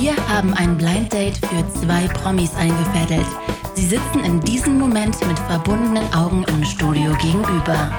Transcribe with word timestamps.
Wir 0.00 0.16
haben 0.28 0.54
ein 0.54 0.78
Blind 0.78 1.12
Date 1.12 1.36
für 1.36 1.62
zwei 1.78 2.08
Promis 2.08 2.54
eingefädelt. 2.54 3.26
Sie 3.74 3.84
sitzen 3.84 4.24
in 4.24 4.40
diesem 4.40 4.78
Moment 4.78 5.14
mit 5.26 5.38
verbundenen 5.40 6.10
Augen 6.14 6.42
im 6.44 6.64
Studio 6.64 7.12
gegenüber. 7.20 7.92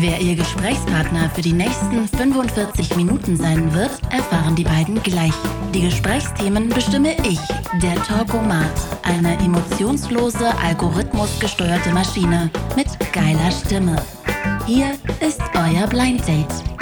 Wer 0.00 0.20
ihr 0.20 0.34
Gesprächspartner 0.34 1.30
für 1.30 1.42
die 1.42 1.52
nächsten 1.52 2.08
45 2.08 2.96
Minuten 2.96 3.36
sein 3.36 3.72
wird, 3.72 4.00
erfahren 4.10 4.56
die 4.56 4.64
beiden 4.64 5.00
gleich. 5.04 5.32
Die 5.72 5.82
Gesprächsthemen 5.82 6.70
bestimme 6.70 7.14
ich, 7.24 7.38
der 7.82 7.94
Talkomat, 8.02 8.74
eine 9.04 9.38
emotionslose, 9.38 10.52
algorithmusgesteuerte 10.60 11.90
Maschine 11.90 12.50
mit 12.74 12.88
geiler 13.12 13.52
Stimme. 13.52 14.02
Hier 14.66 14.90
ist 15.20 15.40
euer 15.54 15.86
Blind 15.86 16.26
Date. 16.26 16.77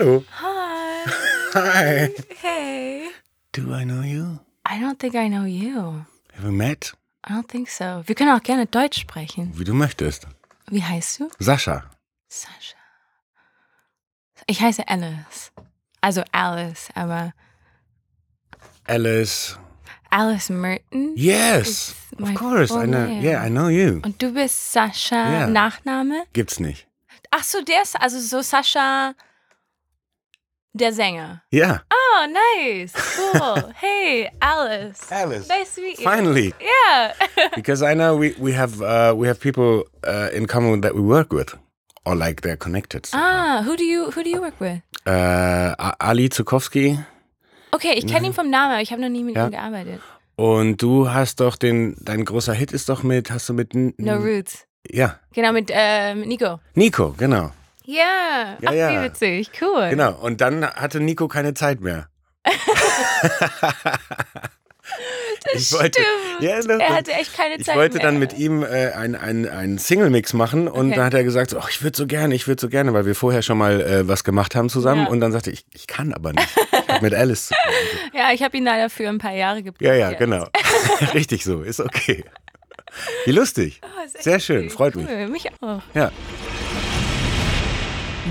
Hallo. 0.00 0.24
Hi. 0.30 1.04
Hi. 1.52 2.14
Hey. 2.40 3.10
Do 3.52 3.74
I 3.74 3.84
know 3.84 4.00
you? 4.00 4.40
I 4.64 4.80
don't 4.80 4.98
think 4.98 5.14
I 5.14 5.28
know 5.28 5.44
you. 5.44 6.06
Have 6.32 6.44
we 6.44 6.50
met? 6.52 6.92
I 7.22 7.34
don't 7.34 7.46
think 7.46 7.68
so. 7.68 8.02
Wir 8.06 8.14
können 8.14 8.30
auch 8.34 8.42
gerne 8.42 8.64
Deutsch 8.64 8.98
sprechen. 8.98 9.52
Wie 9.58 9.64
du 9.64 9.74
möchtest. 9.74 10.26
Wie 10.70 10.82
heißt 10.82 11.20
du? 11.20 11.28
Sascha. 11.38 11.84
Sascha. 12.28 12.78
Ich 14.46 14.62
heiße 14.62 14.88
Alice. 14.88 15.52
Also 16.00 16.22
Alice, 16.32 16.88
aber 16.94 17.34
Alice. 18.86 19.58
Alice 20.08 20.48
Merton. 20.48 21.12
Yes. 21.14 21.94
Of 22.18 22.34
course. 22.34 22.72
I 22.72 22.86
know. 22.86 23.04
name. 23.06 23.20
Yeah, 23.22 23.46
I 23.46 23.50
know 23.50 23.68
you. 23.68 24.00
Und 24.02 24.22
du 24.22 24.32
bist 24.32 24.72
Sascha 24.72 25.30
Ja. 25.30 25.46
Nachname? 25.46 26.24
Gibt's 26.32 26.58
nicht. 26.58 26.86
Ach 27.30 27.44
so, 27.44 27.60
der 27.62 27.82
ist 27.82 28.00
also 28.00 28.18
so 28.18 28.40
Sascha 28.40 29.14
der 30.72 30.92
Sänger. 30.92 31.42
Ja. 31.50 31.82
Oh, 31.92 32.26
nice. 32.26 32.92
Cool. 33.16 33.72
hey, 33.80 34.28
Alice. 34.40 35.10
Alice. 35.10 35.48
Nice 35.48 35.74
to 35.74 35.80
meet 35.82 35.98
you. 35.98 36.04
Finally. 36.04 36.54
Yeah. 36.60 37.12
Because 37.54 37.82
I 37.82 37.94
know 37.94 38.16
we, 38.16 38.34
we 38.38 38.52
have 38.52 38.80
uh, 38.82 39.14
we 39.16 39.26
have 39.28 39.40
people 39.40 39.84
uh, 40.06 40.28
in 40.32 40.46
common 40.46 40.80
that 40.82 40.94
we 40.94 41.00
work 41.02 41.32
with. 41.32 41.56
Or 42.06 42.14
like 42.16 42.40
they're 42.42 42.56
connected. 42.56 43.08
ah, 43.12 43.62
who 43.64 43.76
do 43.76 43.84
you 43.84 44.10
who 44.10 44.22
do 44.22 44.30
you 44.30 44.40
work 44.40 44.58
with? 44.60 44.80
Uh, 45.06 45.74
Ali 46.00 46.28
Zukowski. 46.30 46.98
Okay, 47.72 47.92
ich 47.94 48.06
kenne 48.06 48.26
ihn 48.26 48.32
vom 48.32 48.48
Namen, 48.50 48.72
aber 48.72 48.82
ich 48.82 48.90
habe 48.90 49.00
noch 49.02 49.08
nie 49.10 49.22
mit 49.22 49.36
Ja. 49.36 49.46
ihm 49.46 49.50
gearbeitet. 49.52 50.00
Und 50.36 50.80
du 50.82 51.10
hast 51.12 51.40
doch 51.40 51.56
den, 51.56 51.94
dein 52.00 52.24
großer 52.24 52.54
Hit 52.54 52.72
ist 52.72 52.88
doch 52.88 53.02
mit, 53.02 53.30
hast 53.30 53.48
du 53.48 53.52
mit, 53.52 53.74
No 53.74 54.16
Roots. 54.16 54.64
ja, 54.90 55.20
Genau, 55.34 55.52
mit, 55.52 55.70
äh, 55.72 56.14
mit 56.14 56.28
Nico. 56.28 56.58
Nico, 56.74 57.14
genau. 57.16 57.52
Ja, 57.92 58.56
Ja, 58.60 58.68
ach, 58.70 58.72
ja. 58.72 58.90
wie 59.00 59.04
witzig, 59.06 59.50
cool. 59.60 59.88
Genau. 59.90 60.12
Und 60.12 60.40
dann 60.40 60.64
hatte 60.64 61.00
Nico 61.00 61.26
keine 61.28 61.54
Zeit 61.54 61.80
mehr. 61.80 62.06
ich 65.54 65.72
wollte, 65.72 66.00
Stimmt. 66.00 66.42
Ja, 66.42 66.60
doch, 66.60 66.78
er 66.80 66.94
hatte 66.96 67.12
echt 67.12 67.36
keine 67.36 67.56
ich 67.56 67.64
Zeit 67.64 67.76
wollte 67.76 67.96
mehr. 67.98 68.06
dann 68.06 68.18
mit 68.18 68.32
ihm 68.38 68.62
äh, 68.62 68.92
einen 68.92 69.46
ein, 69.48 69.78
Single-Mix 69.78 70.32
machen 70.34 70.68
und 70.68 70.88
Okay. 70.88 70.96
da 70.96 71.04
hat 71.06 71.14
er 71.14 71.24
gesagt, 71.24 71.54
ach, 71.58 71.68
ich 71.70 71.82
würde 71.82 71.96
so 71.96 72.06
gerne, 72.06 72.34
ich 72.34 72.46
würde 72.48 72.60
so 72.60 72.68
gerne, 72.68 72.92
weil 72.92 73.06
wir 73.06 73.14
vorher 73.14 73.42
schon 73.42 73.58
mal 73.58 73.80
äh, 73.80 74.08
was 74.08 74.24
gemacht 74.24 74.54
haben 74.54 74.68
zusammen 74.68 75.04
Ja. 75.04 75.08
und 75.08 75.20
dann 75.20 75.32
sagte 75.32 75.50
ich, 75.50 75.64
ich 75.72 75.86
kann 75.86 76.12
aber 76.12 76.32
nicht. 76.32 76.48
Ich 76.72 76.88
hab 76.94 77.02
mit 77.02 77.14
Alice 77.14 77.48
zu 77.48 77.54
tun. 77.54 77.72
Ja, 78.18 78.32
ich 78.32 78.42
habe 78.42 78.56
ihn 78.56 78.64
leider 78.64 78.90
für 78.90 79.08
ein 79.08 79.18
paar 79.18 79.32
Jahre 79.34 79.62
gebraucht. 79.62 79.82
Ja, 79.82 79.94
ja, 79.94 80.12
genau. 80.12 80.46
Richtig 81.14 81.44
so, 81.44 81.62
ist 81.62 81.80
okay. 81.80 82.24
Wie 83.24 83.32
lustig. 83.32 83.80
Oh, 83.84 83.88
Sehr 84.20 84.40
schön, 84.40 84.68
freut 84.70 84.96
mich. 84.96 85.06
Mich 85.28 85.48
auch. 85.60 85.80
Ja. 85.94 86.10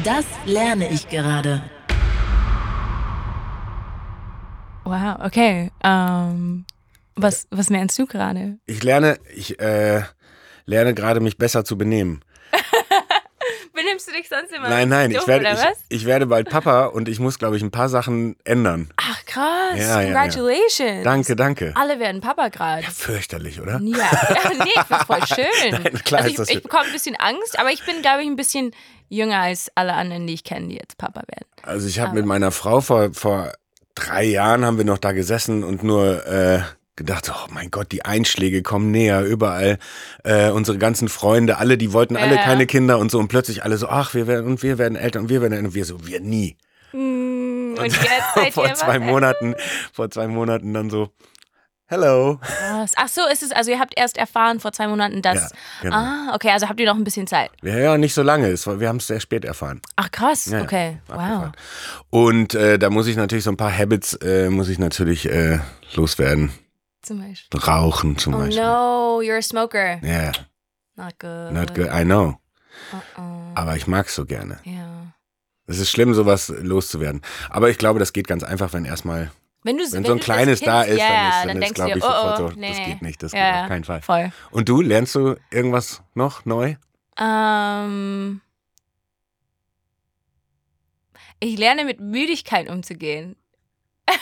Das 0.03 0.25
lerne 0.45 0.89
ich 0.91 1.09
gerade. 1.09 1.61
Wow, 4.83 5.17
okay. 5.25 5.71
Ähm, 5.83 6.65
was, 7.15 7.47
was 7.49 7.69
lernst 7.69 7.97
du 7.97 8.05
gerade? 8.05 8.59
Ich 8.65 8.83
lerne, 8.83 9.17
ich 9.35 9.59
äh, 9.59 10.03
lerne 10.65 10.93
gerade 10.93 11.19
mich 11.19 11.37
besser 11.37 11.65
zu 11.65 11.77
benehmen. 11.77 12.23
Benimmst 13.73 14.07
du 14.07 14.11
dich 14.11 14.29
sonst 14.29 14.53
immer 14.53 14.69
Nein, 14.69 14.89
nein, 14.89 15.11
ich 15.11 15.25
werde, 15.27 15.47
ich, 15.89 16.01
ich 16.01 16.05
werde 16.05 16.27
bald 16.27 16.49
Papa 16.49 16.85
und 16.85 17.09
ich 17.09 17.19
muss, 17.19 17.39
glaube 17.39 17.57
ich, 17.57 17.63
ein 17.63 17.71
paar 17.71 17.89
Sachen 17.89 18.35
ändern. 18.43 18.89
Ach, 18.97 19.25
krass. 19.25 19.75
Ja, 19.75 20.01
ja, 20.01 20.01
ja. 20.01 20.13
Congratulations. 20.13 21.03
Danke, 21.03 21.35
danke. 21.35 21.73
Alle 21.75 21.99
werden 21.99 22.21
Papa 22.21 22.49
gerade. 22.49 22.83
Fürchterlich, 22.83 23.59
oder? 23.59 23.79
Ja, 23.81 23.97
ja 23.97 24.51
nee, 24.63 24.69
ich 24.75 25.05
voll 25.05 25.25
schön. 25.25 25.71
Nein, 25.83 26.03
klar 26.03 26.21
also 26.21 26.29
ist 26.29 26.39
das 26.39 26.49
ich, 26.49 26.57
ich 26.57 26.63
bekomme 26.63 26.85
ein 26.85 26.91
bisschen 26.91 27.15
Angst, 27.15 27.57
aber 27.57 27.71
ich 27.71 27.83
bin, 27.85 28.01
glaube 28.01 28.21
ich, 28.21 28.27
ein 28.27 28.35
bisschen 28.35 28.71
jünger 29.09 29.39
als 29.39 29.71
alle 29.75 29.93
anderen, 29.93 30.27
die 30.27 30.33
ich 30.33 30.43
kenne, 30.43 30.67
die 30.69 30.75
jetzt 30.75 30.97
Papa 30.97 31.21
werden. 31.27 31.45
Also 31.63 31.87
ich 31.87 31.99
habe 31.99 32.13
mit 32.15 32.25
meiner 32.25 32.51
Frau 32.51 32.81
vor, 32.81 33.13
vor 33.13 33.51
drei 33.95 34.23
Jahren 34.23 34.63
haben 34.65 34.77
wir 34.77 34.85
noch 34.85 34.97
da 34.97 35.11
gesessen 35.11 35.63
und 35.63 35.83
nur 35.83 36.25
äh, 36.25 36.61
gedacht, 36.95 37.31
oh 37.33 37.47
mein 37.51 37.71
Gott, 37.71 37.91
die 37.91 38.05
Einschläge 38.05 38.61
kommen 38.61 38.91
näher, 38.91 39.23
überall. 39.23 39.77
Äh, 40.23 40.51
unsere 40.51 40.77
ganzen 40.77 41.09
Freunde, 41.09 41.57
alle, 41.57 41.77
die 41.77 41.93
wollten 41.93 42.15
alle 42.17 42.35
Ja. 42.35 42.43
keine 42.43 42.65
Kinder 42.65 42.97
und 42.99 43.09
so 43.11 43.19
und 43.19 43.27
plötzlich 43.29 43.63
alle 43.63 43.77
so, 43.77 43.87
ach, 43.87 44.13
wir 44.13 44.27
werden 44.27 44.45
und 44.47 44.63
wir 44.63 44.77
werden 44.77 44.95
älter 44.95 45.19
und 45.19 45.29
wir 45.29 45.41
werden 45.41 45.65
und 45.65 45.73
wir 45.73 45.85
so, 45.85 46.05
wir 46.05 46.19
nie. 46.21 46.57
Mm, 46.91 47.75
Und 47.77 47.85
jetzt 47.85 47.99
seid 48.35 48.53
vor 48.53 48.73
zwei? 48.73 48.99
Monaten, 48.99 49.55
vor 49.93 50.09
zwei 50.11 50.27
Monaten 50.27 50.73
dann 50.73 50.89
so, 50.89 51.09
hello. 51.89 52.37
Krass. 52.41 52.93
Ach 52.95 53.07
so, 53.07 53.21
ist 53.31 53.43
es, 53.43 53.51
also 53.51 53.71
ihr 53.71 53.79
habt 53.79 53.93
erst 53.97 54.17
erfahren 54.17 54.59
vor 54.59 54.71
zwei 54.71 54.87
Monaten, 54.87 55.21
dass. 55.21 55.41
Ja, 55.41 55.47
genau. 55.81 55.95
Ah, 55.97 56.31
okay, 56.35 56.51
also 56.51 56.69
habt 56.69 56.79
ihr 56.79 56.85
noch 56.85 56.95
ein 56.95 57.03
bisschen 57.03 57.27
Zeit. 57.27 57.51
Ja, 57.61 57.77
ja, 57.77 57.97
nicht 57.97 58.13
so 58.13 58.23
lange, 58.23 58.47
es 58.47 58.65
war, 58.67 58.79
wir 58.79 58.87
haben 58.87 58.97
es 58.97 59.07
sehr 59.07 59.19
spät 59.19 59.43
erfahren. 59.45 59.81
Ach 59.95 60.09
krass, 60.11 60.45
Ja, 60.45 60.59
ja. 60.59 60.63
okay. 60.63 60.97
Wow. 61.07 61.15
Abgefahren. 61.17 61.51
Und 62.09 62.53
äh, 62.55 62.79
da 62.79 62.89
muss 62.89 63.07
ich 63.07 63.15
natürlich 63.17 63.43
so 63.43 63.51
ein 63.51 63.57
paar 63.57 63.75
Habits, 63.77 64.13
äh, 64.15 64.49
muss 64.49 64.69
ich 64.69 64.79
natürlich 64.79 65.29
äh, 65.29 65.59
loswerden. 65.95 66.51
Zum 67.01 67.19
Beispiel. 67.27 67.59
Rauchen 67.59 68.17
zum 68.17 68.33
Oh 68.35 68.37
Beispiel. 68.39 68.61
no, 68.63 69.19
you're 69.21 69.37
a 69.37 69.41
smoker. 69.41 69.99
Ja, 70.05 70.31
Not 70.95 71.17
good. 71.19 71.51
not 71.53 71.73
good, 71.75 71.87
I 71.93 72.03
know. 72.03 72.37
Uh-uh. 72.93 73.51
Aber 73.55 73.75
ich 73.77 73.87
mag's 73.87 74.15
so 74.15 74.25
gerne. 74.25 74.59
Ja. 74.63 75.13
Es 75.65 75.79
ist 75.79 75.91
schlimm, 75.91 76.13
sowas 76.13 76.49
loszuwerden. 76.61 77.21
Aber 77.49 77.69
ich 77.69 77.77
glaube, 77.77 77.99
das 77.99 78.11
geht 78.11 78.27
ganz 78.27 78.43
einfach, 78.43 78.73
wenn 78.73 78.85
erstmal, 78.85 79.31
Wenn, 79.63 79.77
du, 79.77 79.83
wenn 79.91 80.05
so 80.05 80.13
ein 80.13 80.19
kleines 80.19 80.59
Kind- 80.59 80.67
da 80.69 80.83
ist, 80.83 80.99
ja, 80.99 81.07
dann 81.07 81.27
ist, 81.27 81.35
dann 81.35 81.47
dann 81.47 81.63
ist 81.63 81.75
glaube 81.75 81.97
ich, 81.97 82.03
sofort 82.03 82.39
oh, 82.39 82.43
oh, 82.45 82.49
so, 82.51 82.59
nee, 82.59 82.69
das 82.69 82.85
geht 82.85 83.01
nicht, 83.01 83.21
das 83.23 83.31
ja, 83.33 83.51
geht 83.51 83.61
auf 83.63 83.67
keinen 83.67 83.83
Fall. 83.83 84.01
Voll. 84.01 84.31
Und 84.51 84.69
du, 84.69 84.81
lernst 84.81 85.15
du 85.15 85.35
irgendwas 85.51 86.01
noch 86.13 86.45
neu? 86.45 86.75
Ähm, 87.19 88.41
ich 91.41 91.57
lerne 91.57 91.83
mit 91.85 91.99
Müdigkeit 91.99 92.69
umzugehen. 92.69 93.35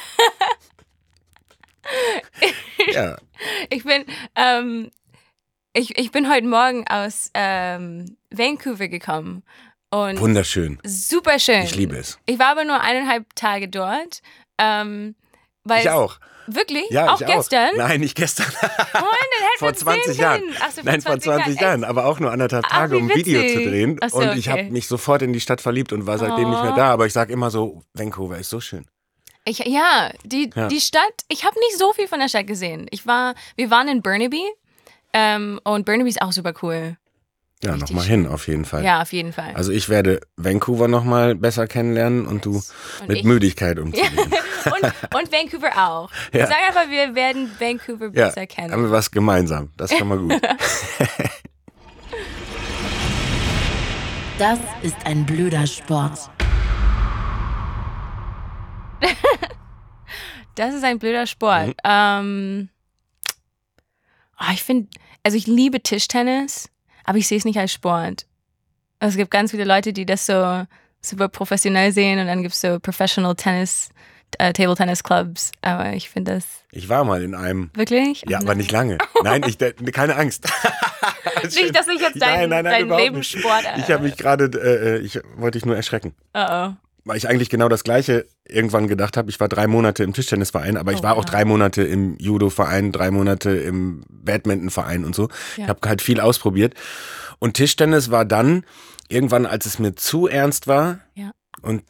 Ja. 2.94 3.18
Ich 3.70 3.84
bin, 3.84 4.06
ähm, 4.36 4.92
ich, 5.74 5.98
ich 5.98 6.12
bin 6.12 6.30
heute 6.30 6.48
Morgen 6.48 6.88
aus 6.88 7.32
ähm, 7.34 8.18
Vancouver 8.32 8.88
gekommen 8.88 9.44
und 9.90 10.20
Wunderschön. 10.20 10.80
super 10.86 11.40
schön. 11.40 11.64
Ich 11.64 11.76
liebe 11.76 11.96
es. 11.96 12.20
Ich 12.26 12.40
war 12.40 12.48
aber 12.48 12.66
nur 12.66 12.82
eineinhalb 12.82 13.36
Tage 13.36 13.68
dort. 13.68 14.22
Ähm, 14.58 15.16
weil 15.68 15.82
Ich 15.82 15.90
auch. 15.90 16.18
Wirklich? 16.50 16.86
Ja, 16.92 17.12
auch 17.14 17.20
gestern? 17.20 17.72
Auch. 17.72 17.78
Nein, 17.78 18.00
nicht 18.00 18.16
gestern. 18.16 18.46
Hätten 18.46 19.04
vor 19.60 19.68
wir 19.68 19.68
uns 19.70 19.80
20 19.80 20.06
sehen 20.14 20.22
Jahren. 20.22 20.42
Ach 20.62 20.72
so, 20.72 20.82
Nein, 20.84 21.02
vor 21.02 21.20
20 21.20 21.60
Jahren, 21.60 21.84
aber 21.84 22.06
auch 22.06 22.20
nur 22.22 22.32
anderthalb 22.32 22.64
Ach, 22.70 22.72
Tage, 22.72 22.94
wie 22.96 23.02
um 23.02 23.10
ein 23.12 23.16
Video 23.18 23.42
zu 23.42 23.70
drehen. 23.70 23.98
Ach 24.02 24.10
so, 24.10 24.18
und 24.20 24.38
ich 24.38 24.48
habe 24.48 24.64
mich 24.64 24.88
sofort 24.88 25.22
in 25.24 25.34
die 25.34 25.42
Stadt 25.42 25.60
verliebt 25.60 25.92
und 25.92 26.08
war 26.08 26.18
seitdem 26.18 26.50
nicht 26.50 26.62
mehr 26.64 26.72
Oh. 26.72 26.76
da. 26.78 26.92
Aber 26.92 27.06
ich 27.06 27.12
sage 27.12 27.34
immer 27.34 27.52
so, 27.52 27.84
Vancouver 27.94 28.38
ist 28.38 28.50
so 28.50 28.62
schön. 28.62 28.86
Ich, 29.44 29.60
ja, 29.60 30.10
die, 30.24 30.50
Ja. 30.56 30.68
die 30.70 30.80
Stadt, 30.80 31.02
ich 31.28 31.44
habe 31.46 31.56
nicht 31.60 31.78
so 31.78 31.92
viel 31.92 32.08
von 32.08 32.20
der 32.20 32.30
Stadt 32.30 32.48
gesehen. 32.48 32.88
Ich 32.92 33.06
war, 33.06 33.34
wir 33.58 33.70
waren 33.70 33.90
in 33.90 34.02
Burnaby 34.02 34.44
ähm, 35.14 35.60
und 35.66 35.86
Burnaby 35.86 36.10
ist 36.10 36.22
auch 36.22 36.32
super 36.32 36.54
cool. 36.62 36.96
Ja, 37.64 37.76
nochmal 37.76 38.06
hin, 38.06 38.28
auf 38.28 38.48
jeden 38.48 38.66
Fall. 38.66 38.84
Ja, 38.86 39.02
auf 39.02 39.12
jeden 39.14 39.34
Fall. 39.34 39.52
Also 39.56 39.72
ich 39.72 39.90
werde 39.90 40.22
Vancouver 40.38 40.88
nochmal 40.88 41.34
besser 41.36 41.66
kennenlernen 41.68 42.26
und 42.28 42.46
du 42.46 42.62
Und 43.02 43.08
mit 43.10 43.18
ich- 43.18 43.24
Müdigkeit 43.26 43.80
umzugehen. 43.80 44.32
und, 44.72 45.16
und 45.16 45.32
Vancouver 45.32 45.72
auch. 45.78 46.10
Ja. 46.34 46.48
Sag 46.48 46.58
einfach, 46.68 46.90
wir 46.90 47.16
werden 47.16 47.52
Vancouver 47.60 48.06
Ja, 48.14 48.28
besser 48.28 48.48
kennen. 48.48 48.72
haben 48.72 48.84
wir 48.84 48.92
was 48.92 49.10
gemeinsam. 49.12 49.72
Das 49.78 49.92
ist 49.92 49.98
schon 49.98 50.08
mal 50.08 50.18
gut. 50.18 50.34
Das 54.38 54.60
ist 54.84 54.96
ein 55.04 55.26
blöder 55.26 55.66
Sport. 55.66 56.30
Das 60.56 60.74
ist 60.74 60.84
ein 60.84 61.00
blöder 61.00 61.26
Sport. 61.28 61.68
Mhm. 61.68 61.74
Ähm, 61.84 62.70
oh, 64.40 64.52
ich 64.54 64.64
finde, 64.64 64.90
also 65.24 65.38
ich 65.38 65.48
liebe 65.48 65.82
Tischtennis, 65.82 66.70
aber 67.04 67.18
ich 67.18 67.28
sehe 67.28 67.38
es 67.38 67.46
nicht 67.46 67.58
als 67.60 67.72
Sport. 67.74 68.28
Es 69.00 69.16
gibt 69.16 69.32
ganz 69.32 69.52
viele 69.52 69.66
Leute, 69.66 69.94
die 69.94 70.06
das 70.06 70.26
so 70.26 70.66
super 71.02 71.30
professionell 71.30 71.92
sehen 71.92 72.20
und 72.20 72.28
dann 72.28 72.42
gibt 72.42 72.54
es 72.56 72.62
so 72.62 72.80
Professional 72.80 73.36
Tennis 73.36 73.90
äh, 74.40 74.54
Table 74.54 74.76
Tennis 74.76 75.04
Clubs, 75.04 75.52
aber 75.62 75.94
ich 75.94 76.10
finde 76.10 76.34
das 76.36 76.46
Ich 76.72 76.90
war 76.90 77.04
mal 77.04 77.22
in 77.24 77.34
einem. 77.36 77.70
wirklich. 77.74 78.24
Ja, 78.28 78.40
aber 78.40 78.56
nicht 78.56 78.72
lange. 78.72 78.98
Nein, 79.24 79.44
ich, 79.48 79.58
keine 79.94 80.16
Angst. 80.16 80.46
Nicht, 81.44 81.76
dass 81.76 81.88
ich 81.88 82.02
jetzt 82.02 82.22
dein, 82.22 82.50
dein. 82.50 82.88
Lebenssport. 82.90 83.64
Äh, 83.66 83.80
Ich 83.80 83.92
habe 83.92 84.04
mich 84.04 84.18
gerade, 84.18 84.46
äh, 84.46 84.98
ich 85.00 85.20
wollte 85.36 85.58
dich 85.58 85.66
nur 85.66 85.76
erschrecken. 85.76 86.14
oh, 86.34 86.46
oh. 86.50 86.70
Weil 87.06 87.16
ich 87.18 87.30
eigentlich 87.30 87.50
genau 87.50 87.70
das 87.70 87.86
Gleiche 87.86 88.26
irgendwann 88.46 88.88
gedacht 88.90 89.16
habe. 89.16 89.30
Ich 89.30 89.40
war 89.40 89.48
drei 89.48 89.66
Monate 89.68 90.04
im 90.04 90.12
Tischtennisverein, 90.14 90.76
aber 90.76 90.92
ich 90.92 91.00
Oh, 91.00 91.04
war 91.04 91.14
auch 91.14 91.20
wow. 91.20 91.26
drei 91.26 91.46
Monate 91.46 91.84
im 91.84 92.18
Judo-Verein, 92.18 92.92
drei 92.92 93.12
Monate 93.12 93.52
im 93.52 94.04
Badminton-Verein 94.10 95.06
und 95.06 95.16
so. 95.16 95.30
Ich 95.54 95.60
Ja. 95.60 95.68
habe 95.70 95.88
halt 95.88 96.02
viel 96.02 96.20
ausprobiert. 96.20 96.74
Und 97.40 97.54
Tischtennis 97.54 98.12
war 98.12 98.26
dann 98.26 98.66
irgendwann, 99.08 99.46
als 99.46 99.66
es 99.66 99.80
mir 99.80 99.96
zu 99.96 100.28
ernst 100.28 100.68
war 100.68 101.00
Ja. 101.16 101.32
und 101.62 101.84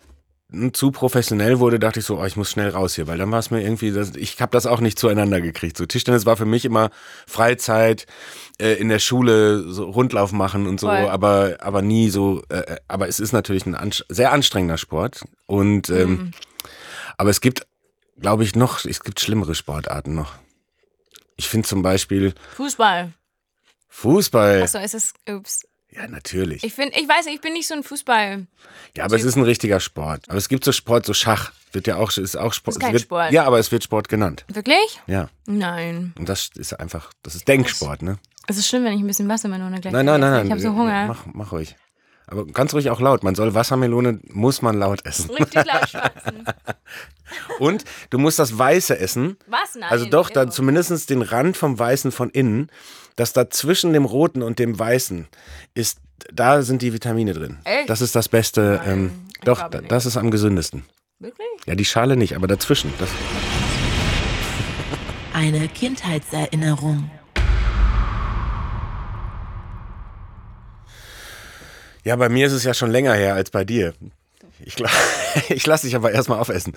zu 0.72 0.92
professionell 0.92 1.60
wurde, 1.60 1.78
dachte 1.78 2.00
ich 2.00 2.06
so, 2.06 2.20
oh, 2.20 2.24
ich 2.26 2.38
muss 2.38 2.50
schnell 2.50 2.70
raus 2.70 2.96
hier, 2.96 3.06
weil 3.08 3.18
dann 3.18 3.30
war 3.32 3.40
es 3.40 3.52
mir 3.52 3.62
irgendwie, 3.62 3.90
ich 4.18 4.40
habe 4.42 4.52
das 4.52 4.66
auch 4.66 4.80
nicht 4.80 4.98
zueinander 4.98 5.42
gekriegt. 5.42 5.76
So 5.76 5.86
Tischtennis 5.86 6.26
war 6.26 6.38
für 6.38 6.46
mich 6.46 6.64
immer 6.64 6.90
Freizeit, 7.28 8.06
äh, 8.58 8.74
in 8.76 8.88
der 8.88 9.00
Schule 9.00 9.70
so 9.70 9.84
Rundlauf 9.90 10.32
machen 10.32 10.66
und 10.66 10.80
so, 10.80 10.88
Voll. 10.88 11.10
aber 11.10 11.58
aber 11.60 11.82
nie 11.82 12.10
so. 12.10 12.44
Äh, 12.48 12.78
aber 12.88 13.10
es 13.10 13.20
ist 13.20 13.34
natürlich 13.34 13.66
ein 13.66 13.76
anst 13.76 14.06
sehr 14.08 14.32
anstrengender 14.32 14.78
Sport 14.78 15.26
und 15.48 15.90
ähm, 15.90 16.10
Mhm. 16.12 16.32
aber 17.18 17.30
es 17.30 17.42
gibt, 17.42 17.68
glaube 18.18 18.44
ich, 18.46 18.56
noch, 18.56 18.86
es 18.86 19.02
gibt 19.04 19.20
schlimmere 19.20 19.54
Sportarten 19.54 20.16
noch. 20.16 20.34
Ich 21.36 21.50
finde 21.50 21.68
zum 21.68 21.82
Beispiel 21.82 22.34
Fußball. 22.56 23.12
Fußball. 23.90 24.62
Achso, 24.64 24.80
ist 24.80 24.94
es. 24.94 25.14
Ups. 25.30 25.66
Ja, 25.92 26.08
natürlich. 26.08 26.64
Ich 26.64 26.74
finde, 26.74 27.00
ich 27.00 27.08
weiß, 27.08 27.28
ich 27.28 27.42
bin 27.42 27.54
nicht 27.54 27.68
so 27.68 27.74
ein 27.74 27.84
Fußball. 27.84 28.46
Ja, 28.96 29.06
aber 29.06 29.16
es 29.16 29.24
ist 29.24 29.36
ein 29.36 29.44
richtiger 29.44 29.80
Sport. 29.80 30.28
Aber 30.28 30.38
es 30.38 30.50
gibt 30.50 30.64
so 30.64 30.72
Sport, 30.72 31.06
so 31.06 31.14
Schach. 31.14 31.52
Wird 31.72 31.88
ja 31.88 31.98
auch, 31.98 32.16
ist 32.16 32.36
auch 32.38 32.54
Sport. 32.54 32.78
Ist 32.78 32.82
kein 32.82 32.94
wird, 32.94 33.04
Sport. 33.04 33.32
Ja, 33.32 33.46
aber 33.46 33.60
es 33.60 33.72
wird 33.72 33.84
Sport 33.84 34.10
genannt. 34.10 34.46
Wirklich? 34.48 35.02
Ja. 35.08 35.30
Nein. 35.46 36.14
Und 36.18 36.30
das 36.30 36.50
ist 36.56 36.74
einfach, 36.74 37.12
das 37.24 37.36
ist 37.36 37.48
Denksport, 37.48 38.02
ne? 38.02 38.18
Es 38.48 38.58
ist 38.58 38.68
schlimm, 38.68 38.84
wenn 38.84 38.94
ich 38.94 39.02
ein 39.02 39.08
bisschen 39.08 39.28
Wassermelone 39.28 39.82
gleich 39.82 39.92
Nein, 39.92 40.06
nein, 40.06 40.22
nein, 40.22 40.32
nein. 40.32 40.46
Ich 40.46 40.52
habe 40.52 40.62
so 40.62 40.74
Hunger. 40.74 41.08
Mach, 41.08 41.26
mach 41.26 41.52
ruhig. 41.52 41.76
Aber 42.30 42.46
ganz 42.46 42.74
ruhig 42.74 42.90
auch 42.90 43.00
laut. 43.00 43.24
Man 43.24 43.36
soll 43.36 43.54
Wassermelone, 43.54 44.20
muss 44.28 44.62
man 44.62 44.78
laut 44.78 45.06
essen. 45.06 45.30
Richtig 45.32 45.66
laut 45.66 45.90
schwatzen. 45.90 46.44
Und 47.60 47.86
du 48.10 48.18
musst 48.18 48.38
das 48.38 48.58
Weiße 48.58 49.00
essen. 49.00 49.38
Was? 49.48 49.76
Nein. 49.76 49.90
Also 49.90 50.06
doch, 50.06 50.30
da 50.30 50.44
Ew. 50.44 50.50
zumindest 50.50 51.10
den 51.10 51.22
Rand 51.22 51.56
vom 51.56 51.80
Weißen 51.80 52.12
von 52.12 52.30
innen, 52.30 52.70
dass 53.16 53.32
da 53.34 53.50
zwischen 53.50 53.94
dem 53.94 54.06
Roten 54.06 54.44
und 54.44 54.60
dem 54.60 54.78
Weißen 54.78 55.28
ist, 55.74 56.00
da 56.34 56.62
sind 56.64 56.82
die 56.82 56.94
Vitamine 56.94 57.34
drin. 57.34 57.60
Echt? 57.64 57.90
Das 57.90 58.02
ist 58.02 58.16
das 58.16 58.28
Beste. 58.28 58.82
Ähm, 58.86 59.12
doch, 59.44 59.70
das 59.70 60.06
ist 60.06 60.18
am 60.18 60.30
gesündesten. 60.30 60.84
Wirklich? 61.20 61.48
Ja, 61.66 61.76
die 61.76 61.86
Schale 61.86 62.18
nicht, 62.18 62.36
aber 62.36 62.48
dazwischen. 62.48 62.94
Das, 63.00 63.10
Eine 65.34 65.68
Kindheitserinnerung. 65.70 67.10
Ja, 72.08 72.16
bei 72.16 72.30
mir 72.30 72.48
ist 72.48 72.54
es 72.54 72.64
ja 72.64 72.74
schon 72.74 72.90
länger 72.90 73.14
her 73.14 73.34
als 73.34 73.52
bei 73.52 73.66
dir. 73.66 73.94
Ich, 74.64 74.76
ich 75.50 75.68
lasse 75.68 75.86
dich 75.86 75.96
aber 75.96 76.12
erstmal 76.12 76.40
aufessen. 76.40 76.74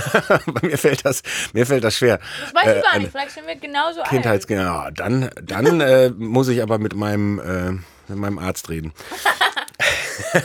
bei 0.46 0.66
mir 0.68 0.76
fällt 0.76 1.04
das, 1.04 1.22
mir 1.52 1.66
fällt 1.66 1.84
das 1.84 1.96
schwer. 1.96 2.18
Das 2.18 2.54
weiß 2.54 2.66
Äh, 2.66 2.76
ich 2.78 2.82
gar 2.82 2.92
eine 2.92 3.02
nicht. 3.04 3.12
Vielleicht 3.12 3.30
sind 3.30 3.46
wir 3.46 3.54
genauso 3.56 4.00
alt. 4.00 4.10
Kindheits 4.10 4.46
ja, 4.48 4.90
dann, 4.90 5.30
dann 5.40 5.80
äh, 5.80 6.10
muss 6.10 6.48
ich 6.48 6.62
aber 6.62 6.78
mit 6.78 6.96
meinem, 6.96 7.38
äh, 7.38 7.72
mit 8.08 8.18
meinem 8.18 8.40
Arzt 8.40 8.68
reden. 8.70 8.92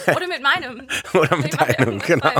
Oder 0.07 0.27
mit 0.27 0.41
meinem. 0.43 0.87
Oder 1.13 1.37
mit 1.37 1.59
deinem, 1.59 1.99
genau. 1.99 2.31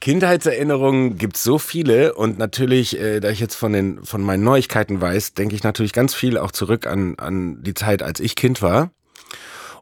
Kindheitserinnerungen 0.00 1.16
gibt's 1.16 1.42
so 1.42 1.58
viele 1.58 2.14
und 2.14 2.38
natürlich, 2.38 3.00
äh, 3.00 3.20
da 3.20 3.30
ich 3.30 3.40
jetzt 3.40 3.54
von 3.54 3.72
den 3.72 4.04
von 4.04 4.22
meinen 4.22 4.44
Neuigkeiten 4.44 5.00
weiß, 5.00 5.32
denke 5.32 5.54
ich 5.54 5.62
natürlich 5.62 5.94
ganz 5.94 6.14
viel 6.14 6.36
auch 6.36 6.52
zurück 6.52 6.86
an 6.86 7.14
an 7.18 7.62
die 7.62 7.74
Zeit, 7.74 8.02
als 8.02 8.20
ich 8.20 8.36
Kind 8.36 8.60
war. 8.60 8.90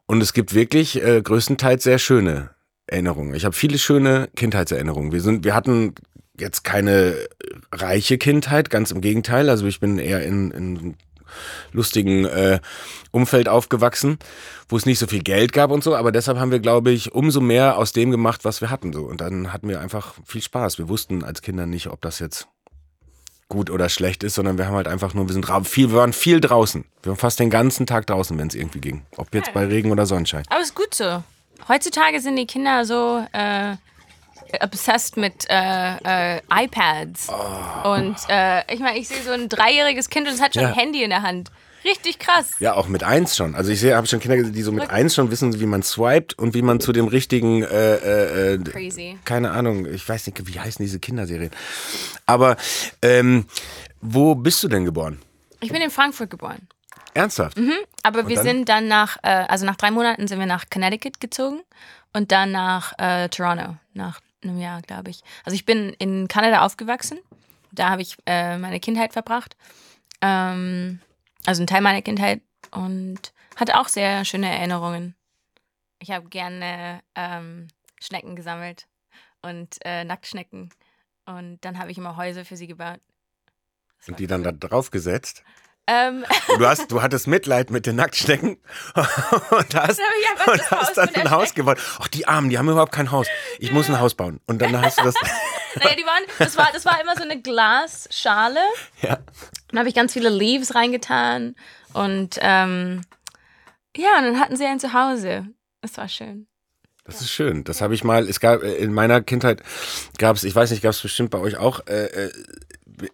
Und 0.05 0.21
es 0.21 0.33
gibt 0.33 0.53
wirklich 0.53 1.01
äh, 1.01 1.21
größtenteils 1.21 1.83
sehr 1.83 1.99
schöne 1.99 2.51
Erinnerungen. 2.87 3.33
Ich 3.33 3.45
habe 3.45 3.55
viele 3.55 3.77
schöne 3.77 4.29
Kindheitserinnerungen. 4.35 5.11
Wir 5.11 5.21
sind, 5.21 5.45
wir 5.45 5.55
hatten 5.55 5.95
jetzt 6.39 6.63
keine 6.63 7.15
reiche 7.71 8.17
Kindheit, 8.17 8.69
ganz 8.69 8.91
im 8.91 9.01
Gegenteil. 9.01 9.49
Also 9.49 9.65
ich 9.65 9.79
bin 9.79 9.99
eher 9.99 10.23
in, 10.23 10.51
in 10.51 10.95
lustigen 11.71 12.25
äh, 12.25 12.59
Umfeld 13.11 13.49
aufgewachsen, 13.49 14.17
wo 14.69 14.77
es 14.77 14.85
nicht 14.85 14.99
so 14.99 15.07
viel 15.07 15.23
Geld 15.23 15.53
gab 15.53 15.71
und 15.71 15.83
so, 15.83 15.95
aber 15.95 16.11
deshalb 16.11 16.37
haben 16.37 16.51
wir, 16.51 16.59
glaube 16.59 16.91
ich, 16.91 17.13
umso 17.13 17.41
mehr 17.41 17.77
aus 17.77 17.91
dem 17.91 18.11
gemacht, 18.11 18.45
was 18.45 18.61
wir 18.61 18.69
hatten. 18.69 18.93
So. 18.93 19.03
Und 19.03 19.21
dann 19.21 19.53
hatten 19.53 19.69
wir 19.69 19.81
einfach 19.81 20.15
viel 20.25 20.41
Spaß. 20.41 20.77
Wir 20.77 20.89
wussten 20.89 21.23
als 21.23 21.41
Kinder 21.41 21.65
nicht, 21.65 21.87
ob 21.87 22.01
das 22.01 22.19
jetzt 22.19 22.47
gut 23.53 23.69
oder 23.69 23.87
schlecht 23.87 24.23
ist, 24.23 24.35
sondern 24.35 24.57
wir 24.57 24.67
haben 24.67 24.75
halt 24.75 24.87
einfach 24.87 25.13
nur, 25.13 25.27
wir 25.27 25.33
sind 25.33 25.45
viel, 25.65 25.89
wir 25.91 25.97
waren 25.99 26.11
viel 26.13 26.41
draußen. 26.41 26.83
Wir 27.01 27.11
waren 27.11 27.17
fast 27.17 27.39
den 27.39 27.49
ganzen 27.49 27.85
Tag 27.85 28.05
draußen, 28.07 28.37
wenn 28.37 28.47
es 28.47 28.55
irgendwie 28.55 28.81
ging. 28.81 29.05
Ob 29.15 29.33
jetzt 29.33 29.53
bei 29.53 29.65
Regen 29.65 29.91
oder 29.91 30.05
Sonnenschein. 30.05 30.43
Aber 30.49 30.61
ist 30.61 30.75
gut 30.75 30.93
so. 30.93 31.23
Heutzutage 31.69 32.19
sind 32.19 32.35
die 32.35 32.45
Kinder 32.47 32.83
so 32.83 33.25
äh, 33.31 33.75
obsessed 34.61 35.15
mit 35.17 35.45
äh, 35.49 36.35
äh, 36.37 36.41
iPads. 36.51 37.29
Und 37.85 38.15
äh, 38.27 38.73
ich 38.73 38.79
meine, 38.81 38.97
ich 38.97 39.07
sehe 39.07 39.21
so 39.23 39.31
ein 39.31 39.47
dreijähriges 39.47 40.09
Kind 40.09 40.27
und 40.27 40.33
es 40.33 40.41
hat 40.41 40.53
schon 40.55 40.63
Ja. 40.63 40.69
ein 40.69 40.75
Handy 40.75 41.03
in 41.03 41.09
der 41.11 41.21
Hand. 41.21 41.51
Richtig 41.83 42.19
krass. 42.19 42.51
Ja, 42.59 42.73
auch 42.75 42.87
mit 42.87 43.03
eins 43.03 43.35
schon. 43.35 43.55
Also 43.55 43.71
ich 43.71 43.83
habe 43.91 44.07
schon 44.07 44.19
Kinder 44.19 44.37
gesehen, 44.37 44.53
die 44.53 44.61
so 44.61 44.71
mit 44.71 44.89
eins 44.89 45.15
schon 45.15 45.31
wissen, 45.31 45.59
wie 45.59 45.65
man 45.65 45.83
swiped 45.83 46.37
und 46.37 46.53
wie 46.53 46.61
man 46.61 46.79
zu 46.79 46.93
dem 46.93 47.07
richtigen, 47.07 47.63
äh, 47.63 47.95
äh, 47.95 48.53
äh, 48.53 48.63
Crazy. 48.63 49.17
keine 49.25 49.51
Ahnung, 49.51 49.85
ich 49.85 50.07
weiß 50.07 50.27
nicht, 50.27 50.47
wie 50.47 50.59
heißen 50.59 50.83
diese 50.83 50.99
Kinderserien. 50.99 51.51
Aber 52.25 52.57
ähm, 53.01 53.45
wo 54.01 54.35
bist 54.35 54.63
du 54.63 54.67
denn 54.67 54.85
geboren? 54.85 55.21
Ich 55.59 55.71
bin 55.71 55.81
in 55.81 55.91
Frankfurt 55.91 56.29
geboren. 56.29 56.67
Ernsthaft? 57.13 57.57
Aber 58.01 58.27
wir 58.27 58.35
dann? 58.37 58.45
sind 58.45 58.69
dann 58.69 58.87
nach, 58.87 59.17
äh, 59.23 59.45
also 59.47 59.65
nach 59.65 59.75
drei 59.75 59.91
Monaten 59.91 60.27
sind 60.27 60.39
wir 60.39 60.45
nach 60.45 60.65
Connecticut 60.69 61.19
gezogen 61.19 61.61
und 62.11 62.31
dann 62.31 62.51
nach 62.51 62.93
äh, 62.97 63.29
Toronto, 63.29 63.75
nach 63.93 64.19
einem 64.43 64.59
Jahr, 64.59 64.81
glaube 64.81 65.09
ich. 65.09 65.21
Also 65.45 65.55
ich 65.55 65.65
bin 65.65 65.95
in 65.99 66.27
Kanada 66.27 66.61
aufgewachsen. 66.65 67.19
Da 67.71 67.89
habe 67.89 68.01
ich 68.01 68.17
äh, 68.25 68.57
meine 68.57 68.79
Kindheit 68.79 69.13
verbracht. 69.13 69.55
Ähm, 70.21 70.99
also 71.45 71.63
ein 71.63 71.67
Teil 71.67 71.81
meiner 71.81 72.01
Kindheit 72.01 72.41
und 72.71 73.33
hatte 73.55 73.79
auch 73.79 73.87
sehr 73.87 74.25
schöne 74.25 74.49
Erinnerungen. 74.49 75.15
Ich 75.99 76.11
habe 76.11 76.27
gerne 76.29 77.01
ähm, 77.15 77.67
Schnecken 78.01 78.35
gesammelt 78.35 78.87
und 79.41 79.77
äh, 79.85 80.03
Nacktschnecken. 80.03 80.69
Und 81.25 81.59
dann 81.61 81.79
habe 81.79 81.91
ich 81.91 81.97
immer 81.97 82.17
Häuser 82.17 82.43
für 82.45 82.57
sie 82.57 82.67
gebaut. 82.67 82.99
Das 83.99 84.09
Und 84.09 84.19
die 84.19 84.27
dann 84.27 84.45
cool. 84.45 84.51
da 84.53 84.67
drauf 84.67 84.91
gesetzt? 84.91 85.43
Ähm, 85.85 86.25
du, 86.47 86.65
hast, 86.65 86.91
du 86.91 87.01
hattest 87.01 87.27
Mitleid 87.27 87.69
mit 87.69 87.85
den 87.85 87.97
Nacktschnecken 87.97 88.57
und 88.95 89.75
hast, 89.75 89.99
einfach 90.29 90.47
und 90.47 90.71
Haus 90.71 90.87
hast 90.87 90.97
dann 90.97 91.15
ein 91.15 91.29
Haus 91.29 91.53
gebaut. 91.53 91.77
Ach, 91.99 92.07
die 92.07 92.25
Armen, 92.25 92.49
die 92.49 92.57
haben 92.57 92.69
überhaupt 92.69 92.93
kein 92.93 93.11
Haus. 93.11 93.27
Ich 93.59 93.71
muss 93.71 93.89
ein 93.89 93.99
Haus 93.99 94.15
bauen. 94.15 94.39
Und 94.45 94.61
dann 94.61 94.81
hast 94.81 94.99
du 94.99 95.03
das. 95.03 95.15
Naja, 95.75 95.95
die 95.95 96.05
waren, 96.05 96.23
das 96.39 96.57
war, 96.57 96.69
das 96.73 96.85
war 96.85 97.01
immer 97.01 97.15
so 97.15 97.23
eine 97.23 97.41
Glasschale. 97.41 98.59
ja. 99.01 99.19
Dann 99.69 99.79
habe 99.79 99.89
ich 99.89 99.95
ganz 99.95 100.13
viele 100.13 100.29
Leaves 100.29 100.75
reingetan. 100.75 101.55
Und 101.93 102.37
ähm, 102.41 103.01
ja, 103.95 104.17
und 104.17 104.25
dann 104.25 104.39
hatten 104.39 104.55
sie 104.55 104.65
ein 104.65 104.79
Zuhause. 104.79 105.47
Das 105.81 105.97
war 105.97 106.07
schön. 106.07 106.47
Das 107.05 107.21
ist 107.21 107.31
schön. 107.31 107.63
Das 107.63 107.81
habe 107.81 107.93
ich 107.93 108.03
mal, 108.03 108.27
es 108.27 108.39
gab 108.39 108.63
äh, 108.63 108.75
in 108.75 108.93
meiner 108.93 109.21
Kindheit 109.21 109.61
gab 110.17 110.35
es, 110.35 110.43
ich 110.43 110.55
weiß 110.55 110.71
nicht, 110.71 110.81
gab 110.81 110.91
es 110.91 111.01
bestimmt 111.01 111.31
bei 111.31 111.39
euch 111.39 111.57
auch, 111.57 111.85
äh, 111.87 112.05
äh, 112.05 112.31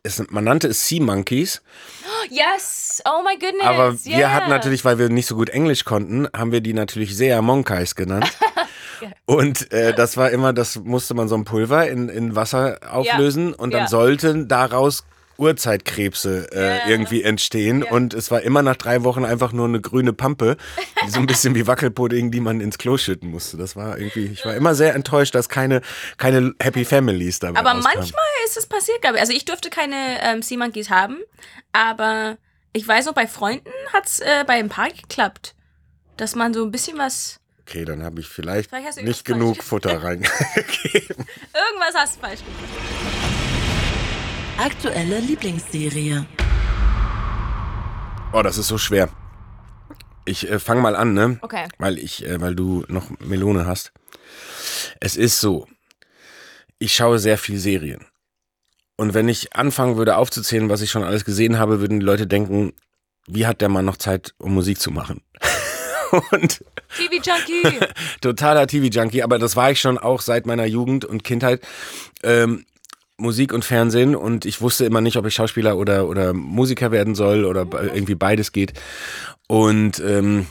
es, 0.04 0.24
man 0.30 0.44
nannte 0.44 0.68
es 0.68 0.88
Sea 0.88 1.01
Monkeys, 1.01 1.62
Yes! 2.30 3.01
Oh 3.06 3.24
my 3.24 3.38
goodness! 3.39 3.66
aber 3.66 4.06
wir 4.06 4.18
yeah. 4.18 4.32
hatten 4.32 4.50
natürlich, 4.50 4.86
weil 4.86 5.00
wir 5.00 5.10
nicht 5.10 5.25
so 5.25 5.36
gut 5.36 5.50
Englisch 5.50 5.86
konnten, 5.86 6.28
haben 6.36 6.51
wir 6.51 6.62
die 6.62 6.74
natürlich 6.74 7.16
sehr 7.16 7.42
Monkeys 7.42 7.96
genannt. 7.96 8.30
Und 9.25 9.72
äh, 9.72 9.94
das 9.94 10.18
war 10.18 10.32
immer, 10.32 10.53
das 10.53 10.75
musste 10.77 11.13
man 11.13 11.27
so 11.27 11.36
ein 11.36 11.46
Pulver 11.46 11.88
in, 11.88 12.10
in 12.10 12.36
Wasser 12.36 12.79
auflösen 12.89 13.53
und 13.53 13.72
dann 13.74 13.82
Ja. 13.84 13.88
sollten 13.88 14.48
daraus 14.48 15.03
Urzeitkrebse 15.38 16.48
äh, 16.51 16.79
Ja. 16.79 16.88
irgendwie 16.88 17.24
entstehen. 17.24 17.84
Und 17.84 18.13
es 18.13 18.29
war 18.32 18.41
immer 18.41 18.62
nach 18.62 18.75
drei 18.75 19.03
Wochen 19.03 19.24
einfach 19.25 19.51
nur 19.53 19.65
eine 19.68 19.79
grüne 19.82 20.13
Pampe, 20.13 20.58
die 21.06 21.10
so 21.10 21.20
ein 21.20 21.27
bisschen 21.27 21.56
wie 21.56 21.65
Wackelpudding, 21.65 22.29
die 22.32 22.39
man 22.41 22.60
ins 22.62 22.77
Klo 22.77 22.98
schütten 22.98 23.29
musste. 23.32 23.58
Das 23.58 23.75
war 23.75 23.98
irgendwie, 23.98 24.25
ich 24.25 24.44
war 24.46 24.53
immer 24.56 24.75
sehr 24.75 24.96
enttäuscht, 24.96 25.34
dass 25.36 25.48
keine, 25.50 25.82
keine 26.18 26.53
Happy 26.62 26.84
Families 26.86 27.39
dabei 27.39 27.60
Aber 27.60 27.72
rauskamen. 27.72 27.98
manchmal 28.00 28.24
ist 28.46 28.58
es 28.58 28.65
passiert, 28.68 29.01
glaube 29.01 29.15
ich. 29.15 29.22
Also 29.22 29.34
ich 29.34 29.46
durfte 29.46 29.70
keine 29.70 30.22
ähm, 30.22 30.41
Sea 30.41 30.58
Monkeys 30.58 30.89
haben, 30.89 31.18
aber 31.72 32.38
ich 32.74 32.88
weiß 32.88 33.06
noch, 33.06 33.13
bei 33.13 33.27
Freunden 33.27 33.70
hat 33.94 34.06
es 34.08 34.20
äh, 34.20 34.44
bei 34.46 34.53
ein 34.56 34.70
paar 34.70 34.89
geklappt. 34.89 35.56
Dass 36.18 36.36
man 36.36 36.53
so 36.53 36.63
ein 36.65 36.72
bisschen 36.72 36.98
was. 36.98 37.39
Okay, 37.70 37.86
dann 37.86 38.02
habe 38.02 38.20
ich 38.20 38.28
vielleicht, 38.28 38.72
Vielleicht 38.72 38.88
hast 38.88 39.00
du 39.00 39.04
nicht 39.04 39.24
genug 39.26 39.58
falsch 39.58 39.68
Futter 39.68 40.02
reingegeben. 40.02 40.34
Irgendwas 41.54 41.94
hast 41.94 42.16
du 42.16 42.22
falsch 42.22 42.40
gemacht. 42.40 42.64
Aktuelle 44.58 45.20
Lieblingsserie. 45.20 46.26
Oh, 48.34 48.42
das 48.42 48.58
ist 48.58 48.70
so 48.70 48.80
schwer. 48.80 49.10
Ich 50.26 50.50
äh, 50.50 50.58
fange 50.58 50.82
mal 50.82 50.96
an, 50.96 51.14
ne? 51.14 51.38
Okay. 51.44 51.68
Weil 51.78 52.00
ich, 52.00 52.26
äh, 52.26 52.42
weil 52.42 52.56
du 52.56 52.86
noch 52.88 53.12
Melone 53.20 53.68
hast. 53.68 53.92
Es 55.00 55.16
ist 55.16 55.40
so. 55.40 55.68
ich 56.80 56.96
schaue 56.96 57.20
sehr 57.20 57.38
viel 57.38 57.60
Serien. 57.60 58.04
Und 58.98 59.14
wenn 59.14 59.30
ich 59.30 59.56
anfangen 59.56 59.96
würde 59.96 60.18
aufzuzählen, 60.18 60.72
was 60.72 60.82
ich 60.82 60.90
schon 60.90 61.04
alles 61.04 61.24
gesehen 61.24 61.60
habe, 61.60 61.82
würden 61.82 62.00
die 62.00 62.06
Leute 62.06 62.26
denken, 62.26 62.74
wie 63.28 63.46
hat 63.46 63.62
der 63.62 63.70
Mann 63.70 63.86
noch 63.86 63.98
Zeit, 63.98 64.34
um 64.40 64.56
Musik 64.56 64.80
zu 64.80 64.90
machen? 64.90 65.22
und 66.32 66.63
TV-Junkie! 66.96 67.80
totaler 68.22 68.68
TV-Junkie, 68.68 69.24
aber 69.24 69.39
das 69.39 69.56
war 69.56 69.72
ich 69.72 69.80
schon 69.80 69.98
auch 69.98 70.22
seit 70.22 70.46
meiner 70.46 70.66
Jugend 70.66 71.06
und 71.06 71.24
Kindheit. 71.24 71.62
Ähm, 72.24 72.66
Musik 73.18 73.54
und 73.54 73.66
Fernsehen 73.66 74.16
und 74.16 74.46
ich 74.46 74.62
wusste 74.62 74.86
immer 74.86 75.01
nicht, 75.01 75.18
ob 75.18 75.25
ich 75.25 75.34
Schauspieler 75.34 75.78
oder, 75.78 76.08
oder 76.08 76.34
Musiker 76.34 76.92
werden 76.92 77.16
soll 77.16 77.44
oder 77.44 77.68
irgendwie 77.72 78.16
beides 78.16 78.54
geht. 78.54 78.74
Und 79.48 80.00
ähm, 80.00 80.48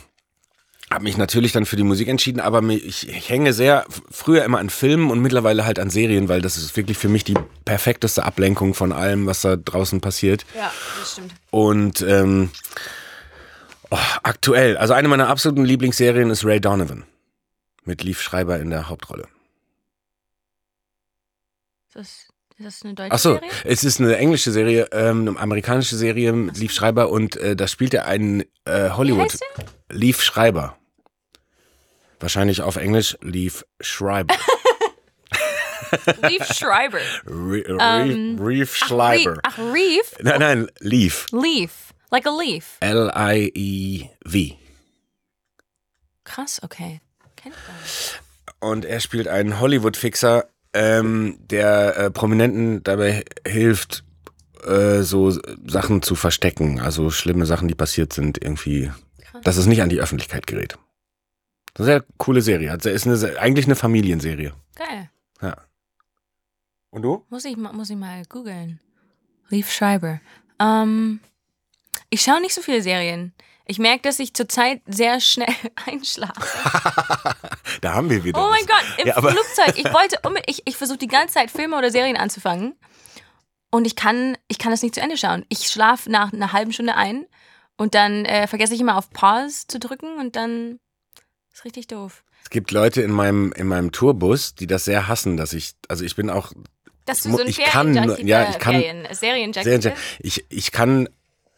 habe 0.91 1.03
mich 1.03 1.17
natürlich 1.17 1.51
dann 1.51 1.65
für 1.65 1.75
die 1.75 1.83
Musik 1.83 2.07
entschieden, 2.07 2.39
aber 2.39 2.61
ich, 2.63 3.07
ich 3.07 3.29
hänge 3.29 3.53
sehr 3.53 3.85
früher 4.09 4.43
immer 4.43 4.57
an 4.59 4.69
Filmen 4.69 5.11
und 5.11 5.19
mittlerweile 5.21 5.65
halt 5.65 5.79
an 5.79 5.89
Serien, 5.89 6.29
weil 6.29 6.41
das 6.41 6.57
ist 6.57 6.75
wirklich 6.75 6.97
für 6.97 7.09
mich 7.09 7.23
die 7.23 7.35
perfekteste 7.63 8.23
Ablenkung 8.23 8.73
von 8.73 8.91
allem, 8.91 9.25
was 9.27 9.41
da 9.41 9.55
draußen 9.55 10.01
passiert. 10.01 10.45
Ja, 10.55 10.71
das 10.99 11.13
stimmt. 11.13 11.33
Und 11.51 12.01
ähm, 12.01 12.49
oh, 13.91 13.97
aktuell, 14.23 14.77
also 14.77 14.93
eine 14.93 15.07
meiner 15.07 15.27
absoluten 15.27 15.65
Lieblingsserien 15.65 16.29
ist 16.29 16.45
Ray 16.45 16.59
Donovan 16.61 17.03
mit 17.85 18.03
Leaf 18.03 18.21
Schreiber 18.21 18.59
in 18.59 18.69
der 18.69 18.89
Hauptrolle. 18.89 19.27
Das, 21.93 22.07
ist 22.07 22.29
das 22.59 22.83
eine 22.83 22.93
deutsche 22.93 23.11
Ach 23.11 23.19
so, 23.19 23.33
Serie? 23.33 23.49
es 23.65 23.83
ist 23.83 23.99
eine 23.99 24.15
englische 24.17 24.51
Serie, 24.51 24.87
ähm, 24.91 25.27
eine 25.27 25.39
amerikanische 25.39 25.95
Serie 25.95 26.33
mit 26.33 26.57
Leaf 26.57 26.71
Schreiber 26.71 27.09
und 27.09 27.35
äh, 27.37 27.55
da 27.55 27.67
spielt 27.67 27.93
er 27.93 28.05
einen 28.05 28.43
äh, 28.65 28.91
Hollywood. 28.91 29.31
heißt 29.31 29.43
Leaf 29.89 30.21
Schreiber. 30.21 30.77
Wahrscheinlich 32.19 32.61
auf 32.61 32.75
Englisch 32.75 33.17
Leaf 33.21 33.65
Schreiber. 33.79 34.35
Leaf 36.21 36.45
Schreiber. 36.53 36.99
Re 37.25 37.61
Ähm, 37.61 38.37
Reef, 38.39 38.69
Reef 38.69 38.79
Ach, 38.83 38.87
Schreiber. 38.87 39.31
Reef. 39.31 39.39
Ach, 39.43 39.57
Reef? 39.57 40.15
Nein, 40.21 40.39
nein, 40.39 40.67
Leaf. 40.79 41.25
Leaf. 41.31 41.71
Like 42.11 42.25
a 42.25 42.31
leaf. 42.31 42.77
L-I-E-V. 42.79 44.55
Krass, 46.23 46.61
okay. 46.63 47.01
Kennt 47.35 47.55
man. 47.55 48.71
Und 48.71 48.85
er 48.85 48.99
spielt 48.99 49.27
einen 49.27 49.59
Hollywood-Fixer, 49.59 50.47
ähm, 50.73 51.37
der 51.39 51.97
äh, 51.97 52.11
Prominenten 52.11 52.83
dabei 52.83 53.23
hilft, 53.47 54.03
äh, 54.65 55.01
so 55.01 55.31
Sachen 55.65 56.01
zu 56.01 56.15
verstecken. 56.15 56.79
Also 56.79 57.09
schlimme 57.11 57.45
Sachen, 57.45 57.67
die 57.67 57.75
passiert 57.75 58.13
sind, 58.13 58.41
irgendwie, 58.41 58.91
Krass. 59.21 59.41
dass 59.43 59.57
es 59.57 59.65
nicht 59.65 59.81
an 59.81 59.89
die 59.89 59.99
Öffentlichkeit 59.99 60.47
gerät. 60.47 60.77
Sehr 61.77 62.03
coole 62.17 62.41
Serie. 62.41 62.71
Also 62.71 62.89
ist 62.89 63.07
eine, 63.07 63.39
eigentlich 63.39 63.65
eine 63.65 63.75
Familienserie. 63.75 64.53
Geil. 64.75 65.09
Ja. 65.41 65.55
Und 66.89 67.03
du? 67.03 67.25
Muss 67.29 67.45
ich, 67.45 67.55
muss 67.55 67.89
ich 67.89 67.95
mal 67.95 68.23
googeln. 68.27 68.79
Leaf 69.49 69.71
Schreiber. 69.71 70.19
Ähm, 70.59 71.21
ich 72.09 72.21
schaue 72.21 72.41
nicht 72.41 72.53
so 72.53 72.61
viele 72.61 72.81
Serien. 72.81 73.33
Ich 73.65 73.77
merke, 73.77 74.01
dass 74.01 74.17
ich 74.17 74.33
zurzeit 74.33 74.81
sehr 74.87 75.19
schnell 75.21 75.53
einschlafe. 75.85 76.33
da 77.81 77.93
haben 77.93 78.09
wir 78.09 78.23
wieder. 78.23 78.39
Oh 78.43 78.49
mein 78.49 78.61
was. 78.61 78.67
Gott, 78.67 78.99
im 78.99 79.07
Ja, 79.07 79.21
Flugzeug. 79.21 79.77
Ich 79.77 79.85
wollte, 79.93 80.17
ich, 80.47 80.63
ich 80.65 80.75
versuche 80.75 80.97
die 80.97 81.07
ganze 81.07 81.35
Zeit 81.35 81.51
Filme 81.51 81.77
oder 81.77 81.91
Serien 81.91 82.17
anzufangen. 82.17 82.75
Und 83.71 83.85
ich 83.85 83.95
kann, 83.95 84.35
ich 84.47 84.57
kann 84.57 84.71
das 84.71 84.81
nicht 84.81 84.95
zu 84.95 85.01
Ende 85.01 85.17
schauen. 85.17 85.45
Ich 85.49 85.67
schlafe 85.67 86.09
nach 86.11 86.33
einer 86.33 86.51
halben 86.53 86.73
Stunde 86.73 86.95
ein 86.95 87.27
und 87.77 87.93
dann 87.93 88.25
äh, 88.25 88.47
vergesse 88.47 88.73
ich 88.73 88.81
immer 88.81 88.97
auf 88.97 89.11
Pause 89.11 89.67
zu 89.67 89.77
drücken 89.79 90.17
und 90.17 90.35
dann 90.35 90.79
ist 91.53 91.65
richtig 91.65 91.85
doof. 91.85 92.23
Es 92.43 92.49
gibt 92.49 92.71
Leute 92.71 93.03
in 93.03 93.11
meinem, 93.11 93.51
in 93.51 93.67
meinem 93.67 93.91
Tourbus, 93.91 94.55
die 94.55 94.65
das 94.65 94.85
sehr 94.85 95.07
hassen, 95.07 95.37
dass 95.37 95.53
ich, 95.53 95.73
also 95.87 96.03
ich 96.03 96.15
bin 96.15 96.31
auch 96.31 96.51
Dass 97.05 97.21
du 97.21 97.31
so 97.31 97.37
ein 97.41 97.47
ich 97.47 97.59
kann 97.59 97.93
ja, 97.93 98.43
äh, 98.45 98.49
ich 98.49 98.57
kann- 98.57 98.81
sehr, 99.11 99.77
bist? 99.77 99.91
ich, 100.19 100.45
ich 100.49 100.71
kann, 100.71 101.07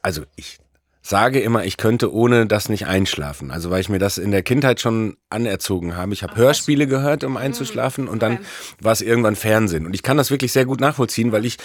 also 0.01 0.23
ich 0.35 0.57
sage 1.01 1.39
immer, 1.39 1.65
ich 1.65 1.77
könnte 1.77 2.13
ohne 2.13 2.45
das 2.45 2.69
nicht 2.69 2.85
einschlafen. 2.85 3.51
Also 3.51 3.69
weil 3.71 3.81
ich 3.81 3.89
mir 3.89 3.99
das 3.99 4.17
in 4.17 4.31
der 4.31 4.43
Kindheit 4.43 4.79
schon 4.79 5.17
anerzogen 5.29 5.95
habe. 5.97 6.13
Ich 6.13 6.23
habe 6.23 6.35
Hörspiele 6.35 6.87
gehört, 6.87 7.23
um 7.23 7.37
einzuschlafen 7.37 8.07
und 8.07 8.21
dann 8.21 8.39
war 8.79 8.91
es 8.91 9.01
irgendwann 9.01 9.35
Fernsehen. 9.35 9.85
Und 9.85 9.95
ich 9.95 10.03
kann 10.03 10.17
das 10.17 10.29
wirklich 10.29 10.51
sehr 10.51 10.65
gut 10.65 10.79
nachvollziehen, 10.79 11.31
weil 11.31 11.45
ich 11.45 11.57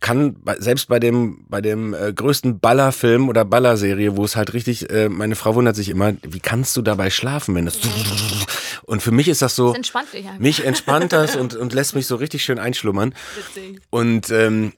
kann 0.00 0.36
selbst 0.58 0.88
bei 0.88 0.98
dem 0.98 1.46
bei 1.48 1.60
dem 1.60 1.94
äh, 1.94 2.12
größten 2.12 2.58
Ballerfilm 2.58 3.28
oder 3.28 3.44
Ballerserie, 3.44 4.16
wo 4.16 4.24
es 4.24 4.34
halt 4.34 4.52
richtig, 4.52 4.90
äh, 4.90 5.08
meine 5.08 5.36
Frau 5.36 5.54
wundert 5.54 5.76
sich 5.76 5.90
immer, 5.90 6.14
wie 6.22 6.40
kannst 6.40 6.76
du 6.76 6.82
dabei 6.82 7.08
schlafen, 7.08 7.54
wenn 7.54 7.66
das 7.66 7.78
und 8.82 9.00
für 9.00 9.12
mich 9.12 9.28
ist 9.28 9.42
das 9.42 9.54
so, 9.54 9.68
Das 9.68 9.76
entspannt 9.76 10.08
einfach. 10.12 10.38
mich 10.40 10.64
entspannt 10.64 11.12
das 11.12 11.36
und, 11.40 11.54
und 11.54 11.72
lässt 11.72 11.94
mich 11.94 12.08
so 12.08 12.16
richtig 12.16 12.42
schön 12.42 12.58
einschlummern. 12.58 13.14
Witzig. 13.36 13.80
Und, 13.90 14.30
ähm, 14.30 14.72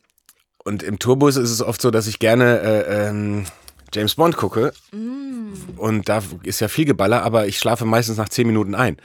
und 0.64 0.83
im 0.83 0.99
Tourbus 0.99 1.37
ist 1.37 1.50
es 1.50 1.62
oft 1.62 1.80
so, 1.80 1.90
dass 1.90 2.06
ich 2.06 2.18
gerne 2.18 2.61
äh, 2.61 3.09
ähm, 3.09 3.44
James 3.92 4.14
Bond 4.14 4.37
gucke. 4.37 4.73
Mm. 4.92 5.52
Und 5.76 6.09
da 6.09 6.23
ist 6.42 6.61
ja 6.61 6.68
viel 6.68 6.87
Geballer, 6.87 7.23
aber 7.23 7.47
ich 7.47 7.59
schlafe 7.59 7.85
meistens 7.85 8.16
nach 8.16 8.30
zehn 8.30 8.47
Minuten 8.47 8.75
ein. 8.75 8.97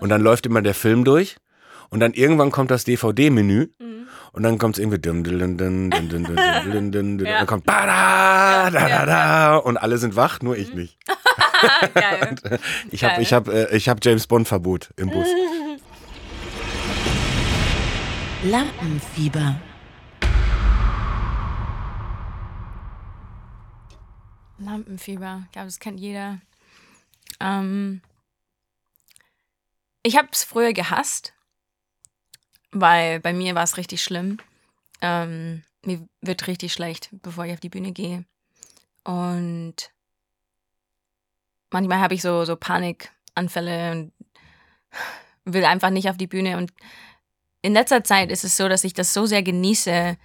Und 0.00 0.10
dann 0.10 0.20
läuft 0.20 0.44
immer 0.44 0.60
der 0.60 0.74
Film 0.74 1.04
durch. 1.04 1.36
Und 1.88 2.00
dann 2.00 2.12
irgendwann 2.12 2.50
kommt 2.50 2.70
das 2.70 2.84
DVD-Menü. 2.84 3.68
Mhm. 3.78 4.08
Und 4.32 4.42
dann 4.42 4.58
kommt 4.58 4.76
es 4.76 4.80
irgendwie. 4.80 4.98
Dann 4.98 5.22
kommt. 7.46 7.66
Und 9.64 9.76
alle 9.78 9.98
sind 9.98 10.16
wach, 10.16 10.42
nur 10.42 10.56
ich 10.56 10.74
nicht. 10.74 10.98
ich 12.90 13.04
habe 13.04 13.22
ich 13.22 13.32
hab, 13.32 13.48
ich 13.72 13.88
hab 13.88 14.04
James 14.04 14.26
Bond-Verbot 14.26 14.90
im 14.96 15.10
Bus. 15.10 15.28
Lampenfieber. 18.44 19.56
Lampenfieber. 24.66 25.42
Ich 25.46 25.52
glaube, 25.52 25.66
das 25.66 25.80
kennt 25.80 25.98
jeder. 26.00 26.40
Ähm, 27.40 28.02
ich 30.02 30.16
habe 30.16 30.28
es 30.30 30.44
früher 30.44 30.72
gehasst, 30.72 31.32
weil 32.70 33.20
bei 33.20 33.32
mir 33.32 33.54
war 33.54 33.64
es 33.64 33.76
richtig 33.76 34.02
schlimm. 34.02 34.38
Ähm, 35.00 35.62
mir 35.82 36.06
wird 36.20 36.46
richtig 36.46 36.72
schlecht, 36.72 37.08
bevor 37.12 37.46
ich 37.46 37.52
auf 37.52 37.60
die 37.60 37.68
Bühne 37.68 37.92
gehe. 37.92 38.24
Und 39.04 39.90
manchmal 41.70 42.00
habe 42.00 42.14
ich 42.14 42.22
so, 42.22 42.44
so 42.44 42.56
Panikanfälle 42.56 43.92
und 43.92 44.12
will 45.44 45.64
einfach 45.64 45.90
nicht 45.90 46.10
auf 46.10 46.16
die 46.16 46.26
Bühne. 46.26 46.56
Und 46.56 46.72
in 47.62 47.72
letzter 47.72 48.04
Zeit 48.04 48.30
ist 48.30 48.44
es 48.44 48.56
so, 48.56 48.68
dass 48.68 48.84
ich 48.84 48.94
das 48.94 49.12
so 49.12 49.26
sehr 49.26 49.42
genieße, 49.42 50.16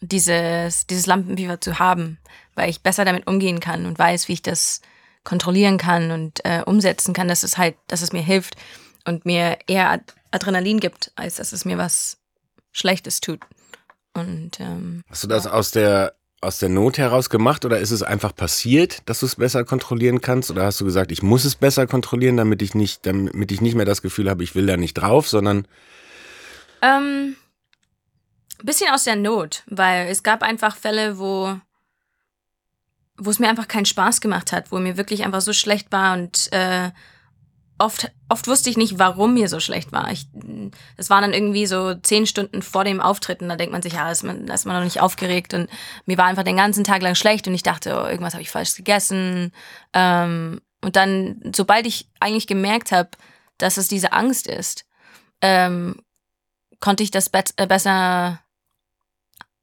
dieses, 0.00 0.86
dieses 0.86 1.06
Lampenfieber 1.06 1.60
zu 1.60 1.78
haben, 1.78 2.18
weil 2.54 2.70
ich 2.70 2.82
besser 2.82 3.04
damit 3.04 3.26
umgehen 3.26 3.60
kann 3.60 3.86
und 3.86 3.98
weiß, 3.98 4.28
wie 4.28 4.34
ich 4.34 4.42
das 4.42 4.80
kontrollieren 5.24 5.78
kann 5.78 6.10
und 6.10 6.44
äh, 6.44 6.62
umsetzen 6.64 7.12
kann, 7.12 7.28
dass 7.28 7.42
es 7.42 7.58
halt, 7.58 7.76
dass 7.86 8.02
es 8.02 8.12
mir 8.12 8.22
hilft 8.22 8.56
und 9.04 9.26
mir 9.26 9.58
eher 9.66 9.90
Ad 9.90 10.04
Adrenalin 10.30 10.78
gibt, 10.78 11.10
als 11.16 11.36
dass 11.36 11.52
es 11.52 11.64
mir 11.64 11.78
was 11.78 12.18
Schlechtes 12.72 13.20
tut. 13.20 13.40
Und 14.12 14.60
ähm, 14.60 15.02
Hast 15.08 15.24
du 15.24 15.28
das 15.28 15.46
aus 15.46 15.70
der 15.70 16.14
aus 16.40 16.58
der 16.60 16.68
Not 16.68 16.98
heraus 16.98 17.30
gemacht 17.30 17.64
oder 17.64 17.80
ist 17.80 17.90
es 17.90 18.02
einfach 18.02 18.34
passiert, 18.34 19.02
dass 19.06 19.20
du 19.20 19.26
es 19.26 19.36
besser 19.36 19.64
kontrollieren 19.64 20.20
kannst? 20.20 20.50
Oder 20.50 20.64
hast 20.64 20.80
du 20.80 20.84
gesagt, 20.84 21.10
ich 21.10 21.22
muss 21.22 21.44
es 21.44 21.56
besser 21.56 21.86
kontrollieren, 21.88 22.36
damit 22.36 22.62
ich 22.62 22.74
nicht, 22.74 23.04
damit 23.06 23.50
ich 23.50 23.60
nicht 23.60 23.74
mehr 23.74 23.86
das 23.86 24.02
Gefühl 24.02 24.30
habe, 24.30 24.44
ich 24.44 24.54
will 24.54 24.66
da 24.66 24.76
nicht 24.76 24.94
drauf, 24.94 25.28
sondern 25.28 25.66
Ähm, 26.80 27.34
bisschen 28.66 28.92
aus 28.92 29.04
der 29.04 29.16
Not, 29.16 29.62
weil 29.66 30.08
es 30.08 30.22
gab 30.22 30.42
einfach 30.42 30.76
Fälle, 30.76 31.18
wo, 31.18 31.58
wo 33.16 33.30
es 33.30 33.38
mir 33.38 33.48
einfach 33.48 33.68
keinen 33.68 33.86
Spaß 33.86 34.20
gemacht 34.20 34.52
hat, 34.52 34.72
wo 34.72 34.78
mir 34.78 34.96
wirklich 34.96 35.24
einfach 35.24 35.40
so 35.40 35.52
schlecht 35.52 35.92
war 35.92 36.14
und 36.14 36.52
äh, 36.52 36.90
oft, 37.78 38.10
oft 38.28 38.48
wusste 38.48 38.70
ich 38.70 38.76
nicht, 38.76 38.98
warum 38.98 39.34
mir 39.34 39.48
so 39.48 39.60
schlecht 39.60 39.92
war. 39.92 40.10
Es 40.96 41.10
waren 41.10 41.22
dann 41.22 41.32
irgendwie 41.32 41.66
so 41.66 41.94
zehn 41.94 42.26
Stunden 42.26 42.62
vor 42.62 42.84
dem 42.84 43.00
Auftreten, 43.00 43.48
da 43.48 43.56
denkt 43.56 43.72
man 43.72 43.82
sich, 43.82 43.94
ja, 43.94 44.10
ist 44.10 44.24
man, 44.24 44.48
ist 44.48 44.66
man 44.66 44.76
noch 44.76 44.84
nicht 44.84 45.00
aufgeregt 45.00 45.54
und 45.54 45.70
mir 46.04 46.18
war 46.18 46.26
einfach 46.26 46.42
den 46.42 46.56
ganzen 46.56 46.84
Tag 46.84 47.02
lang 47.02 47.14
schlecht 47.14 47.46
und 47.46 47.54
ich 47.54 47.62
dachte, 47.62 47.96
oh, 47.96 48.06
irgendwas 48.06 48.34
habe 48.34 48.42
ich 48.42 48.50
falsch 48.50 48.74
gegessen. 48.74 49.52
Ähm, 49.92 50.60
und 50.80 50.96
dann, 50.96 51.40
sobald 51.54 51.86
ich 51.86 52.08
eigentlich 52.20 52.46
gemerkt 52.46 52.92
habe, 52.92 53.10
dass 53.58 53.76
es 53.76 53.88
diese 53.88 54.12
Angst 54.12 54.46
ist, 54.46 54.84
ähm, 55.40 56.02
konnte 56.80 57.02
ich 57.02 57.10
das 57.10 57.28
bet- 57.28 57.54
äh, 57.56 57.66
besser 57.66 58.40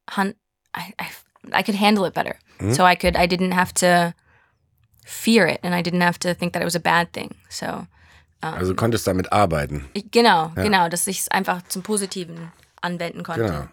han 0.09 0.33
I, 0.75 0.93
I, 1.01 1.59
I 1.59 1.63
could 1.63 1.75
handle 1.79 2.05
it 2.05 2.13
better. 2.13 2.35
Mhm. 2.59 2.73
So 2.75 2.83
I 2.85 2.95
could 2.95 3.15
I 3.17 3.27
didn't 3.27 3.53
have 3.53 3.73
to 3.75 4.13
fear 5.05 5.47
it 5.47 5.59
and 5.63 5.73
I 5.75 5.81
didn't 5.81 6.01
have 6.01 6.19
to 6.19 6.33
think 6.33 6.53
that 6.53 6.61
it 6.61 6.65
was 6.65 6.75
a 6.75 6.79
bad 6.79 7.11
thing. 7.13 7.35
So 7.49 7.65
um, 7.67 8.53
also 8.53 8.71
du 8.73 8.75
konntest 8.75 9.07
damit 9.07 9.31
arbeiten. 9.31 9.85
ich, 9.93 10.09
genau, 10.11 10.51
Ja. 10.55 10.63
genau, 10.63 10.89
dass 10.89 11.07
ich 11.07 11.19
es 11.21 11.27
einfach 11.29 11.61
zum 11.67 11.83
Positiven 11.83 12.51
anwenden 12.81 13.23
konnte. 13.23 13.43
Genau. 13.45 13.67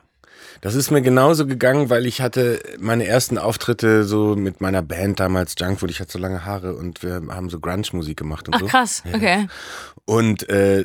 Das 0.60 0.74
ist 0.74 0.90
mir 0.90 1.02
genauso 1.02 1.46
gegangen, 1.46 1.88
weil 1.90 2.06
ich 2.06 2.20
hatte 2.20 2.60
meine 2.78 3.06
ersten 3.06 3.38
Auftritte 3.38 4.04
so 4.04 4.36
mit 4.36 4.60
meiner 4.60 4.82
Band 4.82 5.18
damals 5.20 5.54
Junkfood. 5.58 5.90
Ich 5.90 6.00
hatte 6.00 6.12
so 6.12 6.18
lange 6.18 6.44
Haare 6.44 6.74
und 6.74 7.02
wir 7.02 7.22
haben 7.30 7.48
so 7.50 7.58
Grunge-Musik 7.60 8.16
gemacht 8.18 8.48
und 8.48 8.54
Ach 8.54 8.60
so. 8.60 8.66
krass, 8.66 9.02
Ja. 9.04 9.14
okay. 9.16 9.46
Und, 10.04 10.48
äh, 10.48 10.84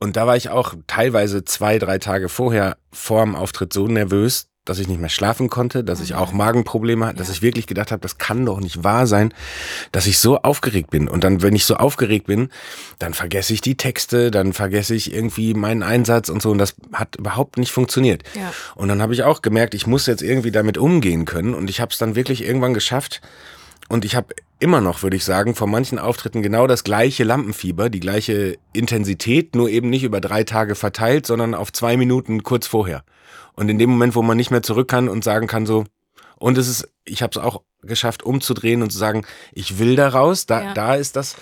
und 0.00 0.16
da 0.16 0.26
war 0.26 0.36
ich 0.36 0.48
auch 0.48 0.74
teilweise 0.86 1.44
zwei, 1.44 1.78
drei 1.78 1.98
Tage 1.98 2.28
vorher 2.28 2.76
vorm 2.92 3.34
Auftritt 3.36 3.72
so 3.72 3.86
nervös, 3.88 4.48
dass 4.64 4.78
ich 4.78 4.88
nicht 4.88 5.00
mehr 5.00 5.10
schlafen 5.10 5.50
konnte, 5.50 5.84
dass 5.84 6.00
ich 6.00 6.14
auch 6.14 6.32
Magenprobleme 6.32 7.06
hatte, 7.06 7.18
dass 7.18 7.28
ich 7.28 7.42
wirklich 7.42 7.66
gedacht 7.66 7.92
habe, 7.92 8.00
das 8.00 8.16
kann 8.16 8.46
doch 8.46 8.60
nicht 8.60 8.82
wahr 8.82 9.06
sein, 9.06 9.34
dass 9.92 10.06
ich 10.06 10.18
so 10.18 10.38
aufgeregt 10.38 10.90
bin. 10.90 11.08
Und 11.08 11.22
dann, 11.22 11.42
wenn 11.42 11.54
ich 11.54 11.66
so 11.66 11.76
aufgeregt 11.76 12.26
bin, 12.26 12.48
dann 12.98 13.12
vergesse 13.12 13.52
ich 13.52 13.60
die 13.60 13.76
Texte, 13.76 14.30
dann 14.30 14.52
vergesse 14.54 14.94
ich 14.94 15.12
irgendwie 15.12 15.52
meinen 15.52 15.82
Einsatz 15.82 16.30
und 16.30 16.40
so. 16.40 16.50
Und 16.50 16.58
das 16.58 16.74
hat 16.92 17.16
überhaupt 17.16 17.58
nicht 17.58 17.72
funktioniert. 17.72 18.22
Ja. 18.34 18.52
Und 18.74 18.88
dann 18.88 19.02
habe 19.02 19.12
ich 19.12 19.22
auch 19.22 19.42
gemerkt, 19.42 19.74
ich 19.74 19.86
muss 19.86 20.06
jetzt 20.06 20.22
irgendwie 20.22 20.50
damit 20.50 20.78
umgehen 20.78 21.26
können. 21.26 21.54
Und 21.54 21.68
ich 21.68 21.80
habe 21.80 21.92
es 21.92 21.98
dann 21.98 22.14
wirklich 22.14 22.42
irgendwann 22.42 22.74
geschafft. 22.74 23.20
Und 23.90 24.06
ich 24.06 24.16
habe 24.16 24.34
immer 24.60 24.80
noch, 24.80 25.02
würde 25.02 25.16
ich 25.16 25.24
sagen, 25.24 25.54
vor 25.54 25.66
manchen 25.66 25.98
Auftritten 25.98 26.42
genau 26.42 26.66
das 26.66 26.84
gleiche 26.84 27.22
Lampenfieber, 27.24 27.90
die 27.90 28.00
gleiche 28.00 28.56
Intensität, 28.72 29.54
nur 29.54 29.68
eben 29.68 29.90
nicht 29.90 30.04
über 30.04 30.22
drei 30.22 30.42
Tage 30.44 30.74
verteilt, 30.74 31.26
sondern 31.26 31.54
auf 31.54 31.70
zwei 31.70 31.98
Minuten 31.98 32.42
kurz 32.42 32.66
vorher. 32.66 33.04
Und 33.56 33.68
in 33.68 33.78
dem 33.78 33.90
Moment, 33.90 34.14
wo 34.14 34.22
man 34.22 34.36
nicht 34.36 34.50
mehr 34.50 34.62
zurück 34.62 34.88
kann 34.88 35.08
und 35.08 35.22
sagen 35.24 35.46
kann 35.46 35.66
so, 35.66 35.84
und 36.36 36.58
es 36.58 36.68
ist, 36.68 36.88
ich 37.04 37.22
habe 37.22 37.30
es 37.30 37.38
auch 37.38 37.62
geschafft, 37.82 38.22
umzudrehen 38.22 38.82
und 38.82 38.90
zu 38.90 38.98
sagen, 38.98 39.24
ich 39.52 39.78
will 39.78 39.94
da 39.96 40.08
raus, 40.08 40.46
da, 40.46 40.62
Ja. 40.62 40.74
da 40.74 40.94
ist 40.94 41.16
das, 41.16 41.36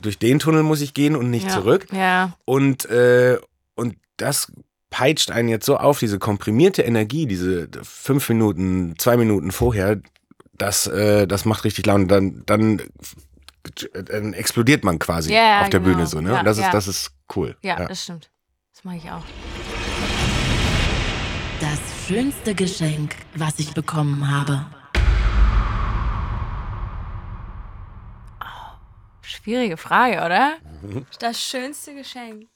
durch 0.00 0.18
den 0.18 0.38
Tunnel 0.40 0.62
muss 0.64 0.80
ich 0.80 0.94
gehen 0.94 1.14
und 1.14 1.30
nicht 1.30 1.46
ja. 1.46 1.52
zurück. 1.52 1.86
Ja, 1.92 2.32
Und, 2.44 2.86
äh, 2.86 3.38
und 3.76 3.96
das 4.16 4.50
peitscht 4.90 5.30
einen 5.30 5.48
jetzt 5.48 5.64
so 5.64 5.76
auf, 5.76 6.00
diese 6.00 6.18
komprimierte 6.18 6.82
Energie, 6.82 7.26
diese 7.26 7.68
fünf 7.82 8.28
Minuten, 8.28 8.94
zwei 8.98 9.16
Minuten 9.16 9.52
vorher, 9.52 10.00
das, 10.58 10.86
äh, 10.88 11.26
das 11.26 11.44
macht 11.44 11.64
richtig 11.64 11.86
Laune. 11.86 12.06
Dann, 12.08 12.42
dann, 12.46 12.82
dann 14.04 14.32
explodiert 14.34 14.84
man 14.84 14.98
quasi 14.98 15.32
Ja, 15.32 15.62
auf 15.62 15.70
der 15.70 15.80
genau. 15.80 15.94
Bühne 15.94 16.06
so, 16.06 16.20
ne? 16.20 16.32
Ja, 16.32 16.38
und 16.40 16.44
das 16.44 16.58
ist, 16.58 16.70
das 16.72 16.88
ist 16.88 17.12
cool. 17.36 17.56
ja, 17.62 17.76
das 17.86 18.02
stimmt. 18.02 18.30
Das 18.74 18.84
mache 18.84 18.96
ich 18.96 19.10
auch. 19.10 19.22
Das 21.62 21.78
schönste 22.08 22.56
Geschenk, 22.56 23.14
was 23.36 23.60
ich 23.60 23.72
bekommen 23.72 24.28
habe. 24.28 24.66
Schwierige 29.20 29.76
Frage, 29.76 30.16
oder? 30.16 30.56
Das 31.20 31.40
schönste 31.40 31.94
Geschenk. 31.94 32.48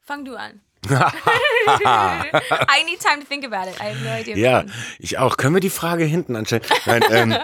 Fang 0.00 0.24
du 0.24 0.36
an. 0.36 0.60
I 0.88 2.84
need 2.86 3.00
time 3.00 3.18
to 3.18 3.26
think 3.28 3.44
about 3.44 3.68
it. 3.68 3.80
I 3.80 3.90
have 3.90 4.04
no 4.04 4.14
idea. 4.14 4.36
Ja, 4.36 4.64
ich 5.00 5.18
auch. 5.18 5.36
Können 5.36 5.56
wir 5.56 5.60
die 5.60 5.70
Frage 5.70 6.04
hinten 6.04 6.36
anstellen? 6.36 6.62
Nein, 6.86 7.02
ähm, 7.10 7.36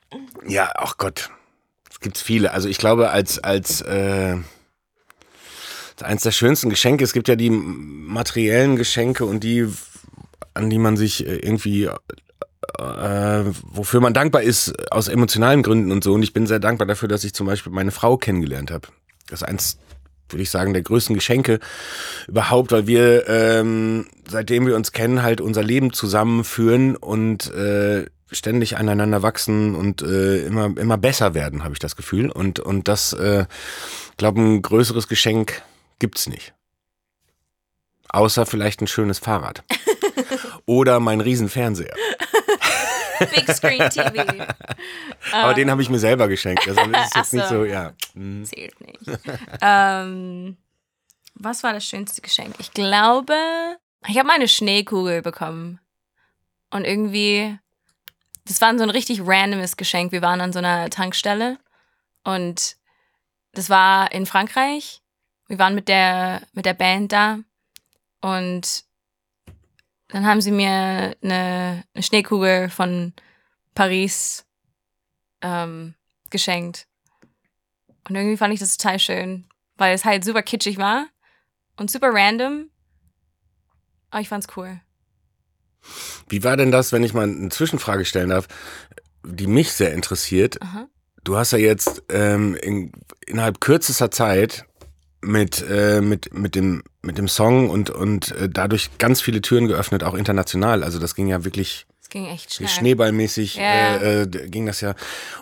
ja, 0.46 0.72
ach 0.76 0.96
Gott. 0.96 1.28
Es 1.90 2.00
gibt 2.00 2.16
viele. 2.16 2.52
Also 2.52 2.70
ich 2.70 2.78
glaube, 2.78 3.10
als, 3.10 3.38
als, 3.38 3.82
äh, 3.82 4.38
als 5.96 6.02
eins 6.02 6.22
der 6.22 6.32
schönsten 6.32 6.70
Geschenke, 6.70 7.04
es 7.04 7.12
gibt 7.12 7.28
ja 7.28 7.36
die 7.36 7.50
materiellen 7.50 8.76
Geschenke 8.76 9.24
und 9.24 9.44
die, 9.44 9.68
an 10.52 10.70
die 10.70 10.78
man 10.78 10.96
sich 10.96 11.26
äh, 11.26 11.36
irgendwie, 11.36 11.84
äh, 11.84 13.44
wofür 13.62 14.00
man 14.00 14.14
dankbar 14.14 14.42
ist, 14.42 14.74
aus 14.90 15.08
emotionalen 15.08 15.62
Gründen 15.62 15.92
und 15.92 16.02
so. 16.02 16.12
Und 16.12 16.22
ich 16.22 16.32
bin 16.32 16.46
sehr 16.46 16.58
dankbar 16.58 16.86
dafür, 16.86 17.08
dass 17.08 17.24
ich 17.24 17.34
zum 17.34 17.46
Beispiel 17.46 17.72
meine 17.72 17.92
Frau 17.92 18.16
kennengelernt 18.16 18.70
habe. 18.70 18.88
Das 19.28 19.42
ist 19.42 19.48
eins, 19.48 19.78
würde 20.28 20.42
ich 20.42 20.50
sagen, 20.50 20.72
der 20.72 20.82
größten 20.82 21.14
Geschenke 21.14 21.60
überhaupt, 22.26 22.72
weil 22.72 22.86
wir, 22.86 23.28
ähm, 23.28 24.06
seitdem 24.28 24.66
wir 24.66 24.74
uns 24.74 24.90
kennen, 24.90 25.22
halt 25.22 25.40
unser 25.40 25.62
Leben 25.62 25.92
zusammenführen 25.92 26.96
und 26.96 27.52
äh, 27.54 28.06
ständig 28.32 28.78
aneinander 28.78 29.22
wachsen 29.22 29.76
und 29.76 30.02
äh, 30.02 30.44
immer, 30.44 30.76
immer 30.76 30.98
besser 30.98 31.34
werden, 31.34 31.62
habe 31.62 31.74
ich 31.74 31.78
das 31.78 31.94
Gefühl. 31.94 32.30
Und, 32.30 32.58
und 32.58 32.88
das, 32.88 33.12
äh, 33.12 33.44
glaube 34.16 34.40
ein 34.40 34.62
größeres 34.62 35.08
Geschenk 35.08 35.62
gibt's 35.98 36.26
nicht. 36.26 36.54
Außer 38.08 38.46
vielleicht 38.46 38.80
ein 38.80 38.86
schönes 38.86 39.18
Fahrrad. 39.18 39.64
Oder 40.66 41.00
mein 41.00 41.20
Riesenfernseher. 41.20 41.94
Big 43.34 43.50
Screen 43.50 43.90
TV. 43.90 44.46
Aber 45.32 45.54
den 45.54 45.70
habe 45.70 45.82
ich 45.82 45.90
mir 45.90 45.98
selber 45.98 46.28
geschenkt. 46.28 46.66
Also 46.68 46.84
das 46.86 47.06
ist 47.06 47.16
jetzt 47.16 47.30
so. 47.30 47.36
nicht 47.36 47.48
so, 47.48 47.64
ja. 47.64 47.92
Mhm. 48.14 48.44
Zählt 48.44 48.80
nicht. 48.80 49.20
ähm, 49.60 50.56
was 51.34 51.62
war 51.62 51.72
das 51.72 51.84
schönste 51.84 52.22
Geschenk? 52.22 52.54
Ich 52.58 52.72
glaube, 52.72 53.34
ich 54.06 54.18
habe 54.18 54.28
mal 54.28 54.34
eine 54.34 54.48
Schneekugel 54.48 55.22
bekommen. 55.22 55.80
Und 56.70 56.84
irgendwie, 56.84 57.56
das 58.46 58.60
war 58.60 58.76
so 58.76 58.82
ein 58.82 58.90
richtig 58.90 59.20
randomes 59.24 59.76
Geschenk. 59.76 60.12
Wir 60.12 60.22
waren 60.22 60.40
an 60.40 60.52
so 60.52 60.58
einer 60.58 60.90
Tankstelle 60.90 61.58
und 62.24 62.76
das 63.52 63.70
war 63.70 64.10
in 64.12 64.26
Frankreich. 64.26 65.00
Wir 65.54 65.60
waren 65.60 65.76
mit 65.76 65.86
der, 65.86 66.42
mit 66.52 66.66
der 66.66 66.74
Band 66.74 67.12
da 67.12 67.38
und 68.20 68.84
dann 70.08 70.26
haben 70.26 70.40
sie 70.40 70.50
mir 70.50 71.14
eine, 71.22 71.84
eine 71.94 72.02
Schneekugel 72.02 72.68
von 72.70 73.12
Paris 73.72 74.46
ähm, 75.42 75.94
geschenkt. 76.30 76.88
Und 78.08 78.16
irgendwie 78.16 78.36
fand 78.36 78.52
ich 78.52 78.58
das 78.58 78.76
total 78.76 78.98
schön, 78.98 79.46
weil 79.76 79.94
es 79.94 80.04
halt 80.04 80.24
super 80.24 80.42
kitschig 80.42 80.76
war 80.76 81.06
und 81.76 81.88
super 81.88 82.10
random. 82.12 82.68
Aber 84.10 84.22
ich 84.22 84.28
fand's 84.28 84.48
cool. 84.56 84.80
Wie 86.28 86.42
war 86.42 86.56
denn 86.56 86.72
das, 86.72 86.90
wenn 86.90 87.04
ich 87.04 87.14
mal 87.14 87.28
eine 87.28 87.50
Zwischenfrage 87.50 88.04
stellen 88.04 88.30
darf, 88.30 88.48
die 89.22 89.46
mich 89.46 89.72
sehr 89.72 89.94
interessiert? 89.94 90.60
Aha. 90.60 90.88
Du 91.22 91.36
hast 91.36 91.52
ja 91.52 91.58
jetzt 91.58 92.02
ähm, 92.08 92.56
in, 92.56 92.90
innerhalb 93.24 93.60
kürzester 93.60 94.10
Zeit 94.10 94.66
mit, 95.24 95.64
äh, 95.68 96.00
mit, 96.00 96.32
mit, 96.34 96.54
dem, 96.54 96.82
mit 97.02 97.18
dem 97.18 97.28
Song 97.28 97.70
und, 97.70 97.90
und 97.90 98.30
äh, 98.32 98.48
dadurch 98.48 98.98
ganz 98.98 99.20
viele 99.20 99.40
Türen 99.42 99.66
geöffnet, 99.68 100.04
auch 100.04 100.14
international. 100.14 100.82
Also 100.84 100.98
das 100.98 101.14
ging 101.14 101.28
ja 101.28 101.44
wirklich 101.44 101.86
Es 102.02 102.10
ging 102.10 102.26
echt 102.26 102.52
schnell. 102.54 102.68
schneeballmäßig 102.68 103.56
Ja. 103.56 103.96
äh, 103.96 104.22
äh, 104.22 104.26
ging 104.48 104.66
das 104.66 104.80
ja. 104.80 104.94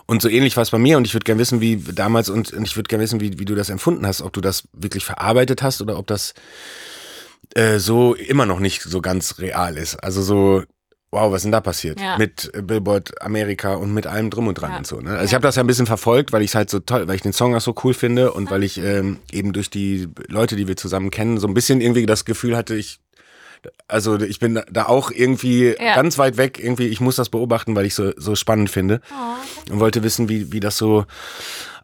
Und 0.05 0.21
so 0.21 0.29
ähnlich 0.29 0.55
war 0.57 0.63
es 0.63 0.71
bei 0.71 0.77
mir 0.79 0.97
und 0.97 1.05
ich 1.05 1.13
würde 1.13 1.25
gerne 1.25 1.39
wissen, 1.41 1.61
wie 1.61 1.77
damals 1.77 2.29
und, 2.29 2.53
und 2.53 2.65
ich 2.65 2.75
würde 2.75 2.87
gerne 2.87 3.03
wissen, 3.03 3.19
wie, 3.19 3.37
wie 3.39 3.45
du 3.45 3.55
das 3.55 3.69
empfunden 3.69 4.05
hast, 4.07 4.21
ob 4.21 4.33
du 4.33 4.41
das 4.41 4.63
wirklich 4.73 5.05
verarbeitet 5.05 5.61
hast 5.61 5.81
oder 5.81 5.97
ob 5.97 6.07
das 6.07 6.33
äh, 7.55 7.77
so 7.79 8.15
immer 8.15 8.45
noch 8.45 8.59
nicht 8.59 8.81
so 8.81 9.01
ganz 9.01 9.37
real 9.39 9.77
ist. 9.77 9.95
Also 10.03 10.21
so, 10.21 10.63
wow, 11.13 11.31
was 11.31 11.37
ist 11.37 11.43
denn 11.43 11.51
da 11.51 11.61
passiert? 11.61 11.99
Ja. 12.01 12.17
Mit 12.17 12.51
äh, 12.53 12.61
Billboard 12.61 13.21
Amerika 13.21 13.75
und 13.75 13.93
mit 13.93 14.07
allem 14.07 14.29
drum 14.29 14.47
und 14.47 14.55
dran 14.55 14.71
Ja. 14.71 14.77
und 14.79 14.87
so. 14.87 14.99
Ne? 14.99 15.11
Also 15.11 15.25
ich 15.25 15.31
Ja. 15.31 15.35
habe 15.35 15.43
das 15.47 15.55
ja 15.55 15.63
ein 15.63 15.67
bisschen 15.67 15.85
verfolgt, 15.85 16.33
weil 16.33 16.41
ich 16.41 16.51
es 16.51 16.55
halt 16.55 16.69
so 16.69 16.79
toll, 16.79 17.07
weil 17.07 17.15
ich 17.15 17.21
den 17.21 17.33
Song 17.33 17.55
auch 17.55 17.61
so 17.61 17.73
cool 17.83 17.93
finde 17.93 18.33
und 18.33 18.49
weil 18.51 18.63
ich 18.63 18.77
ähm, 18.79 19.19
eben 19.31 19.53
durch 19.53 19.69
die 19.69 20.07
Leute, 20.27 20.55
die 20.55 20.67
wir 20.67 20.75
zusammen 20.75 21.11
kennen, 21.11 21.37
so 21.37 21.47
ein 21.47 21.53
bisschen 21.53 21.79
irgendwie 21.81 22.05
das 22.05 22.25
Gefühl 22.25 22.57
hatte, 22.57 22.75
ich 22.75 22.99
also 23.87 24.19
ich 24.19 24.39
bin 24.39 24.59
da 24.69 24.87
auch 24.87 25.09
irgendwie 25.09 25.73
ganz 25.79 26.17
weit 26.17 26.35
weg, 26.35 26.59
irgendwie, 26.61 26.87
ich 26.87 26.99
muss 26.99 27.15
das 27.15 27.29
beobachten, 27.29 27.73
weil 27.77 27.85
ich 27.85 27.95
so, 27.95 28.11
so 28.17 28.35
spannend 28.35 28.69
finde 28.69 28.99
Oh, 29.09 29.71
und 29.73 29.79
wollte 29.79 30.03
wissen, 30.03 30.27
wie, 30.27 30.51
wie 30.51 30.59
das 30.59 30.75
so 30.77 31.05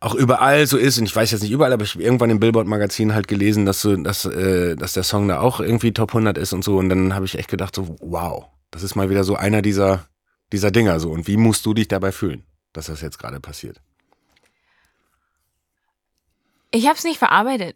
auch 0.02 0.13
überall 0.13 0.68
so 0.68 0.76
ist. 0.78 0.98
Und 0.98 1.06
ich 1.06 1.15
weiß 1.15 1.32
jetzt 1.32 1.42
nicht 1.42 1.52
überall, 1.52 1.72
aber 1.72 1.84
ich 1.86 1.94
habe 1.94 2.04
irgendwann 2.04 2.32
im 2.32 2.39
Billboard-Magazin 2.42 3.13
halt 3.13 3.30
gelesen, 3.30 3.65
dass, 3.65 3.82
so, 3.82 3.96
dass, 3.96 4.26
äh, 4.26 4.76
dass 4.76 4.92
der 4.92 5.04
Song 5.04 5.30
da 5.30 5.39
auch 5.39 5.62
irgendwie 5.62 5.94
Top 5.94 6.10
100 6.12 6.38
ist 6.38 6.52
und 6.52 6.65
so. 6.65 6.78
Und 6.78 6.89
dann 6.89 7.15
habe 7.15 7.26
ich 7.26 7.38
echt 7.39 7.50
gedacht, 7.50 7.76
so, 7.76 7.96
wow, 8.02 8.48
das 8.72 8.84
ist 8.84 8.96
mal 8.96 9.10
wieder 9.10 9.24
so 9.24 9.36
einer 9.36 9.62
dieser, 9.62 10.08
dieser 10.52 10.72
Dinger 10.72 11.00
so. 11.00 11.10
Und 11.12 11.28
wie 11.28 11.38
musst 11.38 11.66
du 11.66 11.74
dich 11.74 11.88
dabei 11.88 12.12
fühlen, 12.12 12.44
dass 12.74 12.88
das 12.88 13.02
jetzt 13.02 13.18
gerade 13.20 13.40
passiert? 13.40 13.82
Ich 16.72 16.86
habe 16.86 16.98
es 16.98 17.04
nicht 17.04 17.18
verarbeitet. 17.18 17.76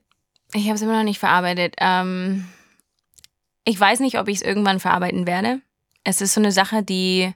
Ich 0.53 0.65
habe 0.65 0.75
es 0.75 0.81
immer 0.81 0.97
noch 0.97 1.03
nicht 1.03 1.19
verarbeitet. 1.19 1.75
Ähm, 1.79 2.47
ich 3.65 3.79
weiß 3.79 4.01
nicht, 4.01 4.19
ob 4.19 4.27
ich 4.27 4.37
es 4.37 4.41
irgendwann 4.43 4.79
verarbeiten 4.79 5.25
werde. 5.25 5.61
Es 6.03 6.21
ist 6.21 6.33
so 6.33 6.41
eine 6.41 6.51
Sache, 6.51 6.83
die, 6.83 7.33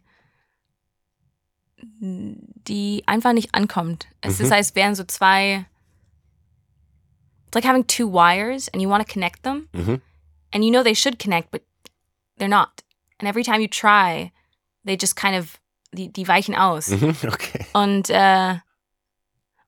die 1.80 3.04
einfach 3.08 3.34
nicht 3.34 3.56
ankommt. 3.56 4.08
Es 4.22 4.38
Mhm. 4.40 4.46
ist, 4.46 4.52
als 4.52 4.76
wären 4.76 4.96
so 4.96 5.04
zwei. 5.04 5.66
It's 7.48 7.56
like 7.56 7.66
having 7.66 7.88
two 7.88 8.12
wires 8.12 8.68
and 8.74 8.82
you 8.84 8.90
want 8.90 9.08
to 9.08 9.12
connect 9.12 9.44
them. 9.44 9.68
Mhm. 9.72 10.02
and 10.54 10.64
you 10.64 10.70
know 10.72 10.82
they 10.84 10.96
should 10.96 11.18
connect, 11.20 11.52
but 11.52 11.62
they're 12.40 12.48
not. 12.48 12.70
And 13.20 13.30
every 13.30 13.44
time 13.44 13.62
you 13.62 13.68
try, 13.68 14.32
they 14.86 14.98
just 15.00 15.16
kind 15.16 15.36
of 15.38 15.60
die, 15.92 16.12
die 16.12 16.28
weichen 16.28 16.56
aus. 16.56 16.88
Mhm. 16.90 17.16
Okay. 17.28 17.66
Und 17.74 18.10
äh, 18.10 18.56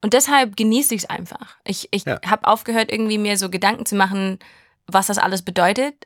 und 0.01 0.13
deshalb 0.13 0.55
genieße 0.55 0.95
ich 0.95 1.03
es 1.03 1.09
einfach. 1.09 1.57
Ich, 1.65 1.89
ich 1.91 2.05
Ja. 2.05 2.19
habe 2.25 2.47
aufgehört, 2.47 2.89
irgendwie 2.91 3.17
mir 3.17 3.37
so 3.37 3.49
Gedanken 3.49 3.85
zu 3.85 3.95
machen, 3.95 4.39
was 4.87 5.07
das 5.07 5.17
alles 5.17 5.41
bedeutet. 5.41 6.05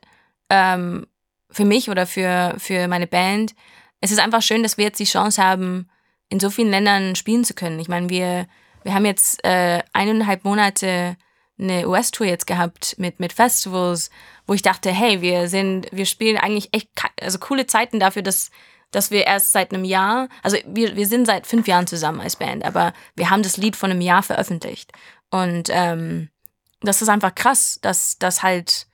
Ähm, 0.49 1.06
für 1.51 1.65
mich 1.65 1.89
oder 1.91 2.08
für, 2.08 2.56
für 2.58 2.88
meine 2.88 3.06
Band. 3.06 3.53
Es 4.01 4.10
ist 4.12 4.19
einfach 4.19 4.41
schön, 4.41 4.63
dass 4.63 4.77
wir 4.77 4.86
jetzt 4.86 4.99
die 4.99 5.03
Chance 5.06 5.41
haben, 5.43 5.89
in 6.29 6.39
so 6.39 6.49
vielen 6.49 6.71
Ländern 6.71 7.15
spielen 7.15 7.43
zu 7.45 7.53
können. 7.53 7.79
Ich 7.79 7.88
meine, 7.88 8.10
wir, 8.10 8.47
wir 8.82 8.95
haben 8.95 9.06
jetzt 9.06 9.43
äh, 9.45 9.84
eineinhalb 9.93 10.43
Monate 10.43 11.15
eine 11.60 11.88
US-Tour 11.88 12.25
jetzt 12.25 12.47
gehabt 12.47 12.95
mit, 12.97 13.19
mit 13.19 13.32
Festivals, 13.32 14.10
wo 14.47 14.53
ich 14.53 14.62
dachte, 14.62 14.91
hey, 14.91 15.21
wir 15.21 15.47
sind, 15.47 15.88
wir 15.91 16.06
spielen 16.06 16.38
eigentlich 16.38 16.69
echt 16.73 16.89
also 17.21 17.39
coole 17.39 17.65
Zeiten 17.65 17.99
dafür, 17.99 18.21
dass, 18.21 18.51
dass 18.91 19.12
wir 19.12 19.25
erst 19.25 19.51
seit 19.51 19.73
einem 19.73 19.86
Jahr, 19.86 20.27
also 20.41 20.58
wir, 20.65 20.95
wir 20.95 21.08
sind 21.08 21.25
seit 21.25 21.47
fünf 21.47 21.67
Jahren 21.67 21.88
zusammen 21.88 22.21
als 22.21 22.36
Band, 22.36 22.65
aber 22.65 22.93
wir 23.15 23.29
haben 23.29 23.43
das 23.43 23.58
Lied 23.58 23.75
von 23.75 23.91
einem 23.91 24.01
Jahr 24.01 24.23
veröffentlicht. 24.23 24.91
Und 25.29 25.69
ähm, 25.71 26.29
das 26.82 27.01
ist 27.01 27.10
einfach 27.10 27.34
krass, 27.34 27.79
dass, 27.82 28.17
dass 28.19 28.43
halt, 28.43 28.88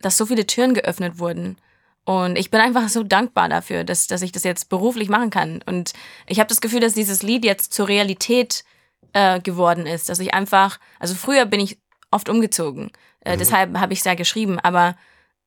dass 0.00 0.16
so 0.16 0.26
viele 0.26 0.46
Türen 0.46 0.74
geöffnet 0.74 1.18
wurden. 1.18 1.56
Und 2.04 2.36
ich 2.36 2.50
bin 2.50 2.60
einfach 2.60 2.88
so 2.88 3.04
dankbar 3.04 3.48
dafür, 3.48 3.84
dass, 3.84 4.08
dass 4.08 4.22
ich 4.22 4.32
das 4.32 4.42
jetzt 4.42 4.68
beruflich 4.68 5.08
machen 5.08 5.30
kann. 5.30 5.62
Und 5.62 5.92
ich 6.26 6.40
habe 6.40 6.48
das 6.48 6.60
Gefühl, 6.60 6.80
dass 6.80 6.94
dieses 6.94 7.22
Lied 7.22 7.44
jetzt 7.44 7.72
zur 7.72 7.86
Realität 7.86 8.64
äh, 9.12 9.40
geworden 9.40 9.86
ist. 9.86 10.08
Dass 10.08 10.18
ich 10.18 10.34
einfach, 10.34 10.80
also 10.98 11.14
früher 11.14 11.46
bin 11.46 11.60
ich 11.60 11.78
oft 12.12 12.28
umgezogen. 12.28 12.90
Äh, 13.20 13.34
mhm. 13.34 13.38
Deshalb 13.38 13.78
habe 13.78 13.92
ich 13.92 14.00
es 14.00 14.04
ja 14.04 14.14
geschrieben. 14.14 14.58
Aber 14.60 14.96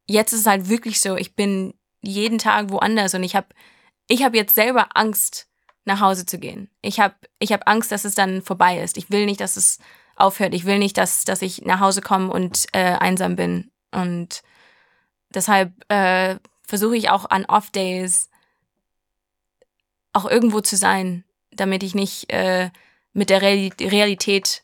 jetzt 0.07 0.33
ist 0.33 0.41
es 0.41 0.45
halt 0.45 0.69
wirklich 0.69 0.99
so, 0.99 1.15
ich 1.15 1.35
bin 1.35 1.73
jeden 2.01 2.37
Tag 2.37 2.71
woanders 2.71 3.13
und 3.13 3.23
ich 3.23 3.35
habe 3.35 3.47
ich 4.07 4.23
hab 4.23 4.35
jetzt 4.35 4.53
selber 4.53 4.89
Angst, 4.93 5.47
nach 5.85 6.01
Hause 6.01 6.25
zu 6.25 6.39
gehen. 6.39 6.69
Ich 6.81 6.99
habe 6.99 7.15
ich 7.39 7.53
hab 7.53 7.67
Angst, 7.69 7.91
dass 7.91 8.05
es 8.05 8.15
dann 8.15 8.41
vorbei 8.41 8.81
ist. 8.81 8.97
Ich 8.97 9.11
will 9.11 9.25
nicht, 9.25 9.39
dass 9.39 9.55
es 9.55 9.79
aufhört. 10.15 10.53
Ich 10.53 10.65
will 10.65 10.79
nicht, 10.79 10.97
dass, 10.97 11.23
dass 11.23 11.41
ich 11.41 11.61
nach 11.61 11.79
Hause 11.79 12.01
komme 12.01 12.31
und 12.31 12.65
äh, 12.73 12.95
einsam 12.95 13.35
bin. 13.35 13.71
Und 13.91 14.41
deshalb 15.33 15.71
äh, 15.91 16.37
versuche 16.67 16.97
ich 16.97 17.09
auch 17.09 17.29
an 17.29 17.45
Off-Days 17.45 18.29
auch 20.13 20.25
irgendwo 20.25 20.61
zu 20.61 20.75
sein, 20.75 21.23
damit 21.51 21.83
ich 21.83 21.93
nicht 21.93 22.31
äh, 22.31 22.71
mit 23.13 23.29
der 23.29 23.41
Realität 23.41 24.63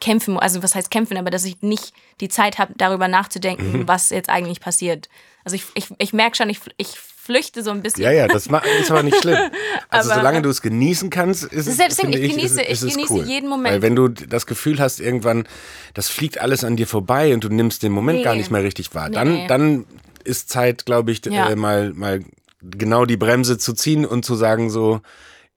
kämpfen, 0.00 0.38
also 0.38 0.62
was 0.62 0.74
heißt 0.74 0.90
kämpfen, 0.90 1.16
aber 1.16 1.30
dass 1.30 1.44
ich 1.44 1.62
nicht 1.62 1.92
die 2.20 2.28
Zeit 2.28 2.58
habe, 2.58 2.74
darüber 2.76 3.08
nachzudenken, 3.08 3.80
mhm. 3.80 3.88
was 3.88 4.10
jetzt 4.10 4.28
eigentlich 4.28 4.60
passiert. 4.60 5.08
Also 5.44 5.56
ich, 5.56 5.64
ich, 5.74 5.88
ich 5.98 6.12
merke 6.12 6.36
schon, 6.36 6.48
ich, 6.50 6.60
ich 6.76 6.98
flüchte 7.24 7.62
so 7.62 7.70
ein 7.70 7.82
bisschen. 7.82 8.04
Ja, 8.04 8.10
ja, 8.10 8.28
das 8.28 8.46
ist 8.46 8.90
aber 8.90 9.02
nicht 9.02 9.20
schlimm. 9.20 9.38
Also 9.88 10.10
aber, 10.10 10.20
solange 10.20 10.42
du 10.42 10.48
es 10.48 10.60
genießen 10.60 11.08
kannst, 11.08 11.44
ist 11.44 11.68
es 11.68 11.76
deswegen, 11.76 12.12
ich, 12.12 12.32
genieße, 12.32 12.60
ist, 12.62 12.82
ist 12.82 12.84
ich 12.84 12.94
genieße 12.94 13.14
cool. 13.14 13.24
jeden 13.24 13.48
Moment. 13.48 13.74
Weil 13.74 13.82
wenn 13.82 13.94
du 13.94 14.08
das 14.08 14.46
Gefühl 14.46 14.80
hast, 14.80 14.98
irgendwann, 14.98 15.46
das 15.94 16.08
fliegt 16.08 16.40
alles 16.40 16.64
an 16.64 16.74
dir 16.74 16.88
vorbei 16.88 17.32
und 17.32 17.44
du 17.44 17.48
nimmst 17.48 17.84
den 17.84 17.92
Moment 17.92 18.18
nee. 18.18 18.24
gar 18.24 18.34
nicht 18.34 18.50
mehr 18.50 18.64
richtig 18.64 18.92
wahr, 18.94 19.08
dann, 19.08 19.32
nee. 19.32 19.46
dann 19.46 19.86
ist 20.24 20.48
Zeit, 20.48 20.84
glaube 20.84 21.12
ich, 21.12 21.24
ja. 21.26 21.48
äh, 21.48 21.54
mal, 21.54 21.92
mal 21.92 22.24
genau 22.60 23.04
die 23.04 23.16
Bremse 23.16 23.56
zu 23.56 23.72
ziehen 23.72 24.04
und 24.04 24.24
zu 24.24 24.34
sagen 24.34 24.68
so, 24.68 25.00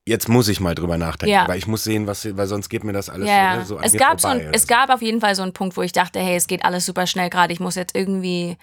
jetzt 0.07 0.29
muss 0.29 0.47
ich 0.47 0.59
mal 0.59 0.73
drüber 0.73 0.97
nachdenken, 0.97 1.33
ja. 1.33 1.47
weil 1.47 1.57
ich 1.57 1.67
muss 1.67 1.83
sehen, 1.83 2.07
was, 2.07 2.25
weil 2.37 2.47
sonst 2.47 2.69
geht 2.69 2.83
mir 2.83 2.93
das 2.93 3.09
alles 3.09 3.27
ja. 3.27 3.59
so, 3.59 3.75
so 3.75 3.77
an 3.77 3.83
es 3.83 3.93
gab 3.93 4.21
so 4.21 4.29
ein, 4.29 4.39
Es 4.53 4.63
so. 4.63 4.67
gab 4.67 4.89
auf 4.89 5.01
jeden 5.01 5.19
Fall 5.19 5.35
so 5.35 5.43
einen 5.43 5.53
Punkt, 5.53 5.75
wo 5.75 5.81
ich 5.81 5.91
dachte, 5.91 6.19
hey, 6.19 6.35
es 6.35 6.47
geht 6.47 6.63
alles 6.63 6.85
super 6.85 7.07
schnell 7.07 7.29
gerade, 7.29 7.51
ich 7.53 7.59
muss 7.59 7.75
jetzt 7.75 7.95
irgendwie 7.95 8.57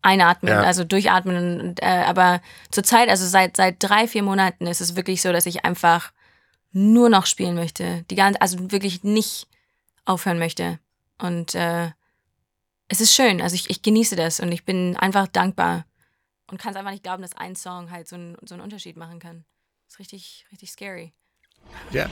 einatmen, 0.00 0.52
ja. 0.52 0.62
also 0.62 0.84
durchatmen. 0.84 1.60
Und, 1.60 1.82
äh, 1.82 2.04
aber 2.06 2.40
zurzeit, 2.70 3.08
also 3.08 3.26
seit, 3.26 3.56
seit 3.56 3.76
drei, 3.78 4.08
vier 4.08 4.22
Monaten 4.22 4.66
ist 4.66 4.80
es 4.80 4.96
wirklich 4.96 5.20
so, 5.22 5.32
dass 5.32 5.46
ich 5.46 5.64
einfach 5.64 6.12
nur 6.72 7.08
noch 7.08 7.26
spielen 7.26 7.54
möchte. 7.54 8.04
Die 8.10 8.14
ganze, 8.14 8.40
also 8.40 8.70
wirklich 8.70 9.04
nicht 9.04 9.46
aufhören 10.04 10.38
möchte. 10.38 10.78
Und 11.18 11.54
äh, 11.54 11.90
es 12.88 13.00
ist 13.00 13.14
schön. 13.14 13.40
Also 13.40 13.54
ich, 13.54 13.70
ich 13.70 13.82
genieße 13.82 14.16
das 14.16 14.40
und 14.40 14.50
ich 14.50 14.64
bin 14.64 14.96
einfach 14.96 15.26
dankbar 15.28 15.84
und 16.50 16.58
kann 16.58 16.72
es 16.72 16.76
einfach 16.76 16.90
nicht 16.90 17.02
glauben, 17.02 17.22
dass 17.22 17.36
ein 17.36 17.56
Song 17.56 17.90
halt 17.90 18.08
so, 18.08 18.16
ein, 18.16 18.36
so 18.44 18.54
einen 18.54 18.62
Unterschied 18.62 18.96
machen 18.96 19.18
kann. 19.18 19.44
Das 19.94 20.06
ist 20.08 20.12
richtig, 20.12 20.46
richtig 20.50 20.72
scary. 20.72 21.12
Ja. 21.92 22.10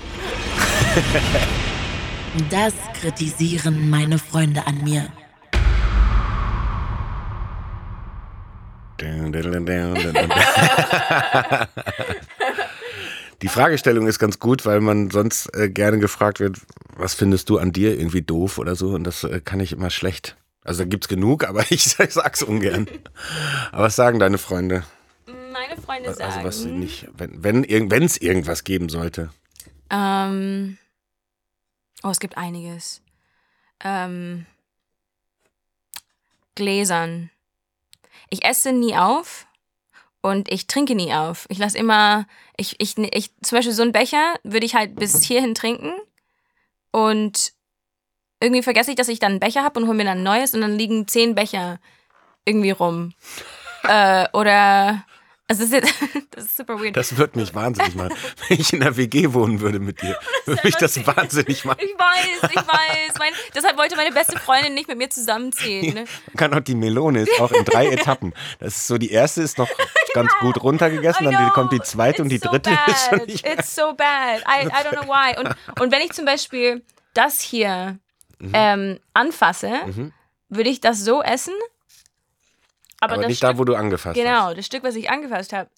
das 2.48 2.74
kritisieren 3.00 3.90
meine 3.90 4.18
Freunde 4.20 4.64
an 4.68 4.84
mir. 4.84 5.08
Die 13.42 13.48
Fragestellung 13.48 14.06
ist 14.06 14.20
ganz 14.20 14.38
gut, 14.38 14.64
weil 14.64 14.80
man 14.80 15.10
sonst 15.10 15.52
äh, 15.56 15.68
gerne 15.68 15.98
gefragt 15.98 16.38
wird, 16.38 16.58
was 16.96 17.14
findest 17.14 17.48
du 17.48 17.58
an 17.58 17.72
dir 17.72 17.98
irgendwie 17.98 18.22
doof 18.22 18.58
oder 18.58 18.76
so 18.76 18.90
und 18.90 19.02
das 19.02 19.24
äh, 19.24 19.40
kann 19.40 19.58
ich 19.58 19.72
immer 19.72 19.90
schlecht. 19.90 20.36
Also 20.62 20.84
da 20.84 20.88
gibt's 20.88 21.08
genug, 21.08 21.42
aber 21.42 21.64
ich 21.70 21.82
sag's 21.82 22.44
ungern. 22.44 22.86
aber 23.72 23.82
was 23.82 23.96
sagen 23.96 24.20
deine 24.20 24.38
Freunde? 24.38 24.84
Meine 25.52 25.76
Freunde 25.80 26.08
also, 26.08 26.20
sagen. 26.20 26.46
Also 26.46 26.64
was 26.64 26.64
nicht, 26.64 27.08
wenn 27.16 28.02
es 28.02 28.16
irgendwas 28.16 28.64
geben 28.64 28.88
sollte. 28.88 29.30
Ähm, 29.90 30.78
oh, 32.02 32.08
es 32.08 32.20
gibt 32.20 32.36
einiges. 32.36 33.02
Ähm, 33.84 34.46
Gläsern 36.54 37.30
ich 38.32 38.44
esse 38.46 38.72
nie 38.72 38.96
auf 38.96 39.46
und 40.22 40.50
ich 40.50 40.66
trinke 40.66 40.94
nie 40.94 41.12
auf. 41.12 41.44
Ich 41.50 41.58
lasse 41.58 41.76
immer, 41.76 42.26
ich, 42.56 42.80
ich, 42.80 42.96
ich, 42.96 43.30
zum 43.42 43.58
Beispiel 43.58 43.74
so 43.74 43.82
einen 43.82 43.92
Becher 43.92 44.36
würde 44.42 44.64
ich 44.64 44.74
halt 44.74 44.96
bis 44.96 45.22
hierhin 45.22 45.54
trinken 45.54 45.92
und 46.92 47.52
irgendwie 48.40 48.62
vergesse 48.62 48.90
ich, 48.90 48.96
dass 48.96 49.08
ich 49.08 49.18
dann 49.18 49.32
einen 49.32 49.40
Becher 49.40 49.62
habe 49.62 49.78
und 49.78 49.86
hole 49.86 49.98
mir 49.98 50.04
dann 50.04 50.18
ein 50.18 50.24
neues 50.24 50.54
und 50.54 50.62
dann 50.62 50.78
liegen 50.78 51.06
zehn 51.06 51.34
Becher 51.34 51.78
irgendwie 52.46 52.70
rum. 52.70 53.12
äh, 53.84 54.26
oder 54.32 55.04
also 55.48 55.64
das, 55.64 55.72
ist, 55.72 55.94
das 56.30 56.44
ist 56.44 56.56
super 56.56 56.80
weird. 56.80 56.96
Das 56.96 57.16
wird 57.16 57.36
mich 57.36 57.54
wahnsinnig 57.54 57.94
machen. 57.94 58.14
Wenn 58.48 58.60
ich 58.60 58.72
in 58.72 58.80
der 58.80 58.96
WG 58.96 59.32
wohnen 59.32 59.60
würde 59.60 59.80
mit 59.80 60.00
dir, 60.00 60.18
würde 60.46 60.62
mich 60.64 60.76
das 60.76 61.06
wahnsinnig 61.06 61.64
machen. 61.66 61.80
Ich 61.80 61.92
weiß, 61.98 62.50
ich 62.50 62.56
weiß. 62.56 63.18
Mein, 63.18 63.32
deshalb 63.54 63.76
wollte 63.76 63.96
meine 63.96 64.12
beste 64.12 64.38
Freundin 64.38 64.74
nicht 64.74 64.88
mit 64.88 64.98
mir 64.98 65.10
zusammenziehen. 65.10 65.94
Ne? 65.94 66.04
Man 66.28 66.36
kann 66.36 66.54
auch 66.54 66.60
die 66.60 66.74
Melone 66.74 67.22
ist 67.22 67.40
auch 67.40 67.52
in 67.52 67.64
drei 67.64 67.88
Etappen. 67.88 68.32
Das 68.60 68.76
ist 68.76 68.86
so, 68.86 68.98
die 68.98 69.10
erste 69.10 69.42
ist 69.42 69.58
noch 69.58 69.68
ganz 70.14 70.32
gut 70.40 70.62
runtergegessen, 70.62 71.30
dann 71.30 71.52
kommt 71.52 71.72
die 71.72 71.80
zweite 71.80 72.16
It's 72.16 72.20
und 72.20 72.28
die 72.28 72.38
dritte 72.38 72.70
so 72.70 72.92
ist 72.92 73.08
schon 73.08 73.26
nicht 73.26 73.46
It's 73.46 73.74
so 73.74 73.94
bad. 73.94 74.40
I, 74.40 74.66
I 74.66 74.70
don't 74.70 75.02
know 75.02 75.08
why. 75.08 75.38
Und, 75.38 75.54
und 75.80 75.92
wenn 75.92 76.00
ich 76.00 76.12
zum 76.12 76.24
Beispiel 76.24 76.82
das 77.14 77.40
hier 77.40 77.98
mhm. 78.38 78.52
ähm, 78.54 78.98
anfasse, 79.14 79.70
mhm. 79.86 80.12
würde 80.48 80.70
ich 80.70 80.80
das 80.80 81.04
so 81.04 81.22
essen, 81.22 81.54
aber, 83.02 83.14
Aber 83.14 83.26
nicht 83.26 83.38
Stück, 83.38 83.50
da, 83.50 83.58
wo 83.58 83.64
du 83.64 83.74
angefasst 83.74 84.14
genau, 84.14 84.30
hast. 84.30 84.38
Genau, 84.42 84.54
das 84.54 84.64
Stück, 84.66 84.84
was 84.84 84.94
ich 84.94 85.10
angefasst 85.10 85.52
habe, 85.52 85.68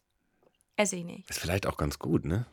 esse 0.76 0.96
ich 0.96 1.04
nicht. 1.04 1.30
Ist 1.30 1.38
vielleicht 1.38 1.66
auch 1.66 1.78
ganz 1.78 1.98
gut, 1.98 2.26
ne? 2.26 2.44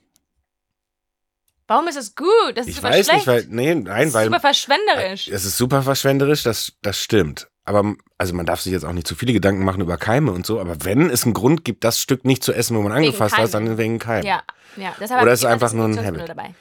Warum 1.67 1.89
ist 1.89 1.97
das 1.97 2.15
gut? 2.15 2.27
Das 2.55 2.67
ist 2.67 2.69
ich 2.69 2.75
super 2.77 2.91
weiß 2.91 3.05
schlecht. 3.05 3.27
nicht, 3.27 3.27
weil, 3.27 3.45
nee, 3.49 3.75
nein, 3.75 3.86
das 3.86 4.05
ist 4.05 4.13
weil. 4.13 4.25
Super 4.27 4.39
verschwenderisch. 4.39 5.27
Es 5.27 5.43
ist 5.43 5.57
super 5.57 5.84
verschwenderisch, 5.84 6.43
das, 6.43 6.71
das 6.81 6.97
stimmt. 6.97 7.49
Aber 7.65 7.95
also 8.17 8.34
man 8.34 8.45
darf 8.45 8.62
sich 8.62 8.71
jetzt 8.71 8.86
auch 8.86 8.93
nicht 8.93 9.07
zu 9.07 9.13
viele 9.15 9.34
Gedanken 9.34 9.65
machen 9.65 9.81
über 9.81 9.97
Keime 9.97 10.31
und 10.31 10.45
so, 10.45 10.62
aber 10.62 10.86
wenn 10.86 11.10
es 11.10 11.25
einen 11.25 11.34
Grund 11.34 11.65
gibt, 11.65 11.84
das 11.84 11.99
Stück 11.99 12.23
nicht 12.23 12.45
zu 12.45 12.53
essen, 12.53 12.77
wo 12.77 12.81
man 12.81 12.93
angefasst 12.93 13.38
hat, 13.38 13.53
dann 13.53 13.77
wegen 13.77 13.99
Keim. 13.99 14.25
Ja, 14.25 14.41
ja. 14.77 14.95
Deshalb 15.01 15.21
Oder 15.21 15.34
es 15.34 15.41
ist 15.41 15.45
einfach 15.45 15.73
nur 15.73 15.86
ein 15.86 16.05
Habit. 16.05 16.29
Dabei. 16.29 16.55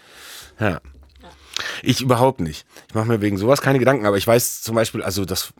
Ja. 0.58 0.80
Ich 1.82 2.00
überhaupt 2.00 2.40
nicht. 2.40 2.66
Ich 2.88 2.94
mache 2.94 3.06
mir 3.06 3.20
wegen 3.20 3.38
sowas 3.38 3.62
keine 3.62 3.78
Gedanken, 3.78 4.04
aber 4.04 4.16
ich 4.16 4.26
weiß 4.26 4.62
zum 4.62 4.74
Beispiel, 4.74 5.02
also 5.02 5.24
dass 5.24 5.52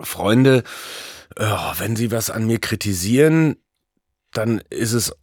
Freunde 0.00 0.64
oh, 1.38 1.72
wenn 1.78 1.96
sie 1.96 2.10
was 2.10 2.30
an 2.30 2.46
mir 2.46 2.58
kritisieren, 2.58 3.56
dann 4.32 4.60
ist 4.70 4.92
es, 4.92 5.14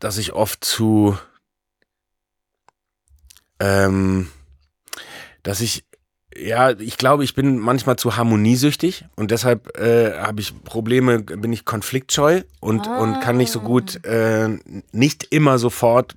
dass 0.00 0.18
ich 0.18 0.32
oft 0.32 0.64
zu, 0.64 1.16
ähm, 3.60 4.28
dass 5.42 5.60
ich 5.60 5.84
ja, 6.34 6.70
ich 6.70 6.96
glaube, 6.96 7.24
ich 7.24 7.34
bin 7.34 7.58
manchmal 7.58 7.96
zu 7.96 8.16
harmoniesüchtig 8.16 9.04
und 9.16 9.30
deshalb 9.30 9.76
äh, 9.78 10.12
habe 10.18 10.40
ich 10.40 10.64
Probleme, 10.64 11.20
bin 11.20 11.52
ich 11.52 11.64
konfliktscheu 11.64 12.42
und, 12.60 12.88
ah. 12.88 12.98
und 13.00 13.20
kann 13.20 13.36
nicht 13.36 13.52
so 13.52 13.60
gut, 13.60 14.04
äh, 14.06 14.48
nicht 14.92 15.24
immer 15.30 15.58
sofort 15.58 16.14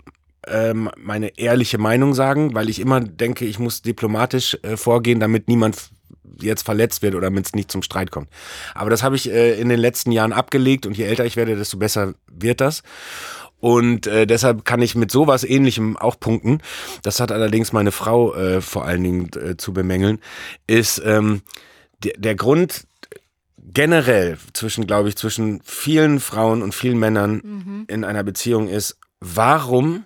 äh, 0.48 0.74
meine 0.74 1.38
ehrliche 1.38 1.78
Meinung 1.78 2.14
sagen, 2.14 2.54
weil 2.54 2.70
ich 2.70 2.80
immer 2.80 3.02
denke, 3.02 3.46
ich 3.46 3.60
muss 3.60 3.82
diplomatisch 3.82 4.58
äh, 4.62 4.78
vorgehen, 4.78 5.20
damit 5.20 5.48
niemand 5.48 5.90
jetzt 6.42 6.64
verletzt 6.64 7.02
wird 7.02 7.16
oder 7.16 7.34
wenn 7.34 7.42
es 7.42 7.54
nicht 7.54 7.72
zum 7.72 7.82
Streit 7.82 8.12
kommt. 8.12 8.30
Aber 8.74 8.90
das 8.90 9.04
habe 9.04 9.16
ich 9.16 9.32
äh, 9.32 9.60
in 9.60 9.70
den 9.70 9.80
letzten 9.80 10.12
Jahren 10.12 10.34
abgelegt 10.34 10.86
und 10.86 10.98
je 10.98 11.06
älter 11.06 11.26
ich 11.26 11.36
werde, 11.36 11.56
desto 11.56 11.78
besser 11.78 12.14
wird 12.28 12.62
das. 12.62 12.84
Und 13.60 14.06
äh, 14.06 14.28
deshalb 14.28 14.66
kann 14.66 14.82
ich 14.82 14.96
mit 14.96 15.12
sowas 15.12 15.44
ähnlichem 15.44 15.98
auch 15.98 16.20
punkten. 16.20 16.60
Das 17.02 17.20
hat 17.20 17.32
allerdings 17.32 17.74
meine 17.74 17.92
Frau 17.92 18.34
äh, 18.36 18.62
vor 18.62 18.86
allen 18.86 19.04
Dingen 19.04 19.30
äh, 19.34 19.58
zu 19.58 19.74
bemängeln, 19.74 20.20
ist 20.68 21.02
ähm, 21.04 21.42
der, 22.04 22.14
der 22.18 22.36
Grund 22.36 22.86
generell 23.58 24.38
zwischen, 24.54 24.86
glaube 24.86 25.10
ich, 25.10 25.16
zwischen 25.16 25.62
vielen 25.64 26.20
Frauen 26.20 26.62
und 26.62 26.76
vielen 26.76 27.00
Männern 27.00 27.42
mhm. 27.44 27.86
in 27.88 28.04
einer 28.04 28.24
Beziehung 28.24 28.68
ist, 28.68 28.98
warum 29.20 30.06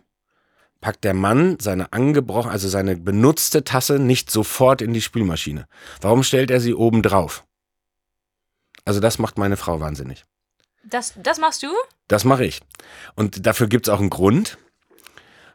packt 0.81 1.03
der 1.03 1.13
Mann 1.13 1.57
seine 1.59 1.91
angebrochen, 1.93 2.51
also 2.51 2.67
seine 2.69 2.95
benutzte 2.95 3.63
Tasse 3.63 3.99
nicht 3.99 4.31
sofort 4.31 4.81
in 4.81 4.93
die 4.93 5.01
Spülmaschine? 5.01 5.67
Warum 6.01 6.23
stellt 6.23 6.51
er 6.51 6.59
sie 6.59 6.73
oben 6.73 7.01
drauf? 7.01 7.45
Also 8.85 8.99
das 8.99 9.19
macht 9.19 9.37
meine 9.37 9.57
Frau 9.57 9.79
wahnsinnig. 9.79 10.25
Das, 10.83 11.13
das 11.21 11.39
machst 11.39 11.63
du? 11.63 11.67
Das 12.07 12.23
mache 12.23 12.45
ich. 12.45 12.61
Und 13.15 13.45
dafür 13.45 13.67
gibt 13.67 13.87
es 13.87 13.93
auch 13.93 13.99
einen 13.99 14.09
Grund, 14.09 14.57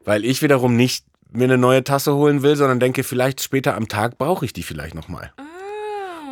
weil 0.05 0.25
ich 0.25 0.43
wiederum 0.43 0.77
nicht 0.77 1.05
mir 1.31 1.45
eine 1.45 1.59
neue 1.59 1.83
Tasse 1.83 2.15
holen 2.15 2.43
will, 2.43 2.57
sondern 2.57 2.79
denke, 2.79 3.03
vielleicht 3.03 3.43
später 3.43 3.75
am 3.75 3.89
Tag 3.89 4.19
brauche 4.19 4.45
ich 4.45 4.53
die 4.53 4.63
vielleicht 4.63 4.95
nochmal. 4.95 5.33
Ah. 5.37 5.43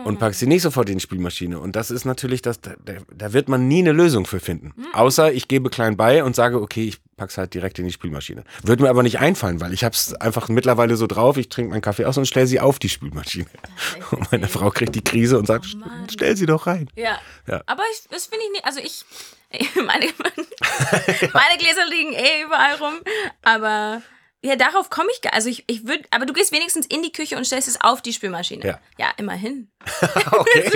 Und 0.05 0.19
pack 0.19 0.35
sie 0.35 0.47
nicht 0.47 0.63
sofort 0.63 0.89
in 0.89 0.99
die 0.99 1.03
Spülmaschine. 1.03 1.59
Und 1.59 1.77
das 1.77 1.91
ist 1.91 2.05
natürlich, 2.05 2.43
das, 2.43 2.61
da, 2.61 2.73
da 2.85 3.33
wird 3.33 3.49
man 3.49 3.69
nie 3.69 3.81
eine 3.81 3.93
Lösung 3.93 4.27
für 4.27 4.41
finden. 4.41 4.73
Mhm. 4.77 4.95
Außer 4.95 5.33
ich 5.33 5.49
gebe 5.49 5.71
klein 5.71 5.97
bei 5.97 6.25
und 6.25 6.37
sage, 6.37 6.61
okay, 6.61 6.85
ich 6.85 7.01
pack's 7.17 7.39
halt 7.39 7.55
direkt 7.55 7.79
in 7.79 7.85
die 7.87 7.93
Spülmaschine. 7.93 8.45
Würde 8.63 8.83
mir 8.83 8.91
aber 8.91 9.03
nicht 9.03 9.19
einfallen, 9.21 9.61
weil 9.61 9.73
ich 9.73 9.85
hab's 9.85 10.15
einfach 10.15 10.49
mittlerweile 10.49 10.97
so 10.97 11.07
drauf, 11.07 11.37
ich 11.37 11.49
trinke 11.49 11.71
meinen 11.71 11.83
Kaffee 11.83 12.05
aus 12.05 12.17
und 12.19 12.27
stell 12.27 12.47
sie 12.47 12.61
auf 12.61 12.79
die 12.79 12.89
Spülmaschine. 12.89 13.47
Und 14.11 14.31
meine 14.33 14.49
Frau 14.49 14.71
kriegt 14.71 14.95
die 14.95 15.03
Krise 15.03 15.39
und 15.39 15.47
sagt, 15.47 15.75
Mann. 15.77 16.07
stell 16.11 16.37
sie 16.37 16.47
doch 16.47 16.67
rein. 16.67 16.89
Ja. 16.97 17.19
Ja. 17.47 17.63
Aber 17.67 17.83
ich, 17.93 18.09
das 18.11 18.27
finde 18.27 18.45
ich 18.45 18.53
nicht, 18.53 18.65
also 18.65 18.81
ich, 18.81 19.05
meine, 19.77 20.07
meine 21.33 21.59
Gläser 21.59 21.87
liegen 21.89 22.13
eh 22.13 22.43
überall 22.45 22.75
rum, 22.77 22.95
aber 23.43 24.03
ja, 24.45 24.57
darauf 24.57 24.91
komme 24.91 25.09
ich, 25.15 25.21
gar- 25.23 25.33
also 25.35 25.49
ich, 25.49 25.63
ich 25.69 25.87
würde, 25.87 26.03
aber 26.11 26.27
du 26.27 26.33
gehst 26.33 26.51
wenigstens 26.53 26.85
in 26.87 27.03
die 27.03 27.13
Küche 27.13 27.37
und 27.37 27.45
stellst 27.45 27.69
es 27.69 27.81
auf 27.81 28.03
die 28.03 28.13
Spülmaschine. 28.13 28.67
Ja. 28.67 28.79
Ja, 28.99 29.13
immerhin. 29.17 29.71
Okay. 30.33 30.63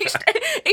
ich 0.00 0.08
stelle 0.10 0.22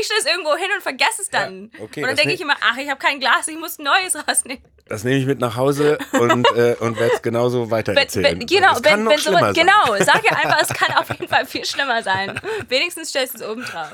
stell 0.02 0.16
es 0.18 0.26
irgendwo 0.26 0.54
hin 0.56 0.68
und 0.74 0.82
vergesse 0.82 1.22
es 1.22 1.30
dann. 1.30 1.70
Ja, 1.76 1.84
okay, 1.84 2.02
und 2.02 2.08
dann 2.08 2.16
denke 2.16 2.32
ich 2.34 2.40
immer, 2.40 2.54
ach, 2.60 2.76
ich 2.76 2.88
habe 2.88 2.98
kein 2.98 3.18
Glas, 3.20 3.48
ich 3.48 3.58
muss 3.58 3.78
ein 3.78 3.84
neues 3.84 4.16
rausnehmen. 4.28 4.62
Das 4.86 5.04
nehme 5.04 5.16
ich 5.18 5.26
mit 5.26 5.38
nach 5.40 5.56
Hause 5.56 5.98
und, 6.12 6.46
äh, 6.56 6.76
und 6.80 6.98
werde 6.98 7.14
es 7.14 7.22
genauso 7.22 7.70
weiter 7.70 7.92
Wenn, 7.94 8.02
erzählen. 8.02 8.40
wenn, 8.40 8.46
genau, 8.46 8.72
es 8.74 8.82
kann 8.82 8.98
wenn, 8.98 9.04
noch 9.04 9.12
wenn 9.12 9.18
schlimmer 9.18 9.38
sowas, 9.40 9.54
sein. 9.56 9.66
genau, 9.66 10.04
sag 10.04 10.24
ja 10.24 10.32
einfach, 10.36 10.60
es 10.62 10.68
kann 10.68 10.96
auf 10.96 11.08
jeden 11.10 11.28
Fall 11.28 11.46
viel 11.46 11.64
schlimmer 11.64 12.02
sein. 12.02 12.40
Wenigstens 12.68 13.10
stellst 13.10 13.34
du 13.34 13.44
es 13.44 13.48
oben 13.48 13.62
drauf. 13.64 13.90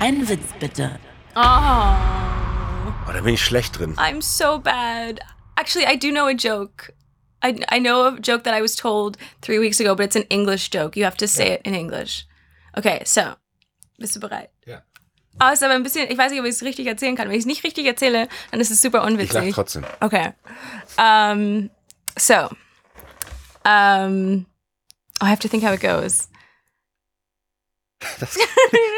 Ein 0.00 0.28
Witz 0.28 0.44
bitte. 0.58 0.98
Oh, 1.36 1.40
Oh, 3.08 3.12
da 3.12 3.20
bin 3.20 3.34
ich 3.34 3.44
schlecht 3.44 3.78
drin. 3.78 3.94
I'm 3.96 4.22
so 4.22 4.58
bad. 4.58 5.20
Actually, 5.56 5.86
I 5.86 5.96
do 5.96 6.10
know 6.10 6.26
a 6.26 6.34
joke. 6.34 6.92
I, 7.42 7.60
I 7.70 7.78
know 7.78 8.06
a 8.06 8.18
joke 8.20 8.44
that 8.44 8.54
I 8.54 8.62
was 8.62 8.74
told 8.76 9.18
three 9.42 9.58
weeks 9.58 9.78
ago, 9.80 9.94
but 9.94 10.06
it's 10.06 10.16
an 10.16 10.24
English 10.30 10.70
joke. 10.70 10.96
You 10.96 11.04
have 11.04 11.16
to 11.18 11.28
say 11.28 11.52
it 11.52 11.60
in 11.64 11.74
English. 11.74 12.26
Okay, 12.76 13.02
so. 13.04 13.34
Bist 13.98 14.16
du 14.16 14.20
bereit? 14.20 14.50
Ja. 14.66 14.82
Oh, 15.40 15.52
ist 15.52 15.62
aber 15.62 15.74
ein 15.74 15.82
bisschen, 15.82 16.10
ich 16.10 16.16
weiß 16.16 16.30
nicht, 16.30 16.40
ob 16.40 16.46
ich 16.46 16.52
es 16.54 16.62
richtig 16.62 16.86
erzählen 16.86 17.16
kann. 17.16 17.28
Wenn 17.28 17.34
ich 17.34 17.40
es 17.40 17.46
nicht 17.46 17.62
richtig 17.64 17.86
erzähle, 17.86 18.28
dann 18.50 18.60
ist 18.60 18.70
es 18.70 18.80
super 18.80 18.98
Ich 18.98 19.04
lache 19.04 19.12
unwitzig. 19.12 19.54
trotzdem. 19.54 19.84
Okay. 20.00 20.32
Um, 20.96 21.70
so. 22.16 22.48
Um, 23.64 24.46
I 25.20 25.26
have 25.28 25.40
to 25.40 25.48
think 25.48 25.62
how 25.62 25.72
it 25.74 25.80
goes. 25.80 26.28
Das, 28.20 28.36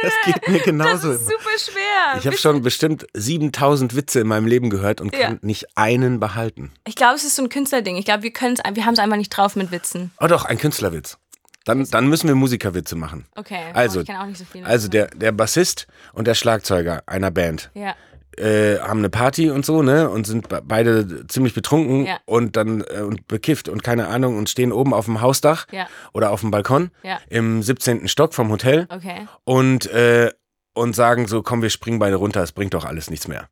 das 0.03 0.13
geht 0.25 0.49
mir 0.49 0.55
Das 0.59 0.65
genauso. 0.65 1.11
ist 1.13 1.21
immer. 1.23 1.31
super 1.31 1.51
schwer. 1.59 2.19
Ich 2.19 2.27
habe 2.27 2.37
schon 2.37 2.63
bestimmt 2.63 3.07
7000 3.15 3.97
Witze 3.97 4.21
in 4.21 4.27
meinem 4.27 4.47
Leben 4.47 4.71
gehört 4.71 5.01
und 5.01 5.15
Ja. 5.15 5.27
kann 5.27 5.39
nicht 5.43 5.67
einen 5.77 6.21
behalten. 6.21 6.73
Ich 6.87 6.95
glaube, 6.97 7.15
es 7.17 7.25
ist 7.25 7.37
so 7.37 7.43
ein 7.43 7.49
Künstlerding. 7.49 7.97
Ich 7.97 8.05
glaube, 8.05 8.23
wir 8.23 8.33
können 8.33 8.57
es, 8.59 8.75
wir 8.77 8.85
haben 8.85 8.95
es 8.95 8.99
einfach 9.01 9.17
nicht 9.17 9.31
drauf 9.31 9.57
mit 9.57 9.71
Witzen. 9.71 10.11
Oh 10.21 10.27
doch, 10.27 10.45
ein 10.45 10.59
Künstlerwitz. 10.59 11.19
Dann, 11.65 11.85
dann 11.91 12.07
müssen 12.09 12.29
wir 12.29 12.37
Musikerwitze 12.37 12.95
machen. 12.95 13.27
Okay. 13.35 13.59
Also, 13.75 13.99
oh, 13.99 14.03
ich 14.03 14.07
kenne 14.07 14.21
auch 14.23 14.27
nicht 14.27 14.39
so 14.39 14.45
viele. 14.51 14.65
Also 14.67 14.87
der, 14.89 15.09
der 15.09 15.33
Bassist 15.33 15.89
und 16.13 16.27
der 16.29 16.35
Schlagzeuger 16.35 17.03
einer 17.07 17.33
Band 17.33 17.71
ja. 17.75 17.97
Äh, 18.39 18.79
haben 18.81 18.99
eine 18.99 19.11
Party 19.11 19.51
und 19.51 19.65
so, 19.67 19.83
ne? 19.83 20.09
Und 20.11 20.27
sind 20.27 20.49
be- 20.49 20.63
beide 20.65 21.27
ziemlich 21.27 21.55
betrunken 21.55 22.07
Ja. 22.07 22.19
und 22.25 22.57
dann 22.57 22.83
äh, 22.83 23.01
und 23.01 23.27
bekifft 23.29 23.69
und 23.69 23.83
keine 23.83 24.09
Ahnung 24.09 24.37
und 24.39 24.49
stehen 24.51 24.73
oben 24.73 24.95
auf 24.95 25.07
dem 25.07 25.21
Hausdach 25.21 25.67
Ja. 25.73 25.87
oder 26.13 26.31
auf 26.31 26.41
dem 26.41 26.51
Balkon 26.51 26.91
Ja. 27.03 27.19
im 27.29 27.63
17. 27.63 28.09
Stock 28.09 28.35
vom 28.35 28.51
Hotel 28.51 28.87
Okay. 28.91 29.27
und, 29.45 29.87
äh, 29.87 30.31
und 30.75 30.95
sagen 30.95 31.27
so, 31.27 31.43
komm, 31.43 31.63
wir 31.63 31.71
springen 31.71 31.99
beide 31.99 32.17
runter, 32.17 32.43
es 32.43 32.53
bringt 32.53 32.75
doch 32.75 32.85
alles 32.85 33.11
nichts 33.11 33.29
mehr. 33.29 33.49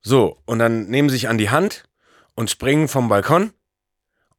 So, 0.00 0.38
und 0.46 0.58
dann 0.58 0.86
nehmen 0.86 1.08
sie 1.10 1.16
sich 1.16 1.28
an 1.28 1.38
die 1.38 1.50
Hand 1.50 1.84
und 2.34 2.50
springen 2.50 2.88
vom 2.88 3.08
Balkon 3.08 3.52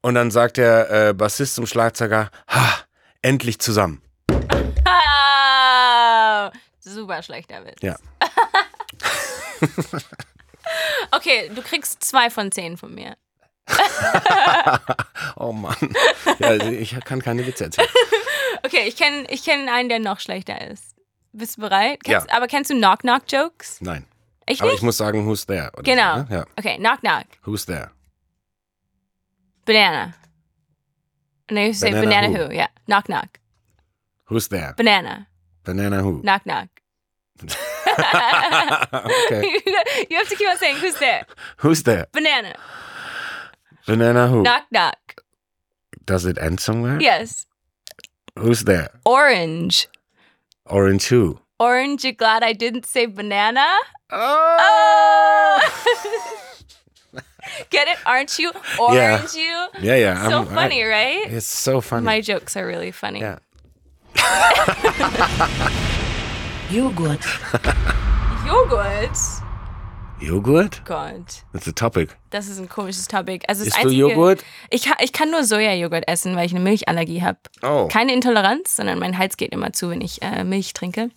und 0.02 0.16
dann 0.16 0.32
sagt 0.32 0.58
der 0.58 1.10
äh, 1.10 1.14
Bassist 1.14 1.56
zum 1.56 1.68
Schlagzeuger, 1.68 2.32
ha, 2.48 2.74
endlich 3.22 3.60
zusammen. 3.60 4.02
Super 6.80 7.22
schlechter 7.22 7.64
Witz. 7.66 7.76
Ja. 7.82 7.98
okay, 11.12 11.50
du 11.54 11.62
kriegst 11.62 12.04
zwei 12.04 12.30
von 12.30 12.52
zehn 12.52 12.78
von 12.78 12.94
mir. 12.94 13.16
Oh 15.36 15.52
Mann. 15.52 15.76
Ja, 16.40 16.48
also 16.48 16.68
ich 16.68 17.00
kann 17.06 17.22
keine 17.22 17.46
Witze 17.46 17.66
erzählen. 17.66 17.88
Okay, 18.62 18.84
ich 18.88 18.98
kenne 18.98 19.26
ich 19.30 19.44
kenn 19.46 19.70
einen, 19.70 19.88
der 19.88 20.00
noch 20.00 20.20
schlechter 20.20 20.70
ist. 20.70 20.94
Bist 21.32 21.56
du 21.58 21.62
bereit? 21.62 22.04
Kennst, 22.04 22.28
Ja. 22.30 22.36
Aber 22.36 22.48
kennst 22.48 22.70
du 22.70 22.74
Knock-Knock-Jokes? 22.76 23.80
Nein. 23.80 24.06
Ich 24.48 24.60
Aber 24.62 24.72
nicht? 24.72 24.80
ich 24.80 24.84
muss 24.84 24.98
sagen, 24.98 25.26
who's 25.26 25.46
there? 25.46 25.72
Genau. 25.84 26.18
So, 26.18 26.24
ne? 26.24 26.28
Ja, 26.30 26.46
Okay, 26.58 26.76
Knock-Knock. 26.78 27.26
who's 27.46 27.66
there? 27.66 27.92
Banana. 29.64 30.14
No, 31.50 31.62
you 31.62 31.74
say 31.74 31.92
Banana 31.92 32.28
banana, 32.28 32.38
who? 32.38 32.46
who? 32.48 32.54
Yeah. 32.54 32.68
Knock-knock. 32.88 33.40
Who's 34.26 34.50
there? 34.50 34.74
Banana. 34.76 35.28
Banana 35.64 36.02
who? 36.04 36.22
Knock-knock. 36.22 36.68
Okay. 38.00 39.44
you 40.10 40.18
have 40.18 40.28
to 40.30 40.36
keep 40.36 40.48
on 40.50 40.58
saying, 40.58 40.78
who's 40.78 40.96
there? 41.00 41.26
Who's 41.58 41.84
there? 41.84 42.08
Banana. 42.12 42.56
Banana 43.88 44.28
who? 44.28 44.44
Knock-knock. 44.44 45.22
Does 46.06 46.26
it 46.26 46.38
end 46.40 46.60
somewhere? 46.60 47.00
Yes. 47.02 47.46
Who's 48.38 48.64
there? 48.64 48.90
Orange. 49.06 49.88
Orange 50.66 51.08
who? 51.08 51.40
Orange, 51.60 52.06
you 52.06 52.14
glad 52.14 52.44
I 52.44 52.54
didn't 52.54 52.86
say 52.86 53.06
banana? 53.06 53.66
Oh! 54.12 54.58
Oh! 54.62 55.62
Get 57.70 57.88
it? 57.88 57.98
Aren't 58.06 58.38
you? 58.40 58.52
Orange 58.80 59.34
you? 59.34 59.68
Yeah, 59.82 59.96
yeah. 59.96 60.28
So 60.30 60.38
I'm- 60.38 60.48
I- 60.50 60.54
funny, 60.56 60.84
right? 60.84 61.26
It's 61.32 61.46
so 61.48 61.82
funny. 61.82 62.06
My 62.06 62.22
jokes 62.22 62.56
are 62.56 62.66
really 62.66 62.92
funny. 62.92 63.20
yeah. 63.22 63.40
Joghurt. 66.72 67.20
Joghurt. 68.48 69.18
Joghurt? 70.20 70.82
Gott, 70.86 71.44
That's 71.54 71.68
a 71.68 71.72
topic. 71.72 72.16
das 72.30 72.48
ist 72.48 72.60
ein 72.60 72.68
komisches 72.68 73.08
Topic. 73.08 73.46
Also 73.48 73.64
das 73.64 73.74
Isst 73.76 73.84
du 73.86 73.90
Joghurt? 73.90 74.44
Ich, 74.70 74.90
ich 75.02 75.14
kann 75.14 75.32
nur 75.32 75.44
Sojajoghurt 75.46 76.08
essen, 76.08 76.36
weil 76.36 76.46
ich 76.46 76.52
eine 76.52 76.60
Milchallergie 76.60 77.24
habe. 77.24 77.40
Oh. 77.64 77.88
Keine 77.88 78.14
Intoleranz, 78.14 78.76
sondern 78.76 79.00
mein 79.00 79.18
Hals 79.18 79.38
geht 79.38 79.52
immer 79.54 79.72
zu, 79.74 79.90
wenn 79.90 80.02
ich 80.02 80.22
äh, 80.22 80.44
Milch 80.44 80.74
trinke. 80.74 81.10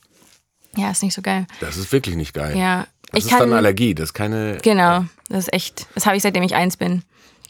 Ja, 0.76 0.90
ist 0.90 1.02
nicht 1.02 1.14
so 1.14 1.20
geil. 1.20 1.46
Das 1.60 1.76
ist 1.76 1.90
wirklich 1.92 2.14
nicht 2.16 2.32
geil. 2.32 2.56
Ja, 2.56 2.86
Das 3.10 3.18
ich 3.18 3.24
ist 3.24 3.30
kann. 3.30 3.40
dann 3.40 3.52
Allergie. 3.52 3.94
Das 3.94 4.10
ist 4.10 4.14
keine. 4.14 4.58
Genau, 4.62 5.04
das 5.28 5.40
ist 5.48 5.52
echt. 5.52 5.86
Das 5.94 6.06
habe 6.06 6.16
ich 6.16 6.22
seitdem 6.22 6.44
ich 6.44 6.54
eins 6.54 6.76
bin. 6.76 7.02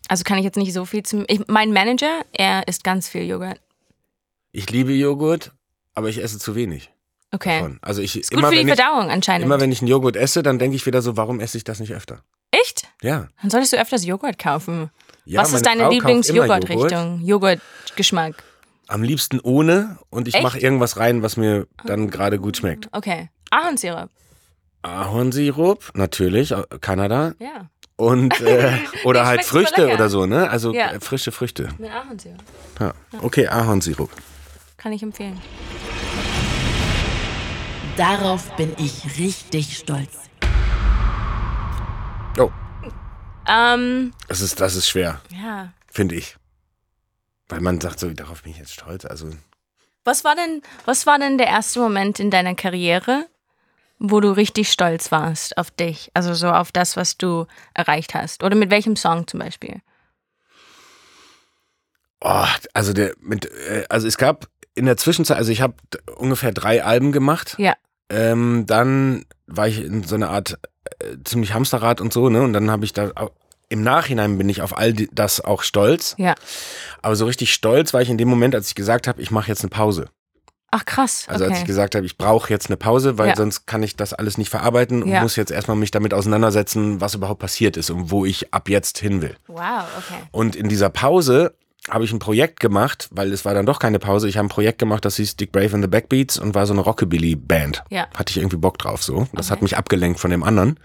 Also 0.09 0.25
kann 0.25 0.39
ich 0.39 0.45
jetzt 0.45 0.57
nicht 0.57 0.73
so 0.73 0.85
viel 0.87 1.03
zum. 1.05 1.25
Ich, 1.29 1.47
mein 1.49 1.73
Manager, 1.73 2.23
er 2.33 2.67
isst 2.67 2.83
ganz 2.83 3.09
viel 3.09 3.23
Joghurt. 3.29 3.61
Ich 4.51 4.71
liebe 4.71 4.93
Joghurt, 4.93 5.53
aber 5.95 6.09
ich 6.09 6.21
esse 6.23 6.39
zu 6.39 6.55
wenig 6.57 6.91
Okay. 7.35 7.59
davon. 7.61 7.79
Also 7.83 8.03
ich 8.03 8.19
Ist 8.19 8.31
gut 8.31 8.39
immer, 8.41 8.49
für 8.49 8.55
die 8.55 8.61
wenn 8.61 8.69
ich, 8.69 8.75
Verdauung 8.75 9.11
anscheinend. 9.11 9.45
immer 9.47 9.61
wenn 9.61 9.73
ich 9.73 9.81
einen 9.81 9.89
Joghurt 9.89 10.17
esse, 10.17 10.43
dann 10.43 10.59
denke 10.59 10.77
ich 10.77 10.85
wieder 10.87 11.01
so, 11.03 11.17
warum 11.17 11.41
esse 11.41 11.57
ich 11.57 11.65
das 11.65 11.81
nicht 11.81 11.93
öfter? 11.95 12.21
Echt? 12.51 12.87
Ja. 13.03 13.29
Dann 13.41 13.51
solltest 13.51 13.73
du 13.73 13.81
öfters 13.81 14.05
Joghurt 14.05 14.39
kaufen. 14.39 14.91
ja 15.25 15.41
Was 15.41 15.53
ist 15.55 15.65
deine. 15.65 15.89
Lieblings-Joghurt-Richtung? 15.89 17.21
Joghurt-Geschmack. 17.25 18.35
Am 18.89 19.03
liebsten 19.03 19.41
ohne 19.41 19.99
und 20.11 20.29
ich 20.29 20.43
mache 20.43 20.59
irgendwas 20.59 20.99
rein, 20.99 21.23
was 21.23 21.39
mir 21.39 21.67
dann 21.85 22.11
gerade 22.11 22.39
gut 22.39 22.59
schmeckt. 22.59 22.89
Okay. 22.93 23.31
Ahornsirup. 23.51 24.11
Ahornsirup, 24.83 25.93
natürlich, 25.95 26.51
äh, 26.53 26.65
Kanada. 26.81 27.33
Ja. 27.39 27.71
Und 27.97 28.39
äh, 28.41 28.73
oder 29.05 29.25
halt 29.27 29.45
Früchte 29.45 29.89
oder 29.95 30.09
so, 30.11 30.27
ne? 30.27 30.51
Also 30.51 30.75
Ja. 30.75 30.93
äh, 30.93 31.01
frische 31.01 31.33
Früchte. 31.33 31.69
Mit 31.79 31.91
Ahornsirup. 31.91 32.37
Ja. 32.81 32.93
Okay, 33.23 33.47
Ahornsirup. 33.49 34.11
Kann 34.77 34.93
ich 34.93 35.03
empfehlen. 35.03 35.41
Darauf 37.97 38.55
bin 38.57 38.75
ich 38.79 39.19
richtig 39.19 39.77
stolz. 39.77 40.19
Oh, 42.39 42.51
Ähm, 43.47 44.13
das 44.29 44.41
ist, 44.41 44.61
das 44.61 44.75
ist 44.77 44.89
schwer, 44.89 45.21
ja. 45.31 45.73
finde 45.91 46.15
ich. 46.15 46.37
Weil 47.49 47.61
man 47.61 47.81
sagt 47.81 48.01
so, 48.01 48.09
darauf 48.11 48.43
bin 48.45 48.53
ich 48.53 48.59
jetzt 48.59 48.73
stolz. 48.73 49.05
Also, 49.05 49.31
Was 50.05 50.25
war 50.25 50.35
denn, 50.35 50.63
was 50.87 51.07
war 51.07 51.19
denn 51.19 51.37
der 51.37 51.49
erste 51.49 51.81
Moment 51.81 52.19
in 52.19 52.31
deiner 52.31 52.55
Karriere, 52.55 53.27
wo 53.99 54.21
du 54.21 54.31
richtig 54.31 54.73
stolz 54.73 55.13
warst 55.13 55.59
auf 55.59 55.71
dich? 55.71 56.11
Also 56.15 56.33
so 56.33 56.49
auf 56.51 56.73
das, 56.73 56.97
was 56.97 57.19
du 57.19 57.47
erreicht 57.75 58.15
hast. 58.15 58.43
Oder 58.43 58.57
mit 58.57 58.71
welchem 58.71 58.97
Song 58.97 59.27
zum 59.27 59.41
Beispiel? 59.41 59.83
oh, 62.25 62.47
also 62.73 62.93
der 62.93 63.15
mit, 63.21 63.45
äh, 63.47 63.85
also 63.91 64.07
es 64.07 64.17
gab 64.17 64.47
in 64.75 64.87
der 64.87 64.97
Zwischenzeit, 64.97 65.37
also 65.37 65.51
ich 65.53 65.61
habe 65.61 65.75
ungefähr 66.17 66.53
drei 66.53 66.83
Alben 66.85 67.13
gemacht. 67.13 67.55
Ja. 67.59 67.75
Ähm, 68.11 68.65
dann 68.67 69.25
war 69.47 69.69
ich 69.69 69.83
in 69.85 70.03
so 70.05 70.15
einer 70.15 70.31
Art 70.31 70.59
äh, 71.01 71.17
ziemlich 71.25 71.55
Hamsterrad 71.55 72.01
und 72.01 72.13
so, 72.13 72.29
ne? 72.29 72.43
Und 72.43 72.53
dann 72.53 72.71
habe 72.71 72.85
ich 72.85 72.93
da 72.93 73.11
im 73.69 73.83
Nachhinein 73.83 74.37
bin 74.37 74.51
ich 74.51 74.61
auf 74.61 74.77
all 74.77 74.93
das 74.93 75.41
auch 75.41 75.63
stolz. 75.63 76.15
Ja. 76.19 76.35
Aber 77.01 77.17
so 77.17 77.25
richtig 77.25 77.55
stolz 77.55 77.95
war 77.95 78.03
ich 78.03 78.11
in 78.11 78.19
dem 78.19 78.29
Moment, 78.29 78.55
als 78.55 78.69
ich 78.69 78.75
gesagt 78.75 79.09
habe, 79.09 79.23
ich 79.23 79.31
mache 79.31 79.49
jetzt 79.49 79.63
eine 79.63 79.71
Pause. 79.71 80.09
Ach 80.71 80.85
krass. 80.85 81.25
Also 81.29 81.45
als 81.45 81.59
ich 81.61 81.65
gesagt 81.67 81.95
habe, 81.95 82.05
ich 82.05 82.17
brauche 82.19 82.51
jetzt 82.51 82.67
eine 82.69 82.77
Pause, 82.79 83.17
weil 83.19 83.29
Ja. 83.29 83.37
sonst 83.37 83.67
kann 83.67 83.83
ich 83.83 83.95
das 83.97 84.13
alles 84.15 84.37
nicht 84.39 84.51
verarbeiten 84.51 85.03
und 85.03 85.09
Ja. 85.11 85.23
muss 85.23 85.37
jetzt 85.37 85.51
erstmal 85.53 85.77
mich 85.77 85.91
damit 85.91 86.13
auseinandersetzen, 86.15 87.01
was 87.01 87.15
überhaupt 87.15 87.41
passiert 87.41 87.77
ist 87.79 87.91
und 87.91 88.11
wo 88.11 88.25
ich 88.27 88.53
ab 88.55 88.69
jetzt 88.71 88.99
hin 88.99 89.21
will. 89.23 89.37
Wow, 89.49 89.85
okay. 89.99 90.23
Und 90.33 90.57
in 90.57 90.69
dieser 90.69 90.89
Pause 90.91 91.55
habe 91.89 92.05
ich 92.05 92.13
ein 92.13 92.19
Projekt 92.19 92.61
gemacht, 92.61 93.09
weil 93.11 93.33
es 93.33 93.45
war 93.45 93.55
dann 93.55 93.67
doch 93.67 93.79
keine 93.79 93.99
Pause. 93.99 94.29
Ich 94.29 94.37
habe 94.37 94.47
ein 94.47 94.51
Projekt 94.51 94.79
gemacht, 94.79 95.05
das 95.05 95.17
hieß 95.17 95.37
Dick 95.37 95.53
Brave 95.53 95.75
and 95.75 95.85
the 95.85 95.89
Backbeats 95.89 96.39
und 96.39 96.55
war 96.55 96.67
so 96.67 96.73
eine 96.73 96.83
Rockabilly-Band. 96.83 97.85
Ja. 97.91 98.07
Hatte 98.15 98.31
ich 98.31 98.37
irgendwie 98.37 98.57
Bock 98.57 98.79
drauf 98.79 99.03
so. 99.03 99.27
Das 99.33 99.51
hat 99.51 99.63
mich 99.63 99.77
abgelenkt 99.77 100.21
von 100.21 100.31
dem 100.31 100.45
anderen. 100.45 100.79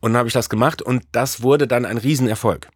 Und 0.00 0.12
dann 0.12 0.18
habe 0.18 0.28
ich 0.28 0.32
das 0.32 0.48
gemacht 0.48 0.80
und 0.80 1.04
das 1.12 1.42
wurde 1.42 1.66
dann 1.66 1.84
ein 1.84 1.98
Riesenerfolg. 1.98 2.68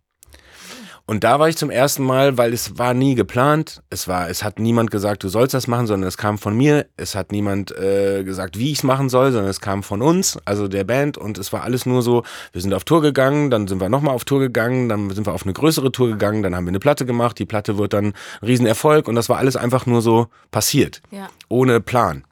Und 1.07 1.25
da 1.25 1.41
war 1.41 1.49
ich 1.49 1.57
zum 1.57 1.71
ersten 1.71 2.05
Mal, 2.05 2.39
weil 2.39 2.53
es 2.53 2.79
war 2.79 2.95
nie 2.95 3.15
geplant. 3.15 3.83
Es 3.91 4.07
war, 4.07 4.29
es 4.29 4.45
hat 4.45 4.59
niemand 4.59 4.91
gesagt, 4.91 5.25
du 5.25 5.29
sollst 5.29 5.55
das 5.55 5.67
machen, 5.67 5.87
sondern 5.87 6.07
es 6.07 6.17
kam 6.17 6.39
von 6.39 6.57
mir. 6.57 6.87
Es 6.97 7.15
hat 7.15 7.33
niemand 7.33 7.77
äh, 7.77 8.23
gesagt, 8.25 8.59
wie 8.59 8.71
ich 8.71 8.79
es 8.79 8.85
machen 8.85 9.09
soll, 9.09 9.33
sondern 9.33 9.51
es 9.51 9.61
kam 9.61 9.83
von 9.83 10.03
uns, 10.03 10.39
also 10.45 10.69
der 10.69 10.85
Band. 10.85 11.19
Und 11.19 11.39
es 11.39 11.53
war 11.53 11.65
alles 11.65 11.87
nur 11.87 12.03
so, 12.03 12.23
wir 12.53 12.61
sind 12.61 12.73
auf 12.75 12.85
Tour 12.85 13.03
gegangen, 13.03 13.51
dann 13.51 13.67
sind 13.67 13.81
wir 13.81 13.89
nochmal 13.89 14.15
auf 14.15 14.25
Tour 14.25 14.41
gegangen, 14.41 14.89
dann 14.89 15.11
sind 15.11 15.27
wir 15.27 15.35
auf 15.35 15.45
eine 15.45 15.53
größere 15.53 15.91
Tour 15.91 16.09
gegangen, 16.09 16.43
dann 16.43 16.55
haben 16.55 16.65
wir 16.65 16.71
eine 16.71 16.81
Platte 16.81 17.07
gemacht. 17.07 17.39
Die 17.39 17.47
Platte 17.47 17.77
wird 17.77 17.93
dann 17.93 18.07
ein 18.07 18.15
Riesenerfolg 18.43 19.09
und 19.09 19.15
das 19.15 19.29
war 19.29 19.39
alles 19.39 19.57
einfach 19.57 19.87
nur 19.87 20.03
so 20.03 20.29
passiert. 20.51 21.03
Ja. 21.11 21.29
Ohne 21.49 21.81
Plan. 21.81 22.25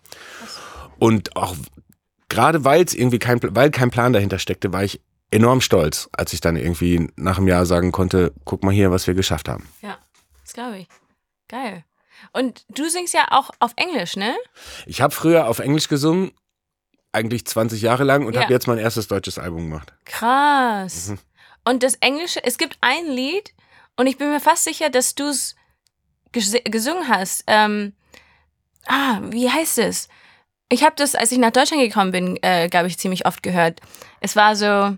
Und 0.98 1.36
auch 1.36 1.54
gerade 2.28 2.64
weil 2.64 2.84
es 2.84 2.94
irgendwie 2.94 3.18
kein, 3.18 3.40
weil 3.42 3.70
kein 3.70 3.90
Plan 3.90 4.12
dahinter 4.12 4.38
steckte, 4.38 4.72
war 4.72 4.84
ich 4.84 5.00
enorm 5.30 5.60
stolz, 5.60 6.08
als 6.12 6.32
ich 6.32 6.40
dann 6.40 6.56
irgendwie 6.56 7.10
nach 7.16 7.38
einem 7.38 7.48
Jahr 7.48 7.66
sagen 7.66 7.92
konnte, 7.92 8.32
guck 8.44 8.62
mal 8.64 8.72
hier, 8.72 8.90
was 8.90 9.06
wir 9.06 9.14
geschafft 9.14 9.48
haben. 9.48 9.68
Ja, 9.82 9.98
das 10.42 10.52
glaube 10.54 10.78
ich. 10.78 10.88
Geil. 11.48 11.84
Und 12.32 12.64
du 12.68 12.88
singst 12.88 13.14
ja 13.14 13.26
auch 13.30 13.50
auf 13.60 13.72
Englisch, 13.76 14.16
ne? 14.16 14.36
Ich 14.86 15.00
habe 15.00 15.14
früher 15.14 15.46
auf 15.46 15.58
Englisch 15.60 15.88
gesungen, 15.88 16.32
eigentlich 17.12 17.46
20 17.46 17.80
Jahre 17.80 18.04
lang 18.04 18.26
und 18.26 18.34
Ja. 18.34 18.42
habe 18.42 18.52
jetzt 18.52 18.66
mein 18.66 18.78
erstes 18.78 19.08
deutsches 19.08 19.38
Album 19.38 19.70
gemacht. 19.70 19.92
Krass. 20.04 21.08
Mhm. 21.08 21.18
Und 21.64 21.82
das 21.82 21.94
Englische, 21.96 22.42
es 22.44 22.58
gibt 22.58 22.76
ein 22.80 23.06
Lied 23.06 23.54
und 23.96 24.06
ich 24.06 24.18
bin 24.18 24.30
mir 24.30 24.40
fast 24.40 24.64
sicher, 24.64 24.90
dass 24.90 25.14
du 25.14 25.24
es 25.28 25.54
ges 26.32 26.54
gesungen 26.64 27.08
hast. 27.08 27.44
Ähm, 27.46 27.94
ah, 28.86 29.20
wie 29.30 29.50
heißt 29.50 29.78
es? 29.78 30.08
Ich 30.70 30.82
habe 30.84 30.96
das, 30.96 31.14
als 31.14 31.32
ich 31.32 31.38
nach 31.38 31.50
Deutschland 31.50 31.82
gekommen 31.82 32.12
bin, 32.12 32.38
äh, 32.42 32.68
glaube 32.68 32.88
ich, 32.88 32.98
ziemlich 32.98 33.26
oft 33.26 33.42
gehört. 33.42 33.80
Es 34.20 34.36
war 34.36 34.54
so 34.56 34.96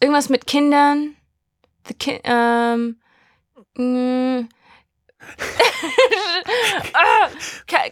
irgendwas 0.00 0.28
mit 0.28 0.46
Kindern. 0.46 1.16
The 1.86 1.94
ki 1.94 2.20
ähm, 2.24 2.96
mm, 3.76 4.48
ca- 7.66 7.90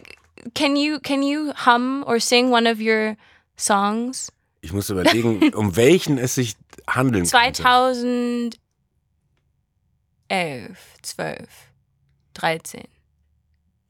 can 0.53 0.75
you 0.75 0.99
can 0.99 1.23
you 1.23 1.53
hum 1.65 2.03
or 2.07 2.19
sing 2.19 2.51
one 2.51 2.67
of 2.67 2.79
your 2.79 3.15
songs? 3.57 4.31
Ich 4.61 4.71
muss 4.71 4.89
überlegen, 4.89 5.53
um 5.55 5.75
welchen 5.75 6.17
es 6.17 6.35
sich 6.35 6.55
handeln 6.87 7.25
könnte. 7.25 7.63
2011, 7.63 8.57
12, 11.01 11.47
13, 12.33 12.83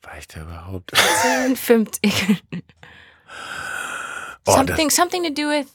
War 0.04 0.18
ich 0.18 0.28
da 0.28 0.42
überhaupt? 0.42 0.92
15. 1.56 1.88
Oh, 4.48 4.56
something, 4.56 4.90
something 4.90 5.24
to 5.24 5.30
do 5.30 5.48
with. 5.50 5.68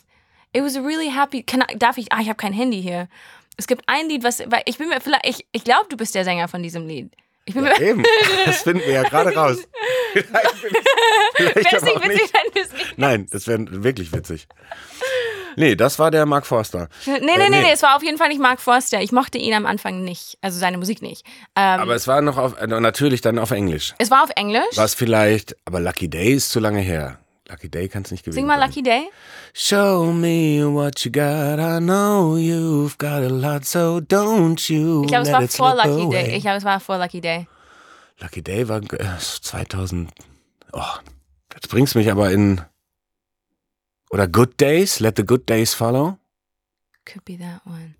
It 0.56 0.62
was 0.62 0.74
a 0.76 0.80
really 0.80 1.10
happy. 1.10 1.42
Kann, 1.42 1.64
darf 1.76 1.98
ich? 1.98 2.10
Ah, 2.12 2.20
ich 2.22 2.28
habe 2.28 2.36
kein 2.36 2.54
Handy 2.54 2.80
hier. 2.80 3.08
Es 3.58 3.66
gibt 3.66 3.82
ein 3.88 4.08
Lied, 4.08 4.24
was, 4.24 4.40
weil 4.46 4.62
ich 4.64 4.78
bin 4.78 4.88
mir 4.88 5.00
vielleicht, 5.02 5.26
ich, 5.26 5.46
ich 5.52 5.64
glaube, 5.64 5.86
du 5.90 5.96
bist 5.98 6.14
der 6.14 6.24
Sänger 6.24 6.48
von 6.48 6.62
diesem 6.62 6.86
Lied. 6.86 7.10
Ich 7.44 7.54
bin 7.54 7.64
Ja, 7.66 7.78
eben, 7.78 8.02
das 8.46 8.62
finden 8.62 8.80
wir 8.86 8.92
ja 8.94 9.02
gerade 9.08 9.34
raus. 9.34 9.58
Vielleicht 10.12 10.54
vielleicht 11.36 11.56
wäre 11.56 11.76
es 11.76 11.82
nicht 11.82 12.04
witzig, 12.04 12.32
wenn 12.32 12.52
du 12.54 12.60
es 12.60 12.72
nicht. 12.72 12.98
Nein, 12.98 13.26
das 13.30 13.46
wäre 13.46 13.64
wirklich 13.84 14.12
witzig. 14.12 14.48
Nee, 15.56 15.74
das 15.74 15.98
war 15.98 16.10
der 16.10 16.26
Mark 16.26 16.46
Forster. 16.46 16.88
Nee, 17.06 17.18
nee, 17.20 17.36
nee, 17.36 17.48
nee, 17.48 17.70
es 17.72 17.82
war 17.82 17.96
auf 17.96 18.02
jeden 18.02 18.18
Fall 18.18 18.28
nicht 18.28 18.40
Mark 18.40 18.60
Forster. 18.60 19.00
Ich 19.00 19.12
mochte 19.12 19.38
ihn 19.38 19.54
am 19.54 19.64
Anfang 19.66 20.04
nicht, 20.04 20.38
also 20.42 20.58
seine 20.58 20.76
Musik 20.76 21.00
nicht. 21.02 21.24
Ähm, 21.54 21.80
Aber 21.80 21.94
es 21.94 22.06
war 22.08 22.20
noch 22.20 22.36
auf, 22.36 22.60
äh, 22.60 22.66
natürlich 22.66 23.20
dann 23.20 23.38
auf 23.38 23.50
Englisch. 23.52 23.94
es 23.98 24.10
war 24.10 24.22
auf 24.24 24.30
Englisch. 24.36 24.64
Was 24.76 24.94
vielleicht, 24.94 25.56
aber 25.64 25.80
Lucky 25.80 26.08
Day 26.08 26.32
ist 26.32 26.50
zu 26.50 26.60
lange 26.60 26.80
her. 26.80 27.18
Lucky 27.48 27.68
Day 27.70 27.88
kann 27.88 28.02
es 28.02 28.10
nicht 28.10 28.24
gewesen 28.24 28.36
Sing 28.38 28.46
mal. 28.46 28.58
Lucky 28.58 28.82
Day. 28.82 29.08
Show 29.54 30.12
me 30.12 30.64
what 30.66 31.00
you 31.04 31.12
got. 31.12 31.58
I 31.60 31.78
know 31.80 32.36
you've 32.36 32.98
got 32.98 33.22
a 33.22 33.28
lot, 33.28 33.64
so 33.64 34.00
don't 34.00 34.68
you 34.72 35.02
Ich 35.04 35.08
glaube, 35.08 35.28
es 35.44 35.58
war 35.58 35.72
vor 35.72 35.74
Lucky 35.76 36.02
away. 36.02 36.24
Day. 36.24 36.36
Ich 36.36 36.42
glaube, 36.42 36.56
es 36.58 36.64
war 36.64 36.80
vor 36.80 36.98
Lucky 36.98 37.20
Day. 37.20 37.46
Lucky 38.18 38.42
Day 38.42 38.68
war 38.68 38.80
äh, 38.92 39.18
2000. 39.20 40.10
Oh, 40.72 40.80
jetzt 41.54 41.68
bringst 41.68 41.94
du 41.94 41.98
mich 41.98 42.10
aber 42.10 42.32
in. 42.32 42.60
Oder 44.10 44.26
Good 44.28 44.60
Days? 44.60 45.00
Let 45.00 45.16
the 45.16 45.24
Good 45.24 45.48
Days 45.48 45.74
follow? 45.74 46.18
Could 47.04 47.24
be 47.24 47.38
that 47.38 47.60
one. 47.66 47.94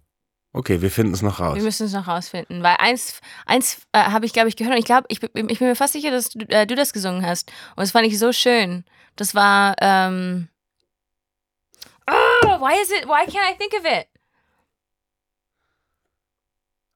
Okay, 0.53 0.81
wir 0.81 0.91
finden 0.91 1.13
es 1.13 1.21
noch 1.21 1.39
raus. 1.39 1.55
Wir 1.55 1.63
müssen 1.63 1.87
es 1.87 1.93
noch 1.93 2.09
rausfinden, 2.09 2.63
weil 2.63 2.77
eins, 2.79 3.21
eins 3.45 3.83
äh, 3.93 3.99
habe 3.99 4.25
ich, 4.25 4.33
glaube 4.33 4.49
ich, 4.49 4.57
gehört 4.57 4.73
und 4.75 4.79
ich 4.79 4.87
glaube, 4.87 5.05
ich, 5.11 5.21
bin- 5.21 5.49
ich 5.51 5.59
bin 5.59 5.69
mir 5.69 5.77
fast 5.77 5.93
sicher, 5.93 6.11
dass 6.11 6.31
du, 6.31 6.41
äh, 6.49 6.67
du 6.67 6.75
das 6.75 6.95
gesungen 6.95 7.27
hast. 7.27 7.51
Und 7.77 7.83
das 7.83 7.91
fand 7.91 8.07
ich 8.07 8.19
so 8.19 8.33
schön. 8.33 8.85
Das 9.17 9.35
war, 9.35 9.75
ähm, 9.81 10.49
oh, 12.09 12.61
why 12.61 12.81
is 12.81 12.91
it, 12.91 13.07
why 13.09 13.25
can't 13.27 13.51
I 13.51 13.57
think 13.59 13.73
of 13.75 13.85
it? 13.85 14.07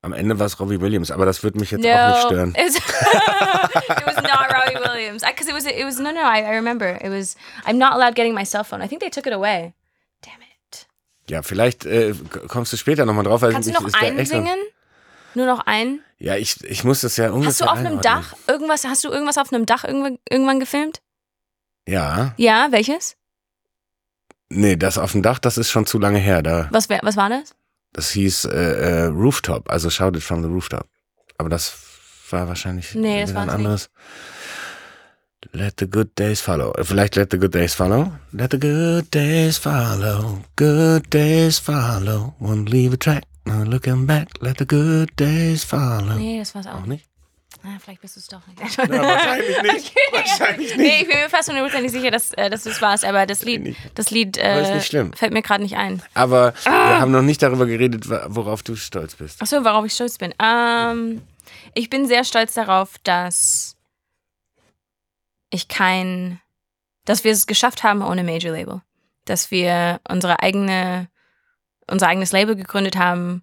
Am 0.02 0.14
Ende 0.14 0.38
war 0.38 0.46
es 0.46 0.58
Robbie 0.58 0.80
Williams, 0.80 1.10
aber 1.10 1.26
das 1.26 1.42
wird 1.42 1.56
mich 1.56 1.70
jetzt 1.72 1.84
auch 1.84 2.08
nicht 2.14 2.22
stören. 2.26 2.54
It 2.54 2.74
was, 2.74 2.76
it 3.98 4.06
was 4.06 4.16
not 4.16 4.48
Robbie 4.50 4.78
Williams. 4.88 5.22
Because 5.22 5.46
it 5.48 5.54
was, 5.54 5.66
it 5.66 5.84
was, 5.84 5.98
no, 5.98 6.10
no, 6.10 6.20
I, 6.22 6.40
I 6.40 6.54
remember. 6.56 6.96
It 7.04 7.10
was, 7.10 7.36
I'm 7.66 7.76
not 7.76 7.92
allowed 7.92 8.14
getting 8.14 8.34
my 8.34 8.44
cell 8.46 8.64
phone. 8.64 8.80
I 8.82 8.88
think 8.88 9.02
they 9.02 9.10
took 9.10 9.26
it 9.26 9.34
away. 9.34 9.74
Damn 10.22 10.40
it. 10.40 10.86
Ja, 11.28 11.42
vielleicht 11.42 11.84
äh, 11.84 12.14
kommst 12.48 12.72
du 12.72 12.78
später 12.78 13.04
nochmal 13.04 13.24
drauf. 13.24 13.42
Weil 13.42 13.52
Kannst 13.52 13.68
du 13.68 13.72
ich- 13.72 13.78
noch 13.78 13.86
ist 13.86 13.94
der 14.00 14.08
einen 14.08 14.16
noch- 14.16 14.24
singen? 14.26 14.58
Nur 15.34 15.46
noch 15.46 15.60
einen? 15.66 16.02
Ja, 16.18 16.36
ich, 16.36 16.64
ich 16.64 16.82
muss 16.82 17.02
das 17.02 17.16
ja 17.18 17.30
ungefähr 17.30 17.50
Hast 17.50 17.60
du 17.60 17.64
auf 17.66 17.78
einem. 17.78 18.00
Dach 18.00 18.34
irgendwas, 18.48 18.84
hast 18.84 19.04
du 19.04 19.10
irgendwas 19.10 19.36
auf 19.38 19.52
einem 19.52 19.66
Dach 19.66 19.84
irgendwann, 19.84 20.18
irgendwann 20.28 20.60
gefilmt? 20.60 21.02
Ja. 21.90 22.34
Ja, 22.36 22.68
welches? 22.70 23.16
Nee, 24.48 24.76
das 24.76 24.98
auf 24.98 25.12
dem 25.12 25.22
Dach, 25.22 25.38
das 25.38 25.58
ist 25.58 25.70
schon 25.70 25.86
zu 25.86 25.98
lange 25.98 26.18
her. 26.18 26.42
Da, 26.42 26.68
Was, 26.70 26.88
wär, 26.88 27.00
was 27.02 27.16
war 27.16 27.28
das? 27.28 27.54
das 27.92 28.10
hieß 28.10 28.44
äh, 28.46 28.50
äh, 28.50 29.04
Rooftop, 29.06 29.68
also 29.70 29.90
Shout 29.90 30.16
It 30.16 30.22
from 30.22 30.42
the 30.42 30.48
Rooftop. 30.48 30.86
Aber 31.38 31.48
das 31.48 31.74
war 32.30 32.46
wahrscheinlich 32.46 32.94
Nee, 32.94 33.22
das 33.22 33.34
ein 33.34 33.46
nicht. 33.46 33.54
anderes. 33.54 33.90
Let 35.52 35.74
the 35.80 35.86
good 35.88 36.10
days 36.18 36.40
follow. 36.40 36.72
Vielleicht 36.84 37.16
let 37.16 37.30
the 37.32 37.38
good 37.38 37.54
days 37.54 37.74
follow. 37.74 38.12
Let 38.32 38.52
the 38.52 38.58
good 38.60 39.12
days 39.12 39.56
follow. 39.58 40.44
Good 40.56 41.12
days 41.12 41.58
follow. 41.58 42.34
Won't 42.40 42.68
leave 42.70 42.92
a 42.92 42.96
track. 42.98 43.24
No 43.46 43.62
looking 43.64 44.06
back. 44.06 44.28
Let 44.40 44.58
the 44.58 44.66
good 44.66 45.10
days 45.18 45.64
follow. 45.64 46.14
Nee, 46.18 46.38
das 46.38 46.54
war's 46.54 46.66
auch. 46.66 46.82
Auch 46.82 46.86
nicht? 46.86 47.08
Ah, 47.62 47.78
vielleicht 47.82 48.00
bist 48.00 48.16
du 48.16 48.20
es 48.20 48.26
doch 48.28 48.40
nicht. 48.46 48.58
Ja, 48.76 48.88
wahrscheinlich 48.88 49.62
nicht. 49.62 49.94
Wahrscheinlich 50.12 50.76
Nee, 50.76 50.82
nicht. 50.82 51.02
ich 51.02 51.08
bin 51.08 51.18
mir 51.18 51.28
fast 51.28 51.48
hundertprozentig 51.48 51.92
sicher, 51.92 52.10
dass, 52.10 52.32
äh, 52.32 52.48
dass 52.48 52.62
du 52.64 52.70
es 52.70 52.80
warst, 52.80 53.04
aber 53.04 53.26
das 53.26 53.42
Lied, 53.44 53.76
das 53.94 54.10
Lied 54.10 54.38
äh, 54.38 54.80
fällt 55.14 55.32
mir 55.32 55.42
gerade 55.42 55.62
nicht 55.62 55.76
ein. 55.76 56.02
Aber 56.14 56.54
Ah. 56.64 56.70
wir 56.88 57.00
haben 57.00 57.12
noch 57.12 57.22
nicht 57.22 57.42
darüber 57.42 57.66
geredet, 57.66 58.08
worauf 58.08 58.62
du 58.62 58.76
stolz 58.76 59.14
bist. 59.16 59.42
Achso, 59.42 59.62
worauf 59.64 59.84
ich 59.84 59.92
stolz 59.92 60.16
bin. 60.18 60.34
Ähm, 60.42 61.20
ich 61.74 61.90
bin 61.90 62.06
sehr 62.06 62.24
stolz 62.24 62.54
darauf, 62.54 62.96
dass 63.02 63.76
ich 65.50 65.68
kein, 65.68 66.40
dass 67.04 67.24
wir 67.24 67.32
es 67.32 67.46
geschafft 67.46 67.82
haben 67.82 68.02
ohne 68.02 68.24
Major 68.24 68.52
Label. 68.52 68.82
Dass 69.24 69.50
wir 69.50 70.00
unsere 70.08 70.40
eigene, 70.42 71.08
unser 71.86 72.08
eigenes 72.08 72.32
Label 72.32 72.56
gegründet 72.56 72.96
haben 72.96 73.42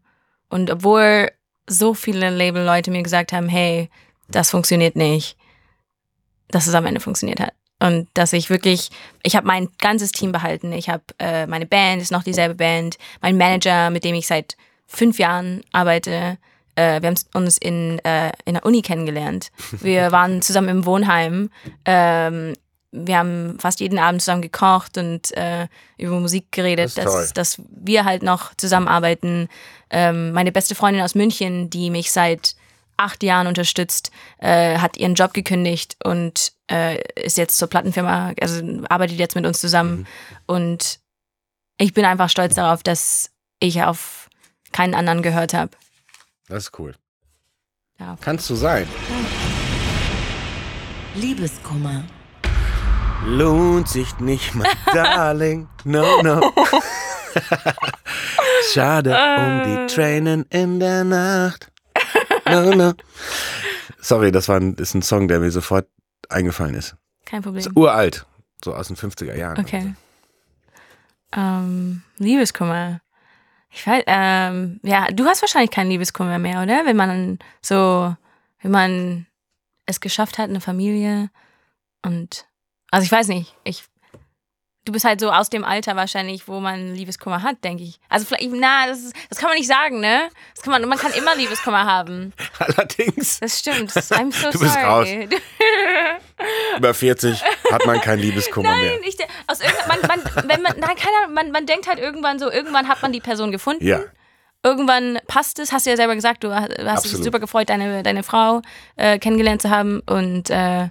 und 0.50 0.72
obwohl 0.72 1.32
so 1.70 1.94
viele 1.94 2.30
Label-Leute 2.30 2.92
mir 2.92 3.04
gesagt 3.04 3.34
haben, 3.34 3.50
hey, 3.50 3.90
das 4.30 4.50
funktioniert 4.52 4.96
nicht, 4.96 5.38
dass 6.50 6.68
es 6.68 6.74
am 6.74 6.86
Ende 6.86 7.00
funktioniert 7.00 7.40
hat. 7.40 7.54
Und 7.80 8.08
dass 8.16 8.34
ich 8.34 8.50
wirklich, 8.50 8.90
ich 9.22 9.36
habe 9.36 9.46
mein 9.46 9.70
ganzes 9.78 10.12
Team 10.12 10.32
behalten. 10.32 10.72
Ich 10.72 10.90
habe 10.90 11.04
äh, 11.20 11.46
meine 11.46 11.68
Band, 11.68 12.02
ist 12.02 12.12
noch 12.12 12.24
dieselbe 12.24 12.56
Band. 12.56 12.98
Mein 13.22 13.38
Manager, 13.38 13.92
mit 13.92 14.04
dem 14.04 14.16
ich 14.16 14.26
seit 14.26 14.58
fünf 14.88 15.20
Jahren 15.20 15.62
arbeite. 15.72 16.38
Äh, 16.76 17.02
wir 17.02 17.10
haben 17.10 17.18
uns 17.34 17.58
in, 17.58 18.00
äh, 18.00 18.32
in 18.46 18.56
der 18.56 18.66
Uni 18.66 18.82
kennengelernt. 18.82 19.52
Wir 19.82 20.12
waren 20.12 20.42
zusammen 20.42 20.70
im 20.70 20.86
Wohnheim. 20.86 21.50
Ähm, 21.86 22.54
wir 22.92 23.18
haben 23.18 23.60
fast 23.60 23.80
jeden 23.80 24.00
Abend 24.00 24.22
zusammen 24.22 24.42
gekocht 24.42 24.98
und 24.98 25.36
äh, 25.36 25.68
über 25.98 26.20
Musik 26.20 26.52
geredet, 26.52 26.98
Das 26.98 27.06
dass, 27.06 27.34
dass 27.34 27.62
wir 27.70 28.06
halt 28.06 28.24
noch 28.24 28.56
zusammenarbeiten. 28.56 29.50
Ähm, 29.90 30.32
meine 30.32 30.54
beste 30.54 30.74
Freundin 30.74 31.04
aus 31.04 31.14
München, 31.14 31.70
die 31.70 31.90
mich 31.90 32.12
seit 32.12 32.56
acht 32.98 33.24
Jahren 33.24 33.48
unterstützt, 33.48 34.12
äh, 34.40 34.78
hat 34.80 34.98
ihren 34.98 35.16
Job 35.16 35.34
gekündigt 35.34 35.98
und 36.04 36.54
äh, 36.70 37.02
ist 37.16 37.38
jetzt 37.38 37.58
zur 37.58 37.68
Plattenfirma, 37.68 38.34
also 38.42 38.62
arbeitet 38.90 39.20
jetzt 39.20 39.36
mit 39.36 39.46
uns 39.46 39.60
zusammen. 39.60 40.08
Und 40.46 41.00
ich 41.78 41.94
bin 41.94 42.06
einfach 42.06 42.30
stolz 42.30 42.56
darauf, 42.56 42.84
dass 42.84 43.32
ich 43.60 43.84
auf 43.84 44.30
keinen 44.72 44.94
anderen 44.94 45.22
gehört 45.22 45.54
habe. 45.54 45.72
Das 46.48 46.66
ist 46.66 46.80
cool. 46.80 46.96
Ja. 48.00 48.18
Kannst 48.22 48.50
du 48.50 48.56
sein. 48.56 48.88
Liebeskummer. 51.16 52.04
Lohnt 53.26 53.90
sich 53.90 54.18
nicht, 54.20 54.56
mein 54.56 54.68
Darling. 54.94 55.68
No, 55.84 56.22
no. 56.22 56.42
Schade 58.74 59.12
um 59.12 59.64
die 59.64 59.94
Tränen 59.94 60.46
in 60.50 60.80
der 60.80 61.04
Nacht. 61.04 61.72
Na, 62.50 62.76
na. 62.76 62.96
Sorry, 64.00 64.32
das 64.32 64.48
war 64.48 64.58
ein, 64.58 64.76
ist 64.76 64.94
ein 64.94 65.02
Song, 65.02 65.28
der 65.28 65.40
mir 65.40 65.52
sofort 65.52 65.88
eingefallen 66.30 66.76
ist. 66.76 66.96
Kein 67.26 67.42
Problem. 67.42 67.60
Ist 67.60 67.76
uralt, 67.76 68.26
so 68.64 68.74
aus 68.74 68.88
den 68.88 68.96
50er 68.96 69.36
Jahren. 69.36 69.60
Okay. 69.60 69.94
Ähm, 71.36 72.04
Liebeskummer. 72.18 73.02
Ich 73.70 73.86
weiß, 73.86 74.04
ähm, 74.08 74.80
ja, 74.84 75.08
du 75.12 75.26
hast 75.26 75.42
wahrscheinlich 75.42 75.72
keinen 75.72 75.90
Liebeskummer 75.90 76.40
mehr, 76.40 76.64
oder? 76.64 76.86
Wenn 76.86 76.96
man 76.96 77.40
so, 77.62 78.16
wenn 78.62 78.72
man 78.72 79.28
es 79.86 80.00
geschafft 80.00 80.38
hat, 80.38 80.50
eine 80.50 80.62
Familie 80.62 81.30
und, 82.02 82.46
also 82.92 83.06
ich 83.06 83.12
weiß 83.12 83.28
nicht, 83.28 83.56
ich, 83.64 83.84
du 84.88 84.94
bist 84.94 85.06
halt 85.06 85.20
so 85.20 85.32
aus 85.32 85.50
dem 85.50 85.66
Alter 85.66 85.96
wahrscheinlich, 85.96 86.48
wo 86.48 86.60
man 86.60 86.96
Liebeskummer 86.96 87.44
hat, 87.44 87.64
denke 87.64 87.84
ich. 87.84 88.00
Also 88.08 88.26
vielleicht, 88.26 88.50
na, 88.54 88.88
das, 88.88 89.00
ist, 89.00 89.16
das 89.30 89.38
kann 89.38 89.50
man 89.50 89.58
nicht 89.58 89.68
sagen, 89.68 90.00
ne? 90.00 90.30
Das 90.56 90.64
kann 90.64 90.72
man, 90.72 90.88
man 90.88 90.98
kann 90.98 91.12
immer 91.12 91.36
Liebeskummer 91.36 91.84
haben. 91.84 92.34
Allerdings, 92.60 93.40
Das 93.40 93.60
stimmt. 93.60 93.92
I'm 93.92 94.32
so 94.32 94.50
Du 94.52 94.60
bist 94.60 94.74
sorry. 94.74 95.28
über 96.78 96.94
40 96.94 97.44
hat 97.72 97.86
man 97.86 98.00
kein 98.00 98.20
Liebeskummer 98.20 98.74
mehr. 98.76 98.94
Nein, 98.94 99.00
ich, 99.04 99.18
aus 99.48 99.60
man, 99.88 100.00
man, 100.02 100.50
wenn 100.50 100.62
man, 100.62 100.80
nein, 100.80 100.96
keine 100.96 101.18
Ahnung, 101.24 101.34
man, 101.34 101.52
man 101.52 101.66
denkt 101.66 101.88
halt 101.88 102.00
irgendwann 102.00 102.40
so, 102.40 102.50
irgendwann 102.50 102.88
hat 102.88 103.02
man 103.02 103.12
die 103.12 103.22
Person 103.22 103.52
gefunden. 103.52 103.86
Ja, 103.86 104.02
Irgendwann 104.64 105.20
passt 105.28 105.60
es, 105.60 105.72
hast 105.72 105.86
du 105.86 105.92
ja 105.92 105.96
selber 105.96 106.16
gesagt, 106.16 106.44
du 106.44 106.54
hast, 106.54 106.70
hast 106.70 106.78
dich 106.78 106.88
Absolut. 106.88 107.24
super 107.24 107.40
gefreut, 107.40 107.70
deine, 107.70 108.02
deine 108.04 108.24
Frau 108.24 108.62
äh, 108.96 109.20
kennengelernt 109.20 109.62
zu 109.62 109.70
haben. 109.70 110.02
Und 110.02 110.50
äh, 110.50 110.90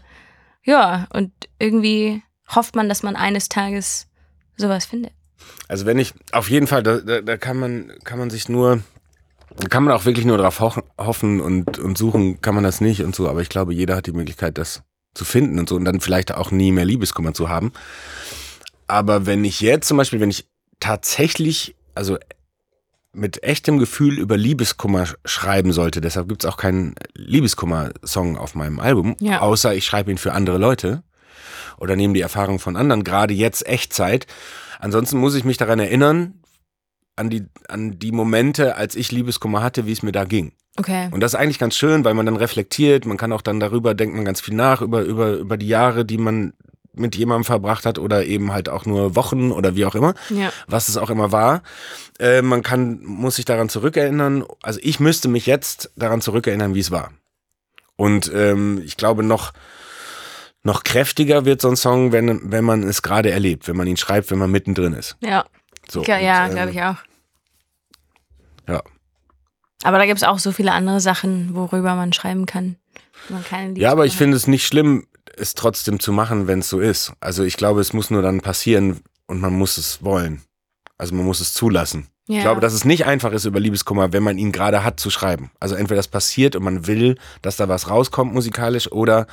ja, 0.63 1.09
und 1.13 1.33
irgendwie 1.59 2.23
hofft 2.55 2.77
man, 2.77 2.89
dass 2.89 3.03
man 3.03 3.17
eines 3.17 3.49
Tages 3.49 4.07
sowas 4.57 4.85
findet. 4.87 5.13
also 5.69 5.85
wenn 5.87 5.99
ich, 5.99 6.15
auf 6.33 6.49
jeden 6.51 6.67
Fall, 6.67 6.83
da, 6.83 6.99
da, 6.99 7.21
da 7.21 7.37
kann 7.37 7.59
man, 7.59 7.93
kann 8.05 8.19
man 8.19 8.31
sich 8.31 8.49
nur, 8.49 8.83
da 9.57 9.69
kann 9.69 9.85
man 9.85 9.93
auch 9.95 10.05
wirklich 10.05 10.25
nur 10.27 10.39
drauf 10.39 10.61
ho 10.61 10.73
hoffen 10.99 11.41
und, 11.41 11.79
und 11.79 11.99
suchen 11.99 12.41
kann 12.41 12.55
man 12.55 12.65
das 12.65 12.81
nicht 12.81 13.03
und 13.03 13.15
so, 13.15 13.29
aber 13.29 13.43
ich 13.43 13.49
glaube, 13.49 13.75
jeder 13.75 13.97
hat 13.97 14.07
die 14.07 14.13
Möglichkeit, 14.13 14.59
das 14.59 14.83
zu 15.15 15.25
finden 15.25 15.59
und 15.59 15.69
so 15.69 15.77
und 15.77 15.85
dann 15.85 16.01
vielleicht 16.01 16.33
auch 16.35 16.51
nie 16.51 16.73
mehr 16.73 16.85
Liebeskummer 16.85 17.33
zu 17.35 17.49
haben. 17.49 17.73
Aber 18.87 19.27
wenn 19.27 19.45
ich 19.45 19.61
jetzt 19.61 19.89
zum 19.89 19.97
Beispiel, 19.97 20.21
wenn 20.21 20.31
ich 20.31 20.47
tatsächlich, 20.81 21.75
also 21.95 22.19
mit 23.13 23.43
echtem 23.43 23.79
Gefühl 23.79 24.19
über 24.19 24.37
Liebeskummer 24.37 25.05
sch- 25.05 25.17
schreiben 25.25 25.73
sollte, 25.73 26.01
deshalb 26.03 26.29
gibt's 26.29 26.45
auch 26.45 26.59
keinen 26.59 26.95
Liebeskummer-Song 27.15 28.37
auf 28.37 28.55
meinem 28.55 28.79
Album, 28.79 29.17
Ja. 29.21 29.41
außer 29.41 29.75
ich 29.75 29.87
schreibe 29.87 30.11
ihn 30.11 30.19
für 30.19 30.33
andere 30.33 30.59
Leute 30.59 31.03
oder 31.79 31.97
nehme 31.97 32.15
die 32.15 32.21
Erfahrung 32.21 32.59
von 32.59 32.77
anderen, 32.77 33.05
gerade 33.05 33.35
jetzt 33.35 33.67
Echtzeit. 33.67 34.27
Ansonsten 34.79 35.19
muss 35.19 35.35
ich 35.35 35.45
mich 35.45 35.57
daran 35.57 35.79
erinnern, 35.79 36.35
an 37.17 37.31
die, 37.31 37.47
an 37.69 37.99
die 37.99 38.13
Momente, 38.13 38.77
als 38.77 38.95
ich 38.95 39.11
Liebeskummer 39.11 39.63
hatte, 39.63 39.87
wie 39.87 39.93
es 39.93 40.03
mir 40.03 40.13
da 40.13 40.25
ging. 40.25 40.53
Okay. 40.79 41.09
Und 41.11 41.21
das 41.21 41.33
ist 41.33 41.41
eigentlich 41.41 41.59
ganz 41.59 41.75
schön, 41.75 42.05
weil 42.05 42.13
man 42.13 42.27
dann 42.27 42.37
reflektiert, 42.37 43.07
man 43.07 43.17
kann 43.17 43.33
auch 43.33 43.41
dann 43.41 43.59
darüber, 43.61 43.95
denkt 43.95 44.15
man 44.15 44.27
ganz 44.27 44.43
viel 44.43 44.55
nach, 44.55 44.83
über, 44.83 45.01
über, 45.03 45.33
über 45.33 45.57
die 45.57 45.69
Jahre, 45.69 46.05
die 46.05 46.19
man 46.19 46.53
mit 46.93 47.17
jemandem 47.17 47.45
verbracht 47.45 47.85
hat 47.87 47.99
oder 47.99 48.25
eben 48.25 48.53
halt 48.53 48.69
auch 48.69 48.85
nur 48.87 49.17
Wochen 49.17 49.51
oder 49.53 49.75
wie 49.77 49.85
auch 49.87 49.95
immer, 49.95 50.15
Ja. 50.31 50.51
was 50.67 50.89
es 50.89 50.97
auch 50.97 51.11
immer 51.11 51.33
war. 51.33 51.63
Äh, 52.19 52.43
man 52.43 52.63
kann, 52.63 53.01
muss 53.05 53.37
sich 53.37 53.45
daran 53.45 53.69
zurückerinnern, 53.69 54.45
also 54.63 54.81
ich 54.83 55.01
müsste 55.01 55.29
mich 55.29 55.47
jetzt 55.47 55.91
daran 55.97 56.21
zurückerinnern, 56.21 56.75
wie 56.75 56.81
es 56.81 56.91
war. 56.91 57.11
Und 57.97 58.31
ähm, 58.35 58.83
ich 58.85 58.97
glaube 58.99 59.23
noch, 59.23 59.53
noch 60.67 60.83
kräftiger 60.83 61.45
wird 61.45 61.63
so 61.63 61.69
ein 61.69 61.77
Song, 61.77 62.11
wenn, 62.11 62.51
wenn 62.51 62.65
man 62.65 62.83
es 62.83 63.01
gerade 63.01 63.31
erlebt, 63.31 63.69
wenn 63.69 63.77
man 63.77 63.87
ihn 63.87 63.97
schreibt, 63.97 64.33
wenn 64.33 64.39
man 64.39 64.51
mittendrin 64.51 64.93
ist. 64.93 65.17
Ja, 65.21 65.47
So, 65.89 66.03
ja, 66.03 66.19
ja 66.19 66.47
ähm, 66.47 66.53
glaube 66.53 66.73
ich 66.73 66.83
auch. 66.83 66.97
Ja. 68.69 68.83
Aber 69.85 69.99
da 69.99 70.07
gibt 70.07 70.19
es 70.19 70.25
auch 70.25 70.41
so 70.41 70.51
viele 70.51 70.73
andere 70.73 71.01
Sachen, 71.01 71.55
worüber 71.55 71.95
man 71.95 72.13
schreiben 72.13 72.47
kann. 72.47 72.77
Man 73.29 73.45
keine 73.45 73.79
Ja, 73.79 73.93
aber 73.93 74.07
ich 74.07 74.17
finde 74.17 74.37
es 74.37 74.49
nicht 74.49 74.67
schlimm, 74.67 75.07
es 75.37 75.55
trotzdem 75.55 76.01
zu 76.01 76.13
machen, 76.13 76.49
wenn 76.49 76.59
es 76.59 76.69
so 76.69 76.81
ist. 76.81 77.13
Also 77.21 77.45
ich 77.45 77.57
glaube, 77.57 77.81
es 77.81 77.93
muss 77.93 78.11
nur 78.11 78.23
dann 78.23 78.41
passieren 78.41 79.03
und 79.27 79.41
man 79.41 79.53
muss 79.53 79.79
es 79.79 80.03
wollen. 80.03 80.43
Also 80.99 81.15
man 81.15 81.25
muss 81.25 81.41
es 81.41 81.53
zulassen. 81.53 82.09
Ja. 82.29 82.39
Ich 82.39 82.43
glaube, 82.43 82.61
dass 82.61 82.73
es 82.73 82.85
nicht 82.85 83.07
einfach 83.07 83.33
ist, 83.33 83.45
über 83.45 83.61
Liebeskummer, 83.61 84.13
wenn 84.13 84.23
man 84.23 84.37
ihn 84.37 84.51
gerade 84.51 84.83
hat, 84.83 84.99
zu 84.99 85.11
schreiben. 85.11 85.51
Also 85.61 85.77
entweder 85.77 85.99
das 85.99 86.09
passiert 86.09 86.57
und 86.57 86.65
man 86.65 86.87
will, 86.87 87.19
dass 87.41 87.57
da 87.57 87.69
was 87.69 87.89
rauskommt 87.89 88.35
musikalisch, 88.35 88.91
oder 88.91 89.27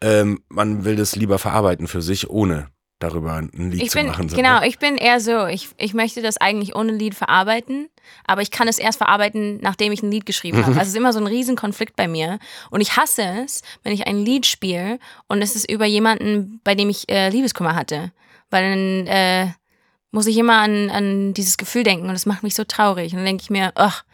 ähm, 0.00 0.42
man 0.48 0.84
will 0.84 0.96
das 0.96 1.14
lieber 1.14 1.38
verarbeiten 1.38 1.86
für 1.86 2.02
sich, 2.02 2.30
ohne 2.30 2.68
darüber 3.02 3.34
ein 3.34 3.50
Lied 3.70 3.82
ich 3.82 3.90
zu 3.90 3.98
bin, 3.98 4.06
machen. 4.08 4.28
so, 4.28 4.36
genau, 4.36 4.60
ne? 4.60 4.68
ich 4.68 4.78
bin 4.78 4.96
eher 4.96 5.20
so, 5.20 5.46
ich, 5.46 5.68
ich 5.76 5.94
möchte 5.94 6.22
das 6.22 6.36
eigentlich 6.36 6.74
ohne 6.74 6.92
Lied 6.92 7.14
verarbeiten, 7.14 7.88
aber 8.24 8.42
ich 8.42 8.50
kann 8.50 8.68
es 8.68 8.78
erst 8.78 8.98
verarbeiten, 8.98 9.58
nachdem 9.60 9.92
ich 9.92 10.02
ein 10.02 10.10
Lied 10.10 10.26
geschrieben 10.26 10.64
habe. 10.64 10.72
Also 10.82 10.82
es 10.82 10.88
ist 10.88 10.96
immer 10.96 11.12
so 11.12 11.20
ein 11.20 11.26
Riesenkonflikt 11.26 11.96
bei 11.96 12.08
mir 12.08 12.38
und 12.70 12.80
ich 12.80 12.96
hasse 12.96 13.22
es, 13.44 13.62
wenn 13.82 13.92
ich 13.92 14.06
ein 14.06 14.24
Lied 14.24 14.46
spiele 14.46 14.98
und 15.28 15.42
es 15.42 15.54
ist 15.54 15.70
über 15.70 15.86
jemanden, 15.86 16.60
bei 16.64 16.74
dem 16.74 16.88
ich 16.88 17.08
äh, 17.08 17.28
Liebeskummer 17.28 17.74
hatte, 17.74 18.12
weil 18.50 18.70
dann 18.70 19.06
äh, 19.06 19.52
muss 20.12 20.26
ich 20.26 20.36
immer 20.36 20.58
an, 20.58 20.90
an 20.90 21.34
dieses 21.34 21.56
Gefühl 21.56 21.82
denken 21.82 22.06
und 22.06 22.12
das 22.12 22.26
macht 22.26 22.44
mich 22.44 22.54
so 22.54 22.64
traurig 22.64 23.12
und 23.12 23.18
dann 23.18 23.26
denke 23.26 23.42
ich 23.42 23.50
mir, 23.50 23.72
ach, 23.74 24.04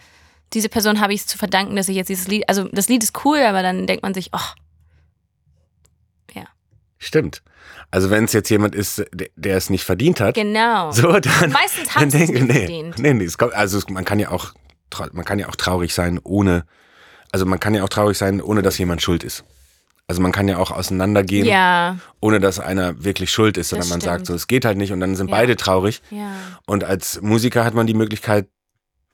diese 0.54 0.70
Person 0.70 1.00
habe 1.00 1.12
ich 1.12 1.20
es 1.20 1.26
zu 1.26 1.36
verdanken, 1.36 1.76
dass 1.76 1.90
ich 1.90 1.96
jetzt 1.96 2.08
dieses 2.08 2.28
Lied, 2.28 2.48
also 2.48 2.68
das 2.72 2.88
Lied 2.88 3.02
ist 3.02 3.24
cool, 3.24 3.38
aber 3.38 3.62
dann 3.62 3.86
denkt 3.86 4.02
man 4.02 4.14
sich, 4.14 4.30
ach, 4.32 4.56
Stimmt. 6.98 7.42
Also 7.90 8.10
wenn 8.10 8.24
es 8.24 8.32
jetzt 8.32 8.50
jemand 8.50 8.74
ist, 8.74 9.04
der, 9.12 9.28
der 9.36 9.56
es 9.56 9.70
nicht 9.70 9.84
verdient 9.84 10.20
hat, 10.20 10.34
genau. 10.34 10.90
so 10.90 11.18
dann. 11.20 11.50
Meistens 11.52 11.94
hat 11.94 12.08
es 12.08 12.14
nicht 12.14 12.32
nee, 12.32 12.58
verdient. 12.58 12.98
Nee, 12.98 13.14
nee, 13.14 13.24
es 13.24 13.38
kommt, 13.38 13.54
also 13.54 13.80
man 13.88 14.04
kann 14.04 14.18
ja 14.18 14.30
auch, 14.30 14.52
man 15.12 15.24
kann 15.24 15.38
ja 15.38 15.48
auch 15.48 15.56
traurig 15.56 15.94
sein, 15.94 16.18
ohne, 16.22 16.66
also 17.32 17.46
man 17.46 17.60
kann 17.60 17.74
ja 17.74 17.84
auch 17.84 17.88
traurig 17.88 18.18
sein, 18.18 18.42
ohne 18.42 18.62
dass 18.62 18.76
jemand 18.78 19.00
schuld 19.00 19.24
ist. 19.24 19.44
Also 20.08 20.22
man 20.22 20.32
kann 20.32 20.48
ja 20.48 20.56
auch 20.56 20.70
auseinandergehen, 20.70 21.46
Ja, 21.46 21.98
ohne 22.20 22.40
dass 22.40 22.58
einer 22.58 23.04
wirklich 23.04 23.30
schuld 23.30 23.58
ist, 23.58 23.68
sondern 23.68 23.90
man 23.90 24.00
sagt 24.00 24.24
so, 24.26 24.32
es 24.34 24.46
geht 24.46 24.64
halt 24.64 24.78
nicht 24.78 24.90
und 24.90 25.00
dann 25.00 25.14
sind 25.16 25.28
Ja. 25.28 25.36
beide 25.36 25.54
traurig. 25.56 26.00
ja, 26.10 26.32
Und 26.66 26.82
als 26.82 27.20
Musiker 27.20 27.62
hat 27.64 27.74
man 27.74 27.86
die 27.86 27.92
Möglichkeit, 27.94 28.48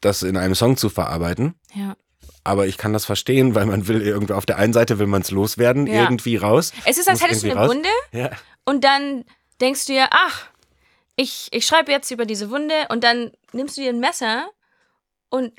das 0.01 0.23
in 0.23 0.37
einem 0.37 0.55
Song 0.55 0.77
zu 0.77 0.89
verarbeiten. 0.89 1.55
ja. 1.75 1.97
Aber 2.47 2.67
ich 2.67 2.77
kann 2.77 2.93
das 2.93 3.07
verstehen, 3.07 3.55
weil 3.55 3.65
man 3.65 3.89
will 3.89 4.03
irgendwie 4.03 4.35
auf 4.35 4.45
der 4.45 4.59
einen 4.59 4.75
Seite 4.75 4.99
will 4.99 5.07
man 5.07 5.23
es 5.23 5.31
loswerden, 5.31 5.87
irgendwie 5.87 6.37
raus. 6.37 6.73
Es 6.85 6.99
ist, 6.99 7.09
als 7.09 7.23
hättest 7.23 7.43
du 7.43 7.51
eine 7.51 7.59
raus. 7.59 7.71
Wunde 7.71 7.89
und 8.67 8.85
dann 8.85 9.25
denkst 9.63 9.87
du 9.87 9.95
dir, 9.95 10.09
ach, 10.11 10.43
ich, 11.17 11.49
ich 11.53 11.65
schreibe 11.67 11.91
jetzt 11.91 12.11
über 12.11 12.27
diese 12.27 12.51
Wunde 12.51 12.75
und 12.91 13.03
dann 13.03 13.31
nimmst 13.53 13.79
du 13.79 13.81
dir 13.81 13.89
ein 13.91 13.99
Messer 14.01 14.47
und 15.31 15.53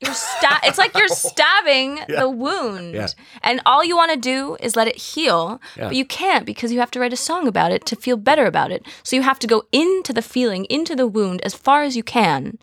you're 0.00 0.14
sta 0.14 0.58
it's 0.64 0.78
like 0.78 0.96
you're 0.96 1.08
stabbing 1.28 1.98
Ja. 2.08 2.20
the 2.20 2.28
wound. 2.30 2.94
Ja. 2.94 3.06
And 3.42 3.60
all 3.66 3.84
you 3.84 3.96
want 3.96 4.12
to 4.12 4.18
do 4.18 4.56
is 4.60 4.76
let 4.76 4.86
it 4.88 4.96
heal, 4.96 5.60
Ja. 5.76 5.88
but 5.88 5.96
you 5.96 6.04
can't 6.04 6.44
because 6.44 6.72
you 6.72 6.80
have 6.80 6.90
to 6.92 7.00
write 7.00 7.12
a 7.12 7.16
song 7.16 7.48
about 7.48 7.72
it 7.72 7.84
to 7.86 7.96
feel 7.96 8.16
better 8.16 8.46
about 8.46 8.70
it. 8.70 8.82
So 9.02 9.16
you 9.16 9.22
have 9.22 9.38
to 9.40 9.46
go 9.46 9.62
into 9.72 10.12
the 10.12 10.22
feeling, 10.22 10.66
into 10.70 10.94
the 10.94 11.06
wound 11.06 11.40
as 11.44 11.54
far 11.54 11.82
as 11.82 11.96
you 11.96 12.02
can 12.04 12.58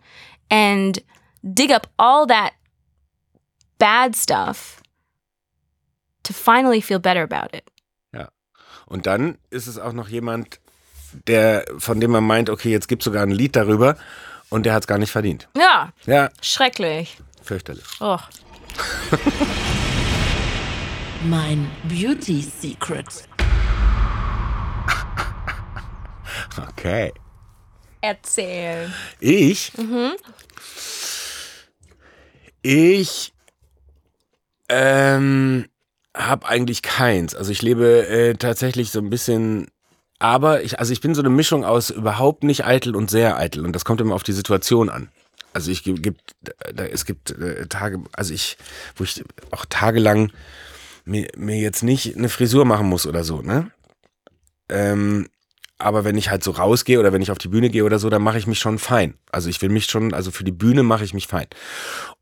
and 0.50 0.98
dig 1.42 1.70
up 1.70 1.86
all 1.98 2.26
that 2.26 2.52
bad 3.78 4.16
stuff 4.16 4.80
to 6.22 6.32
finally 6.32 6.80
feel 6.80 6.98
better 6.98 7.22
about 7.22 7.54
it. 7.54 7.64
Und 8.88 9.06
dann 9.06 9.36
ist 9.50 9.66
es 9.66 9.78
auch 9.80 9.92
noch 9.92 10.08
jemand, 10.08 10.60
der, 11.26 11.64
von 11.76 11.98
dem 11.98 12.12
man 12.12 12.22
meint, 12.24 12.48
okay, 12.48 12.70
jetzt 12.70 12.86
gibt 12.86 13.02
es 13.02 13.04
sogar 13.06 13.24
ein 13.24 13.32
Lied 13.32 13.56
darüber 13.56 13.96
und 14.48 14.64
der 14.64 14.74
hat 14.74 14.84
es 14.84 14.86
gar 14.86 14.98
nicht 14.98 15.10
verdient. 15.10 15.48
Ja, 15.56 15.92
Ja, 16.04 16.28
schrecklich. 16.40 17.18
Fürchterlich. 17.46 17.84
Oh. 18.00 18.18
Mein 21.24 21.70
Beauty 21.84 22.42
Secret. 22.42 23.06
Okay. 26.70 27.12
Erzähl. 28.00 28.90
Ich, 29.20 29.72
ich 32.62 33.32
ähm, 34.68 35.66
habe 36.16 36.46
eigentlich 36.46 36.82
keins. 36.82 37.34
Also 37.34 37.52
ich 37.52 37.62
lebe 37.62 38.06
äh, 38.06 38.34
tatsächlich 38.34 38.90
so 38.90 39.00
ein 39.00 39.10
bisschen, 39.10 39.68
aber 40.18 40.62
ich, 40.62 40.78
also 40.78 40.92
ich 40.92 41.00
bin 41.00 41.14
so 41.14 41.22
eine 41.22 41.30
Mischung 41.30 41.64
aus 41.64 41.90
überhaupt 41.90 42.44
nicht 42.44 42.64
eitel 42.64 42.96
und 42.96 43.10
sehr 43.10 43.36
eitel 43.36 43.64
und 43.64 43.72
das 43.72 43.84
kommt 43.84 44.00
immer 44.00 44.14
auf 44.14 44.22
die 44.22 44.32
Situation 44.32 44.88
an. 44.88 45.10
Also 45.56 45.70
ich 45.70 45.84
gibt, 45.84 46.36
es 46.76 47.06
gibt 47.06 47.30
äh, 47.30 47.66
Tage, 47.66 48.02
also 48.12 48.34
ich, 48.34 48.58
wo 48.94 49.04
ich 49.04 49.24
auch 49.52 49.64
tagelang 49.64 50.30
mir, 51.06 51.28
mir 51.34 51.56
jetzt 51.56 51.82
nicht 51.82 52.14
eine 52.14 52.28
Frisur 52.28 52.66
machen 52.66 52.86
muss 52.86 53.06
oder 53.06 53.24
so, 53.24 53.40
ne? 53.40 53.70
Ähm, 54.68 55.30
aber 55.78 56.04
wenn 56.04 56.18
ich 56.18 56.28
halt 56.28 56.44
so 56.44 56.50
rausgehe 56.50 57.00
oder 57.00 57.14
wenn 57.14 57.22
ich 57.22 57.30
auf 57.30 57.38
die 57.38 57.48
Bühne 57.48 57.70
gehe 57.70 57.84
oder 57.84 57.98
so, 57.98 58.10
dann 58.10 58.20
mache 58.20 58.36
ich 58.36 58.46
mich 58.46 58.58
schon 58.58 58.78
fein. 58.78 59.14
Also 59.32 59.48
ich 59.48 59.62
will 59.62 59.70
mich 59.70 59.86
schon, 59.86 60.12
also 60.12 60.30
für 60.30 60.44
die 60.44 60.52
Bühne 60.52 60.82
mache 60.82 61.04
ich 61.04 61.14
mich 61.14 61.26
fein. 61.26 61.46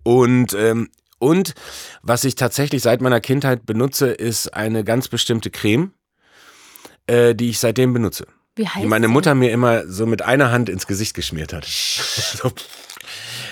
Und 0.05 0.55
ähm, 0.55 0.91
und 1.19 1.55
was 2.03 2.23
ich 2.23 2.37
tatsächlich 2.37 2.83
seit 2.83 3.01
meiner 3.01 3.21
Kindheit 3.21 3.67
benutze, 3.67 4.13
ist 4.13 4.55
eine 4.55 4.85
ganz 4.85 5.09
bestimmte 5.09 5.51
Creme, 5.51 5.93
äh, 7.09 7.35
die 7.35 7.51
ich 7.51 7.59
seitdem 7.59 7.95
benutze. 7.95 8.29
Wie 8.55 8.69
heißt 8.69 8.85
Die 8.85 8.89
meine? 8.89 9.09
Mutter 9.09 9.35
mir 9.35 9.51
immer 9.51 9.89
so 9.89 10.07
mit 10.07 10.23
einer 10.23 10.53
Hand 10.53 10.69
ins 10.69 10.87
Gesicht 10.87 11.15
geschmiert 11.15 11.53
hat. 11.53 11.65
so. 11.65 12.53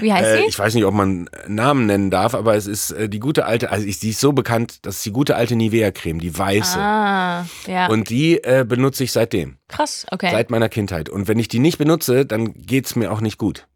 Wie 0.03 0.13
heißt 0.13 0.25
Äh, 0.25 0.37
sie? 0.39 0.45
ich 0.49 0.59
weiß 0.59 0.75
nicht, 0.75 0.85
ob 0.85 0.95
man 0.95 1.29
Namen 1.47 1.87
nennen 1.87 2.11
darf, 2.11 2.35
aber 2.35 2.55
es 2.57 2.67
ist 2.67 2.91
äh, 2.91 3.09
die 3.09 3.21
gute 3.21 3.47
alte, 3.47 3.71
also 3.71 3.87
ich, 3.87 3.99
die 4.01 4.11
ist 4.11 4.21
so 4.21 4.33
bekannt, 4.33 4.85
das 4.85 4.97
ist 4.97 5.07
die 5.07 5.13
gute 5.13 5.37
alte 5.37 5.57
Nivea-Creme, 5.57 6.19
die 6.21 6.37
weiße. 6.37 6.79
Ah, 6.79 7.47
ja. 7.67 7.87
Und 7.87 8.11
die 8.11 8.43
äh, 8.45 8.65
benutze 8.69 9.05
ich 9.05 9.13
seitdem, 9.13 9.57
Krass, 9.69 10.07
okay. 10.11 10.31
seit 10.31 10.51
meiner 10.51 10.69
Kindheit. 10.69 11.09
Und 11.09 11.29
wenn 11.29 11.39
ich 11.39 11.49
die 11.49 11.59
nicht 11.61 11.79
benutze, 11.79 12.27
dann 12.27 12.53
geht's 12.55 12.97
mir 12.97 13.11
auch 13.13 13.21
nicht 13.21 13.39
gut. 13.39 13.67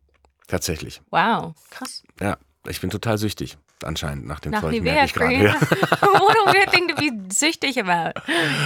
Tatsächlich. 0.48 1.00
wow, 1.10 1.54
krass. 1.70 2.02
Ja, 2.20 2.36
ich 2.68 2.80
bin 2.80 2.90
total 2.90 3.18
süchtig, 3.18 3.56
anscheinend 3.82 4.26
nach 4.26 4.40
dem 4.40 4.52
Nach 4.52 4.60
Zeug. 4.60 4.72
Nivea. 4.72 5.06
Cream. 5.06 5.42
Ja. 5.42 5.54
What 5.60 6.36
a 6.46 6.52
weird 6.52 6.70
thing 6.72 6.88
to 6.88 6.94
be 6.94 7.10
süchtig 7.32 7.78
about. 7.80 8.20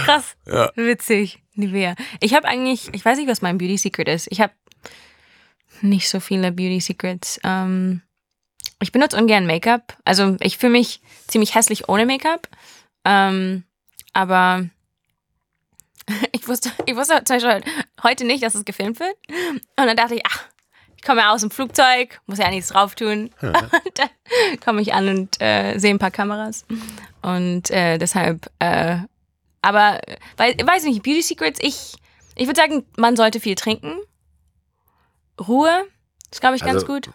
Krass. 0.05 0.35
Ja. 0.47 0.69
Witzig. 0.75 1.39
Nivea. 1.55 1.95
Ich 2.19 2.33
habe 2.33 2.47
eigentlich, 2.47 2.89
ich 2.93 3.03
weiß 3.03 3.17
nicht, 3.17 3.27
was 3.27 3.41
mein 3.41 3.57
Beauty 3.57 3.77
Secret 3.77 4.07
ist. 4.07 4.27
Ich 4.29 4.39
habe 4.41 4.53
nicht 5.83 6.09
so 6.09 6.19
viele 6.19 6.51
Beauty 6.51 6.79
Secrets. 6.79 7.39
Ähm, 7.43 8.01
ich 8.79 8.91
benutze 8.91 9.17
ungern 9.17 9.45
Make-up. 9.45 9.97
Also 10.05 10.37
ich 10.39 10.57
fühle 10.57 10.73
mich 10.73 11.01
ziemlich 11.27 11.55
hässlich 11.55 11.89
ohne 11.89 12.05
Make-up. 12.05 12.47
Ähm, 13.05 13.63
aber 14.13 14.65
ich 16.31 16.47
wusste, 16.47 16.71
ich 16.85 16.95
wusste 16.95 17.23
zum 17.23 17.37
Beispiel 17.37 17.61
heute 18.03 18.25
nicht, 18.25 18.43
dass 18.43 18.55
es 18.55 18.65
gefilmt 18.65 18.99
wird. 18.99 19.15
Und 19.77 19.85
dann 19.85 19.97
dachte 19.97 20.15
ich, 20.15 20.21
ach, 20.25 20.45
ich 21.01 21.03
komme 21.03 21.21
ja 21.21 21.33
aus 21.33 21.41
dem 21.41 21.49
Flugzeug, 21.49 22.21
muss 22.27 22.37
ja 22.37 22.49
nichts 22.49 22.69
drauf 22.69 22.95
tun. 22.95 23.31
Und 23.41 23.55
dann 23.95 24.09
komme 24.63 24.81
ich 24.81 24.93
an 24.93 25.07
und 25.07 25.41
äh, 25.41 25.79
sehe 25.79 25.89
ein 25.89 25.99
paar 25.99 26.11
Kameras. 26.11 26.63
Und 27.23 27.71
äh, 27.71 27.97
deshalb, 27.97 28.51
äh, 28.59 28.97
aber, 29.63 29.99
weil, 30.37 30.55
weiß 30.63 30.83
nicht, 30.83 31.01
Beauty 31.01 31.23
Secrets, 31.23 31.59
ich, 31.61 31.93
ich 32.35 32.47
würde 32.47 32.59
sagen, 32.59 32.85
man 32.97 33.15
sollte 33.15 33.39
viel 33.39 33.55
trinken. 33.55 33.95
Ruhe, 35.39 35.85
ist, 36.31 36.41
glaube 36.41 36.55
ich, 36.55 36.61
ganz 36.61 36.75
Also, 36.75 36.87
gut. 36.87 37.09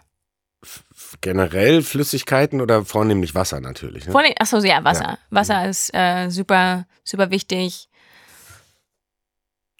Generell 1.21 1.81
Flüssigkeiten 1.83 2.61
oder 2.61 2.83
vornehmlich 2.83 3.35
Wasser 3.35 3.59
natürlich. 3.59 4.05
Ne? 4.05 4.11
Vor 4.11 4.21
allem, 4.21 4.33
achso, 4.39 4.57
ja, 4.59 4.83
Wasser. 4.83 5.03
Ja. 5.03 5.17
Wasser 5.29 5.69
ist 5.69 5.93
äh, 5.93 6.29
super, 6.29 6.85
super 7.03 7.29
wichtig. 7.29 7.89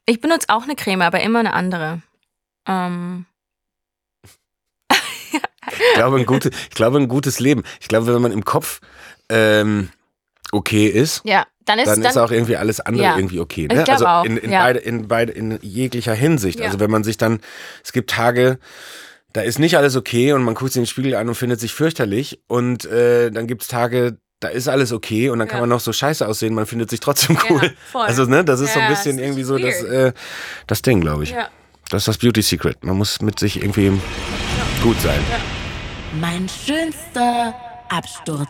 Ich 0.06 0.22
benutze 0.22 0.48
auch 0.50 0.64
eine 0.64 0.76
Creme, 0.76 1.02
aber 1.02 1.20
immer 1.22 1.40
eine 1.40 1.54
andere. 1.54 2.02
Ähm, 2.68 3.26
Ich 5.70 5.94
glaube, 5.96 6.18
ein 6.18 6.26
gutes, 6.26 6.52
ich 6.70 6.76
glaube, 6.76 6.98
ein 6.98 7.08
gutes 7.10 7.40
Leben. 7.40 7.64
Ich 7.82 7.88
glaube, 7.88 8.08
wenn 8.14 8.22
man 8.22 8.32
im 8.32 8.46
Kopf 8.46 8.80
ähm, 9.30 9.90
okay 10.52 10.88
ist, 10.88 11.22
ja, 11.26 11.46
dann 11.68 11.80
ist 11.80 11.88
dann, 11.88 12.02
dann, 12.02 12.12
ist 12.12 12.18
auch 12.18 12.32
irgendwie 12.32 12.58
alles 12.58 12.80
andere 12.80 13.04
Ja. 13.04 13.16
irgendwie 13.18 13.40
okay. 13.40 13.68
Ich 13.70 13.76
Ne? 13.78 13.84
glaube 13.84 13.92
Also 13.92 14.08
auch, 14.08 14.24
in, 14.26 14.38
in, 14.38 14.52
ja. 14.52 14.64
beide, 14.64 14.80
in, 14.80 15.08
beide, 15.08 15.32
in 15.34 15.60
jeglicher 15.62 16.14
Hinsicht. 16.14 16.60
Ja. 16.60 16.66
Also 16.68 16.80
wenn 16.80 16.90
man 16.90 17.04
sich 17.04 17.18
dann, 17.18 17.40
es 17.84 17.92
gibt 17.92 18.10
Tage, 18.10 18.58
da 19.34 19.42
ist 19.42 19.60
nicht 19.60 19.78
alles 19.78 19.96
okay 19.96 20.32
und 20.34 20.44
man 20.44 20.56
guckt 20.56 20.72
sich 20.72 20.78
in 20.78 20.84
den 20.84 20.88
Spiegel 20.88 21.16
an 21.16 21.28
und 21.28 21.36
findet 21.36 21.60
sich 21.60 21.74
fürchterlich. 21.74 22.40
Und 22.48 22.86
äh, 22.86 23.30
dann 23.30 23.46
gibt 23.48 23.62
es 23.64 23.68
Tage, 23.68 24.18
da 24.40 24.48
ist 24.48 24.68
alles 24.68 24.92
okay 24.92 25.30
und 25.30 25.40
dann 25.40 25.48
kann 25.48 25.60
man 25.60 25.70
noch 25.70 25.80
so 25.80 25.92
scheiße 25.92 26.28
aussehen, 26.28 26.54
man 26.54 26.66
findet 26.66 26.90
sich 26.90 27.00
trotzdem 27.00 27.38
cool. 27.50 27.74
voll. 27.92 28.06
Also, 28.06 28.26
ne, 28.26 28.44
das 28.46 28.60
ist 28.60 28.74
so 28.74 28.80
ein 28.80 28.90
bisschen 28.90 29.20
irgendwie 29.20 29.44
so 29.44 29.58
das, 29.58 29.84
äh, 29.84 30.14
das 30.68 30.82
Ding, 30.82 31.02
glaube 31.02 31.24
ich. 31.24 31.32
ja. 31.32 31.50
Das 31.90 32.02
ist 32.02 32.08
das 32.10 32.18
Beauty 32.18 32.42
Secret. 32.42 32.84
Man 32.84 32.98
muss 32.98 33.22
mit 33.22 33.40
sich 33.40 33.62
irgendwie 33.62 33.92
gut 34.84 35.00
sein. 35.02 35.20
Mein 36.20 36.48
schönster 36.50 37.54
Absturz. 37.90 38.50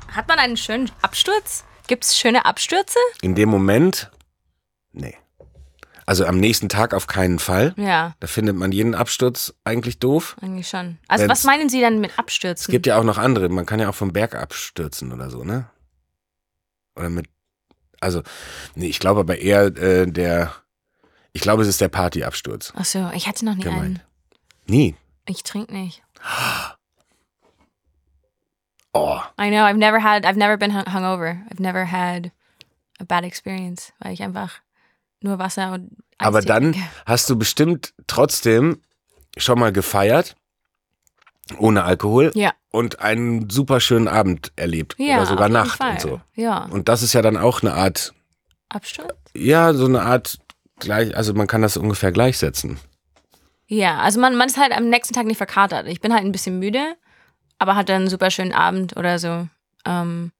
Man, 0.00 0.14
hat 0.16 0.28
man 0.28 0.38
einen 0.38 0.56
schönen 0.56 0.90
Absturz? 1.02 1.64
Gibt 1.86 2.04
es 2.04 2.18
schöne 2.18 2.44
Abstürze? 2.44 2.98
In 3.22 3.34
dem 3.34 3.48
Moment, 3.48 4.10
nee. 4.92 5.16
Also 6.04 6.26
am 6.26 6.38
nächsten 6.38 6.68
Tag 6.68 6.94
auf 6.94 7.06
keinen 7.06 7.38
Fall. 7.38 7.74
Ja, 7.76 8.14
Da 8.20 8.26
findet 8.26 8.56
man 8.56 8.72
jeden 8.72 8.94
Absturz 8.94 9.54
eigentlich 9.64 9.98
doof. 10.00 10.36
eigentlich 10.40 10.68
schon. 10.68 10.98
Also 11.08 11.22
Wenn's- 11.22 11.30
was 11.30 11.44
meinen 11.44 11.68
Sie 11.68 11.80
dann 11.80 12.00
mit 12.00 12.10
Es 12.12 12.18
Abstürzen? 12.18 12.72
gibt 12.72 12.86
ja 12.86 12.98
auch 12.98 13.04
noch 13.04 13.18
andere. 13.18 13.48
Man 13.48 13.66
kann 13.66 13.78
ja 13.80 13.88
auch 13.88 13.94
vom 13.94 14.12
Berg 14.12 14.34
abstürzen 14.34 15.12
oder 15.12 15.30
so, 15.30 15.44
ne? 15.44 15.70
Oder 16.96 17.08
mit. 17.08 17.26
Also, 18.00 18.22
nee, 18.74 18.88
ich 18.88 18.98
glaube 18.98 19.20
aber 19.20 19.38
eher 19.38 19.66
äh, 19.76 20.06
der. 20.10 20.52
Ich 21.32 21.40
glaube, 21.40 21.62
es 21.62 21.68
ist 21.68 21.80
der 21.80 21.88
Partyabsturz. 21.88 22.72
Achso, 22.76 23.10
ich 23.14 23.26
hatte 23.28 23.44
noch 23.44 23.54
nie 23.54 23.62
Gemeint. 23.62 23.82
einen. 23.82 24.02
Nie. 24.66 24.96
Ich 25.26 25.42
trinke 25.44 25.72
nicht. 25.72 26.02
Oh. 28.94 29.20
I 29.38 29.48
know, 29.50 29.64
I've 29.64 29.78
never 29.78 30.02
had, 30.02 30.24
I've 30.26 30.36
never 30.36 30.56
been 30.56 30.74
hung- 30.74 30.84
hungover. 30.92 31.40
I've 31.50 31.60
never 31.60 31.90
had 31.90 32.30
a 33.00 33.04
bad 33.04 33.24
experience, 33.24 33.92
weil 34.00 34.12
ich 34.12 34.22
einfach 34.22 34.60
nur 35.22 35.38
Wasser 35.38 35.72
und 35.72 35.90
Eistee 36.18 36.26
Aber 36.26 36.40
dann 36.42 36.72
trinke. 36.72 36.88
hast 37.06 37.30
du 37.30 37.36
bestimmt 37.38 37.94
trotzdem 38.06 38.80
schon 39.38 39.58
mal 39.58 39.72
gefeiert. 39.72 40.36
Ohne 41.58 41.84
Alkohol. 41.84 42.30
Ja. 42.34 42.52
Und 42.70 43.00
einen 43.00 43.50
super 43.50 43.80
schönen 43.80 44.08
Abend 44.08 44.52
erlebt. 44.56 44.94
Ja, 44.98 45.16
oder 45.16 45.26
sogar 45.26 45.48
Nacht 45.48 45.78
Fall. 45.78 45.92
und 45.92 46.00
so. 46.00 46.20
Ja. 46.34 46.64
Und 46.66 46.88
das 46.88 47.02
ist 47.02 47.12
ja 47.12 47.22
dann 47.22 47.36
auch 47.36 47.62
eine 47.62 47.74
Art, 47.74 48.14
Absturz? 48.68 49.12
ja, 49.34 49.74
so 49.74 49.84
eine 49.86 50.02
Art 50.02 50.38
gleich, 50.78 51.14
also 51.16 51.34
man 51.34 51.46
kann 51.46 51.62
das 51.62 51.76
ungefähr 51.76 52.12
gleichsetzen. 52.12 52.78
Ja, 53.66 53.98
also 53.98 54.20
man, 54.20 54.36
man 54.36 54.48
ist 54.48 54.56
halt 54.58 54.72
am 54.72 54.88
nächsten 54.88 55.14
Tag 55.14 55.26
nicht 55.26 55.36
verkatert. 55.38 55.86
Ich 55.88 56.00
bin 56.00 56.12
halt 56.12 56.24
ein 56.24 56.32
bisschen 56.32 56.58
müde, 56.58 56.96
aber 57.62 57.76
hatte 57.76 57.94
einen 57.94 58.08
super 58.08 58.32
schönen 58.32 58.52
Abend 58.52 58.96
oder 58.96 59.20
so. 59.20 59.48
Ähm, 59.86 60.32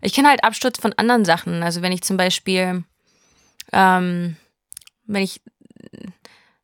ich 0.00 0.12
kenne 0.12 0.28
halt 0.28 0.44
Absturz 0.44 0.78
von 0.78 0.92
anderen 0.92 1.24
Sachen. 1.24 1.64
Also 1.64 1.82
wenn 1.82 1.90
ich 1.90 2.02
zum 2.02 2.16
Beispiel, 2.16 2.84
ähm, 3.72 4.36
wenn 5.04 5.22
ich, 5.22 5.42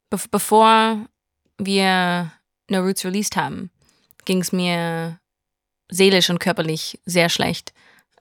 be 0.09 0.19
bevor 0.31 1.07
wir 1.59 2.31
No 2.69 2.83
Roots 2.83 3.05
released 3.05 3.37
haben, 3.37 3.71
ging 4.27 4.41
es 4.41 4.53
mir 4.53 5.19
seelisch 5.91 6.31
und 6.31 6.39
körperlich 6.39 7.01
sehr 7.05 7.29
schlecht, 7.29 7.73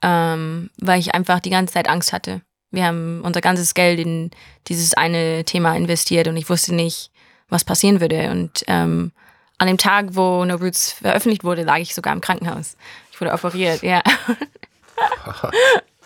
ähm, 0.02 0.72
weil 0.80 1.00
ich 1.00 1.14
einfach 1.14 1.40
die 1.40 1.52
ganze 1.52 1.76
Zeit 1.76 1.88
Angst 1.88 2.14
hatte. 2.14 2.42
Wir 2.72 2.86
haben 2.86 3.22
unser 3.24 3.42
ganzes 3.42 3.76
Geld 3.76 4.00
in 4.00 4.32
dieses 4.68 4.96
eine 4.96 5.46
Thema 5.46 5.76
investiert 5.76 6.28
und 6.28 6.36
ich 6.36 6.50
wusste 6.50 6.74
nicht, 6.74 7.12
was 7.48 7.64
passieren 7.64 8.02
würde. 8.02 8.32
Und 8.32 8.64
ähm, 8.66 9.12
an 9.60 9.68
dem 9.68 9.78
Tag, 9.78 10.08
wo 10.16 10.44
No 10.46 10.56
Roots 10.56 10.94
veröffentlicht 10.94 11.44
wurde, 11.44 11.64
lag 11.64 11.78
ich 11.78 11.94
sogar 11.94 12.14
im 12.14 12.22
Krankenhaus. 12.22 12.76
Ich 13.12 13.22
wurde 13.22 13.34
operiert, 13.34 13.84
ja. 13.84 14.02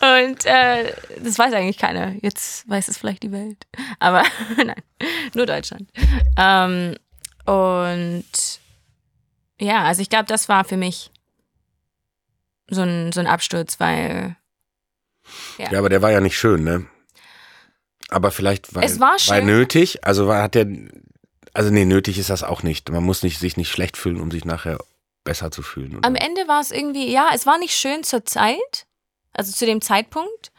Und 0.00 0.44
äh, 0.44 0.92
das 1.22 1.38
weiß 1.38 1.54
eigentlich 1.54 1.78
keiner. 1.78 2.14
Jetzt 2.20 2.68
weiß 2.68 2.88
es 2.88 2.98
vielleicht 2.98 3.22
die 3.22 3.32
Welt. 3.32 3.66
Aber 4.00 4.22
nein, 4.56 4.82
nur 5.34 5.46
Deutschland. 5.46 5.90
Ähm, 6.36 6.96
und 7.46 8.24
ja, 9.60 9.84
also 9.84 10.02
ich 10.02 10.10
glaube, 10.10 10.26
das 10.26 10.48
war 10.48 10.64
für 10.64 10.76
mich 10.76 11.10
so 12.68 12.82
ein, 12.82 13.12
so 13.12 13.20
ein 13.20 13.26
Absturz, 13.26 13.78
weil 13.80 14.36
Ja. 15.58 15.70
Ja, 15.72 15.78
aber 15.78 15.88
der 15.88 16.02
war 16.02 16.10
ja 16.10 16.20
nicht 16.20 16.36
schön, 16.36 16.64
ne? 16.64 16.86
Aber 18.10 18.30
vielleicht 18.30 18.74
war, 18.74 18.82
Es 18.82 19.00
war 19.00 19.18
schön. 19.18 19.46
nötig, 19.46 20.04
also 20.04 20.26
war, 20.26 20.42
hat 20.42 20.54
der, 20.54 20.66
also 21.54 21.70
nee, 21.70 21.84
nötig 21.84 22.18
ist 22.18 22.30
das 22.30 22.42
auch 22.42 22.62
nicht. 22.62 22.90
Man 22.90 23.04
muss 23.04 23.22
nicht, 23.22 23.38
sich 23.38 23.56
nicht 23.56 23.70
schlecht 23.70 23.96
fühlen, 23.96 24.20
um 24.20 24.30
sich 24.30 24.44
nachher 24.44 24.78
besser 25.22 25.50
zu 25.50 25.62
fühlen. 25.62 25.96
Oder? 25.96 26.06
Am 26.06 26.16
Ende 26.16 26.46
war 26.48 26.60
es 26.60 26.70
irgendwie, 26.70 27.10
ja, 27.10 27.30
es 27.32 27.46
war 27.46 27.58
nicht 27.58 27.74
schön 27.74 28.04
zur 28.04 28.24
Zeit, 28.24 28.86
also 29.32 29.52
zu 29.52 29.64
dem 29.64 29.80
Zeitpunkt, 29.80 30.52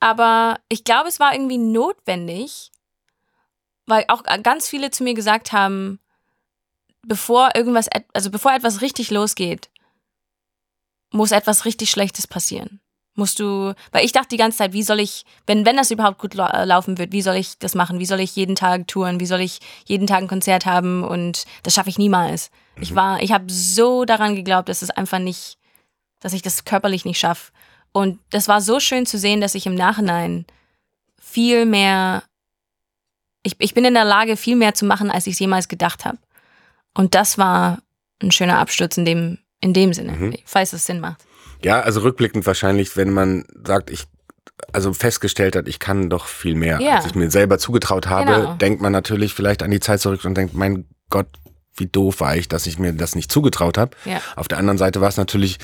aber 0.00 0.58
ich 0.68 0.84
glaube, 0.84 1.08
es 1.08 1.20
war 1.20 1.34
irgendwie 1.34 1.58
notwendig, 1.58 2.70
weil 3.86 4.04
auch 4.08 4.22
ganz 4.42 4.68
viele 4.68 4.90
zu 4.90 5.04
mir 5.04 5.14
gesagt 5.14 5.52
haben, 5.52 6.00
bevor 7.02 7.50
irgendwas, 7.54 7.88
also 8.12 8.30
bevor 8.30 8.52
etwas 8.52 8.80
richtig 8.80 9.10
losgeht, 9.10 9.70
muss 11.10 11.32
etwas 11.32 11.64
richtig 11.64 11.90
Schlechtes 11.90 12.26
passieren. 12.26 12.80
Musst 13.14 13.38
du, 13.38 13.74
weil 13.90 14.04
ich 14.06 14.12
dachte 14.12 14.28
die 14.30 14.36
ganze 14.38 14.58
Zeit, 14.58 14.72
wie 14.72 14.82
soll 14.82 14.98
ich, 14.98 15.24
wenn, 15.46 15.66
wenn 15.66 15.76
das 15.76 15.90
überhaupt 15.90 16.18
gut 16.18 16.34
äh, 16.34 16.64
laufen 16.64 16.96
wird, 16.96 17.12
wie 17.12 17.20
soll 17.20 17.34
ich 17.36 17.58
das 17.58 17.74
machen? 17.74 17.98
Wie 17.98 18.06
soll 18.06 18.20
ich 18.20 18.34
jeden 18.36 18.54
Tag 18.56 18.88
touren? 18.88 19.20
Wie 19.20 19.26
soll 19.26 19.40
ich 19.40 19.58
jeden 19.84 20.06
Tag 20.06 20.22
ein 20.22 20.28
Konzert 20.28 20.64
haben? 20.64 21.04
Und 21.04 21.44
das 21.62 21.74
schaffe 21.74 21.90
ich 21.90 21.98
niemals. 21.98 22.50
Ich 22.80 22.94
war, 22.94 23.22
ich 23.22 23.32
habe 23.32 23.52
so 23.52 24.06
daran 24.06 24.34
geglaubt, 24.34 24.70
dass 24.70 24.80
es 24.80 24.88
einfach 24.88 25.18
nicht, 25.18 25.58
dass 26.20 26.32
ich 26.32 26.40
das 26.40 26.64
körperlich 26.64 27.04
nicht 27.04 27.18
schaffe. 27.18 27.52
Und 27.92 28.18
das 28.30 28.48
war 28.48 28.62
so 28.62 28.80
schön 28.80 29.04
zu 29.04 29.18
sehen, 29.18 29.42
dass 29.42 29.54
ich 29.54 29.66
im 29.66 29.74
Nachhinein 29.74 30.46
viel 31.20 31.66
mehr, 31.66 32.22
ich, 33.42 33.56
ich 33.58 33.74
bin 33.74 33.84
in 33.84 33.92
der 33.92 34.06
Lage, 34.06 34.38
viel 34.38 34.56
mehr 34.56 34.72
zu 34.72 34.86
machen, 34.86 35.10
als 35.10 35.26
ich 35.26 35.34
es 35.34 35.38
jemals 35.38 35.68
gedacht 35.68 36.06
habe. 36.06 36.16
Und 36.94 37.14
das 37.14 37.36
war 37.36 37.78
ein 38.22 38.30
schöner 38.32 38.58
Absturz 38.58 38.96
in 38.96 39.04
dem, 39.04 39.38
in 39.60 39.74
dem 39.74 39.92
Sinne, 39.92 40.12
Mhm. 40.12 40.36
falls 40.46 40.72
es 40.72 40.86
Sinn 40.86 41.00
macht. 41.00 41.22
Ja, 41.64 41.80
also 41.80 42.00
rückblickend 42.00 42.46
wahrscheinlich, 42.46 42.96
wenn 42.96 43.10
man 43.10 43.44
sagt, 43.66 43.90
ich, 43.90 44.04
also 44.72 44.92
festgestellt 44.92 45.56
hat, 45.56 45.68
ich 45.68 45.78
kann 45.78 46.08
doch 46.10 46.26
viel 46.26 46.54
mehr, 46.54 46.80
Ja. 46.80 46.96
als 46.96 47.06
ich 47.06 47.14
mir 47.14 47.30
selber 47.30 47.58
zugetraut 47.58 48.06
habe, 48.08 48.32
Genau. 48.34 48.54
denkt 48.54 48.80
man 48.82 48.92
natürlich 48.92 49.34
vielleicht 49.34 49.62
an 49.62 49.70
die 49.70 49.80
Zeit 49.80 50.00
zurück 50.00 50.24
und 50.24 50.34
denkt, 50.36 50.54
mein 50.54 50.86
Gott, 51.10 51.26
wie 51.76 51.86
doof 51.86 52.20
war 52.20 52.36
ich, 52.36 52.48
dass 52.48 52.66
ich 52.66 52.78
mir 52.78 52.92
das 52.92 53.14
nicht 53.14 53.32
zugetraut 53.32 53.78
habe. 53.78 53.96
Ja. 54.04 54.20
Auf 54.36 54.46
der 54.48 54.58
anderen 54.58 54.78
Seite 54.78 55.00
war 55.00 55.08
es 55.08 55.16
natürlich 55.16 55.58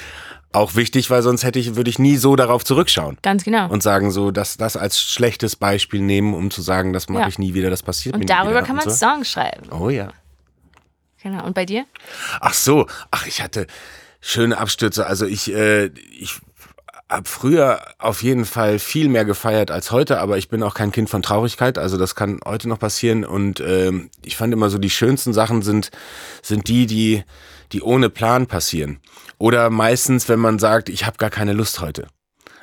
auch 0.53 0.75
wichtig, 0.75 1.11
weil 1.11 1.23
sonst 1.23 1.45
hätte 1.45 1.59
ich, 1.59 1.77
würde 1.77 1.91
ich 1.91 1.99
nie 1.99 2.17
so 2.17 2.35
darauf 2.35 2.65
zurückschauen. 2.65 3.19
Ganz 3.21 3.45
genau. 3.45 3.69
Und 3.69 3.83
sagen 3.83 4.11
so, 4.11 4.31
dass 4.31 4.57
das 4.57 4.77
als 4.79 5.01
schlechtes 5.03 5.57
Beispiel 5.57 6.01
nehmen, 6.01 6.33
um 6.33 6.51
zu 6.51 6.63
sagen, 6.63 6.95
das 6.95 7.11
mache 7.11 7.23
Ja. 7.25 7.29
ich 7.29 7.39
nie 7.39 7.53
wieder, 7.53 7.69
das 7.69 7.83
passiert 7.83 8.15
mir 8.15 8.21
und 8.21 8.21
nie 8.21 8.33
wieder. 8.33 8.43
darüber 8.45 8.63
kann 8.63 8.77
man 8.77 8.87
und 8.87 8.91
so. 8.91 8.97
Songs 8.97 9.31
schreiben. 9.31 9.71
Oh 9.71 9.91
ja. 9.91 10.09
Genau. 11.23 11.45
Und 11.45 11.55
bei 11.55 11.67
dir? 11.67 11.85
Ach 12.41 12.55
so, 12.55 12.87
ach, 13.11 13.27
ich 13.27 13.43
hatte 13.43 13.67
schöne 14.21 14.59
Abstürze. 14.59 15.07
Also 15.07 15.27
ich, 15.27 15.53
äh, 15.53 15.87
ich 16.19 16.41
habe 17.11 17.29
früher 17.29 17.81
auf 17.99 18.23
jeden 18.23 18.45
Fall 18.45 18.79
viel 18.79 19.09
mehr 19.09 19.25
gefeiert 19.25 19.71
als 19.71 19.91
heute, 19.91 20.21
aber 20.21 20.37
ich 20.37 20.49
bin 20.49 20.63
auch 20.63 20.75
kein 20.75 20.93
Kind 20.93 21.09
von 21.09 21.23
Traurigkeit. 21.23 21.79
Also 21.79 21.97
das 21.97 22.15
kann 22.15 22.41
heute 22.45 22.69
noch 22.69 22.79
passieren. 22.79 23.25
Und 23.25 23.61
ähm, 23.61 24.11
ich 24.25 24.37
fand 24.37 24.53
immer 24.53 24.69
so, 24.69 24.79
die 24.79 24.91
schönsten 24.91 25.33
Sachen 25.33 25.63
sind, 25.63 25.91
sind 26.43 26.69
die, 26.69 26.87
die, 26.87 27.25
die 27.73 27.83
ohne 27.83 28.11
Plan 28.11 28.47
passieren. 28.47 29.01
Oder 29.39 29.71
meistens, 29.71 30.29
wenn 30.29 30.41
man 30.41 30.59
sagt, 30.59 30.89
ich 30.89 31.07
habe 31.07 31.17
gar 31.17 31.31
keine 31.31 31.53
Lust 31.53 31.81
heute. 31.81 32.09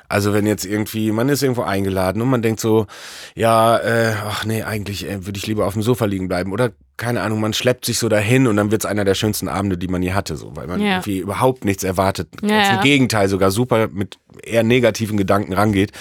Also 0.08 0.32
wenn 0.32 0.46
jetzt 0.46 0.64
irgendwie, 0.64 1.10
man 1.12 1.28
ist 1.28 1.42
irgendwo 1.42 1.62
eingeladen 1.62 2.22
und 2.22 2.28
man 2.30 2.42
denkt 2.42 2.60
so, 2.60 2.86
ja, 3.34 3.76
äh, 3.78 4.14
ach 4.26 4.44
nee, 4.44 4.62
eigentlich 4.62 5.08
äh, 5.08 5.26
würde 5.26 5.38
ich 5.38 5.46
lieber 5.46 5.66
auf 5.66 5.72
dem 5.72 5.82
Sofa 5.82 6.04
liegen 6.04 6.28
bleiben. 6.28 6.52
Oder 6.52 6.70
keine 6.96 7.22
Ahnung, 7.22 7.40
man 7.40 7.52
schleppt 7.52 7.84
sich 7.84 7.98
so 7.98 8.08
dahin 8.08 8.46
und 8.46 8.56
dann 8.56 8.70
wird's 8.70 8.86
einer 8.86 9.04
der 9.04 9.14
schönsten 9.14 9.48
Abende, 9.48 9.76
die 9.76 9.88
man 9.88 10.02
je 10.02 10.12
hatte, 10.12 10.36
so, 10.36 10.54
weil 10.56 10.66
man 10.66 10.80
Ja. 10.80 10.96
irgendwie 10.96 11.18
überhaupt 11.18 11.64
nichts 11.64 11.84
erwartet. 11.84 12.28
Ja, 12.42 12.48
Ganz 12.48 12.68
ja. 12.68 12.74
Im 12.76 12.80
Gegenteil, 12.82 13.28
sogar 13.28 13.50
super 13.50 13.88
mit 13.88 14.18
eher 14.42 14.62
negativen 14.62 15.16
Gedanken 15.16 15.52
rangeht. 15.52 15.92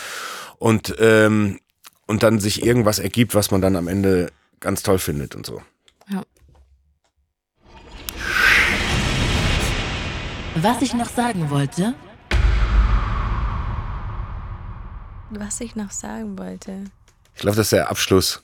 Und, 0.58 0.96
ähm, 1.00 1.60
und 2.08 2.24
dann 2.24 2.40
sich 2.40 2.64
irgendwas 2.66 3.00
ergibt, 3.00 3.36
was 3.36 3.52
man 3.52 3.62
dann 3.62 3.76
am 3.76 3.88
Ende 3.88 4.32
ganz 4.60 4.84
toll 4.84 5.00
findet 5.00 5.36
und 5.36 5.46
so. 5.46 5.62
Was 10.56 10.82
ich 10.82 10.94
noch 10.94 11.10
sagen 11.10 11.50
wollte, 11.50 11.96
Was 15.32 15.60
ich 15.62 15.76
noch 15.76 15.92
sagen 15.92 16.38
wollte. 16.38 16.84
Ich 17.34 17.42
glaube, 17.42 17.58
das 17.58 17.68
ist 17.68 17.74
der 17.74 17.90
Abschluss. 17.90 18.44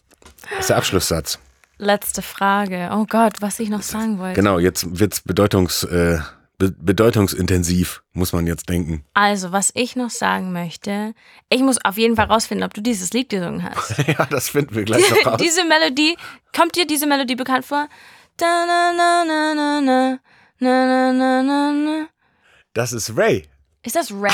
Das 0.49 0.61
ist 0.61 0.69
der 0.69 0.77
Abschlusssatz. 0.77 1.39
Letzte 1.77 2.21
Frage. 2.21 2.89
Oh 2.93 3.05
Gott, 3.07 3.41
was 3.41 3.59
ich 3.59 3.69
noch 3.69 3.81
sagen 3.81 4.19
wollte. 4.19 4.35
Genau, 4.39 4.59
jetzt 4.59 4.99
wird's 4.99 5.21
bedeutungs, 5.21 5.83
äh, 5.85 6.19
be 6.57 6.71
bedeutungsintensiv, 6.71 8.03
muss 8.13 8.33
man 8.33 8.45
jetzt 8.45 8.69
denken. 8.69 9.03
Also, 9.13 9.51
was 9.51 9.71
ich 9.73 9.95
noch 9.95 10.11
sagen 10.11 10.51
möchte, 10.53 11.13
ich 11.49 11.61
muss 11.61 11.83
auf 11.83 11.97
jeden 11.97 12.15
Fall 12.15 12.25
rausfinden, 12.27 12.65
ob 12.65 12.73
du 12.73 12.81
dieses 12.81 13.13
Lied 13.13 13.29
gesungen 13.29 13.63
hast. 13.63 13.97
ja, 14.07 14.25
das 14.25 14.49
finden 14.49 14.75
wir 14.75 14.83
gleich 14.83 15.09
noch 15.09 15.25
raus. 15.33 15.41
diese 15.41 15.63
Melodie, 15.65 16.15
kommt 16.55 16.75
dir 16.75 16.85
diese 16.85 17.07
Melodie 17.07 17.35
bekannt 17.35 17.65
vor? 17.65 17.87
Da, 18.37 18.65
na, 18.67 18.93
na, 18.95 19.25
na, 19.25 19.53
na, 19.55 19.81
na, 19.81 20.19
na, 20.59 21.13
na, 21.43 21.71
na. 21.71 22.07
Das 22.73 22.93
ist 22.93 23.15
Ray. 23.17 23.47
Ist 23.83 23.95
das 23.95 24.11
Ray? 24.11 24.31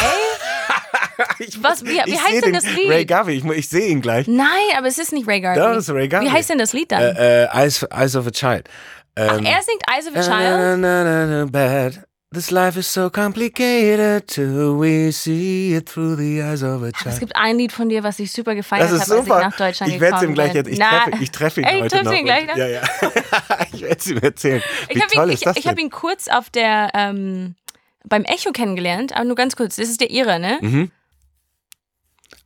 Ich, 1.40 1.62
Was? 1.64 1.84
Wie- 1.84 1.90
wie 1.90 2.18
heißt 2.20 2.34
denn 2.36 2.42
den- 2.42 2.54
das 2.54 2.66
Lied? 2.66 2.90
Ray 2.90 3.06
Garvey, 3.06 3.36
ich, 3.38 3.46
ich 3.46 3.70
sehe 3.70 3.88
ihn 3.88 4.02
gleich. 4.02 4.28
Nein, 4.28 4.48
aber 4.78 4.88
es 4.88 4.98
ist 4.98 5.12
nicht 5.14 5.28
Ray 5.28 5.42
Garvey. 5.42 5.60
Das 5.60 5.78
ist 5.78 5.90
Ray 5.94 6.08
Garvey. 6.08 6.28
Wie 6.28 6.32
heißt 6.32 6.50
denn 6.50 6.58
das 6.60 6.74
Lied 6.74 6.92
dann? 6.92 7.02
Äh, 7.02 7.44
äh, 7.44 7.48
Eyes, 7.54 7.84
Eyes 7.92 8.16
of 8.16 8.28
a 8.28 8.32
Child. 8.32 8.68
Ähm, 9.16 9.46
er 9.46 9.62
singt 9.64 9.82
Eyes 9.92 10.08
of 10.08 10.16
a 10.16 10.20
na, 10.20 10.22
Child? 10.22 10.80
na, 10.80 11.04
na, 11.04 11.26
na, 11.26 11.46
bad. 11.46 12.04
This 12.34 12.52
life 12.52 12.78
is 12.78 12.92
so 12.94 13.10
complicated 13.10 14.28
till 14.28 14.78
we 14.80 15.12
see 15.14 15.74
it 15.76 15.88
through 15.90 16.18
the 16.18 16.42
eyes 16.44 16.62
of 16.62 16.84
a 16.84 16.88
Es 16.88 16.94
child. 17.02 17.20
gibt 17.22 17.36
ein 17.38 17.58
Lied 17.58 17.72
von 17.72 17.88
dir, 17.90 18.04
was 18.04 18.20
ich 18.20 18.32
super 18.32 18.54
gefeiert 18.54 18.90
habe, 18.90 19.00
als 19.00 19.10
ich 19.10 19.28
nach 19.28 19.56
Deutschland 19.56 19.94
Ich 19.94 20.00
werde 20.02 20.18
es 20.18 20.24
ihm 20.24 20.34
gleich 20.34 20.54
jetzt. 20.54 20.68
Ich 20.68 20.78
Na, 20.78 21.06
treffe, 21.06 21.24
ich 21.24 21.32
treffe 21.32 21.62
ihn 21.62 21.68
Ey, 21.68 21.80
heute 21.82 22.04
noch. 22.04 22.12
ihn 22.14 22.26
gleich 22.26 22.42
und- 22.42 22.48
noch? 22.50 22.58
Ja, 22.58 22.68
ja. 22.68 22.82
ich 23.74 23.82
werde 23.82 23.96
es 23.98 24.08
ihm 24.08 24.18
erzählen. 24.18 24.62
Wie 24.90 24.98
Ich 24.98 25.02
habe 25.04 25.30
ihn, 25.32 25.34
ich, 25.34 25.46
ich 25.58 25.68
hab 25.68 25.80
ihn 25.80 25.90
kurz 25.90 26.28
auf 26.28 26.50
der, 26.50 26.90
ähm, 26.94 27.56
beim 28.04 28.24
Echo 28.26 28.52
kennengelernt, 28.52 29.14
aber 29.16 29.24
nur 29.24 29.36
ganz 29.36 29.56
kurz. 29.56 29.78
Das 29.78 29.88
ist 29.90 30.02
der 30.02 30.10
Ihre, 30.12 30.38
ne? 30.40 30.58
Mhm. 30.62 30.92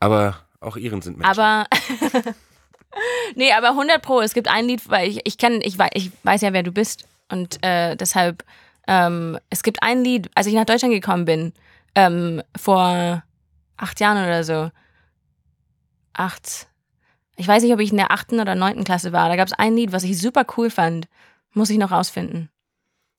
Aber 0.01 0.35
auch 0.59 0.75
Iren 0.75 1.01
sind 1.01 1.17
Menschen. 1.17 1.39
Aber. 1.39 1.65
nee, 3.35 3.51
aber 3.53 3.69
100 3.69 4.01
Pro. 4.01 4.19
Es 4.21 4.33
gibt 4.33 4.47
ein 4.49 4.65
Lied, 4.65 4.89
weil 4.89 5.07
ich, 5.09 5.21
ich 5.25 5.37
kenn, 5.37 5.61
ich, 5.61 5.77
wei- 5.77 5.89
ich 5.93 6.11
weiß 6.23 6.41
ja, 6.41 6.51
wer 6.53 6.63
du 6.63 6.71
bist. 6.71 7.05
Und 7.29 7.63
äh, 7.63 7.95
deshalb, 7.95 8.43
ähm, 8.87 9.37
es 9.49 9.63
gibt 9.63 9.81
ein 9.83 10.03
Lied, 10.03 10.29
als 10.35 10.47
ich 10.47 10.53
nach 10.53 10.65
Deutschland 10.65 10.93
gekommen 10.93 11.23
bin, 11.25 11.53
ähm, 11.95 12.41
vor 12.59 13.23
acht 13.77 13.99
Jahren 14.01 14.23
oder 14.25 14.43
so. 14.43 14.69
Acht. 16.13 16.67
Ich 17.37 17.47
weiß 17.47 17.63
nicht, 17.63 17.73
ob 17.73 17.79
ich 17.79 17.91
in 17.91 17.97
der 17.97 18.11
achten 18.11 18.39
oder 18.39 18.53
neunten 18.55 18.83
Klasse 18.83 19.13
war. 19.13 19.29
Da 19.29 19.35
gab 19.37 19.47
es 19.47 19.53
ein 19.53 19.75
Lied, 19.75 19.91
was 19.93 20.03
ich 20.03 20.19
super 20.19 20.45
cool 20.57 20.69
fand. 20.69 21.07
Muss 21.53 21.69
ich 21.69 21.77
noch 21.77 21.91
rausfinden. 21.91 22.49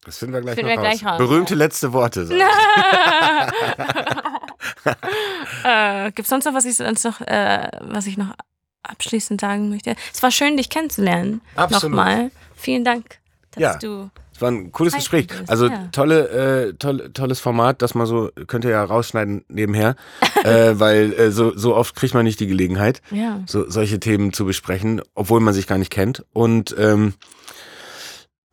das 0.05 0.19
finden 0.19 0.35
wir 0.35 0.41
gleich 0.43 0.55
Finden 0.57 0.75
noch 0.75 0.83
wir 0.83 0.89
raus. 0.89 0.99
gleich 1.01 1.11
raus, 1.13 1.19
Berühmte 1.19 1.55
letzte 1.55 1.93
Worte. 1.93 2.29
äh, 5.65 6.07
Gibt 6.13 6.21
es 6.27 6.29
sonst 6.29 6.45
noch, 6.45 6.55
was 6.55 6.65
ich 6.65 6.77
sonst 6.77 7.05
noch, 7.05 7.21
äh, 7.21 7.69
was 7.81 8.07
ich 8.07 8.17
noch 8.17 8.35
abschließend 8.83 9.41
sagen 9.41 9.69
möchte? 9.71 9.95
Es 10.13 10.23
war 10.23 10.31
schön, 10.31 10.57
dich 10.57 10.69
kennenzulernen. 10.69 11.41
Absolut. 11.57 11.83
Nochmal. 11.97 12.31
Vielen 12.55 12.85
Dank, 12.85 13.19
dass 13.53 13.61
Ja. 13.63 13.79
du. 13.79 14.11
Es 14.35 14.41
war 14.41 14.51
ein 14.51 14.73
cooles 14.73 14.95
Gespräch. 14.95 15.27
Also 15.47 15.69
tolle, 15.93 16.29
äh, 16.71 16.75
toll, 16.75 17.11
tolles 17.13 17.39
Format, 17.39 17.83
das 17.83 17.95
man 17.95 18.07
so, 18.07 18.31
könnt 18.47 18.65
ihr 18.65 18.71
ja 18.71 18.83
rausschneiden 18.83 19.45
nebenher, 19.49 19.95
äh, 20.45 20.73
weil 20.81 21.13
äh, 21.13 21.31
so, 21.31 21.57
so 21.57 21.77
oft 21.77 21.95
kriegt 21.95 22.15
man 22.15 22.25
nicht 22.25 22.41
die 22.41 22.47
Gelegenheit, 22.47 23.03
Ja. 23.11 23.41
so, 23.47 23.69
solche 23.71 24.01
Themen 24.01 24.33
zu 24.33 24.47
besprechen, 24.47 25.03
obwohl 25.15 25.41
man 25.41 25.55
sich 25.55 25.67
gar 25.67 25.79
nicht 25.79 25.91
kennt. 25.93 26.25
Und 26.33 26.75
ähm, 26.79 27.15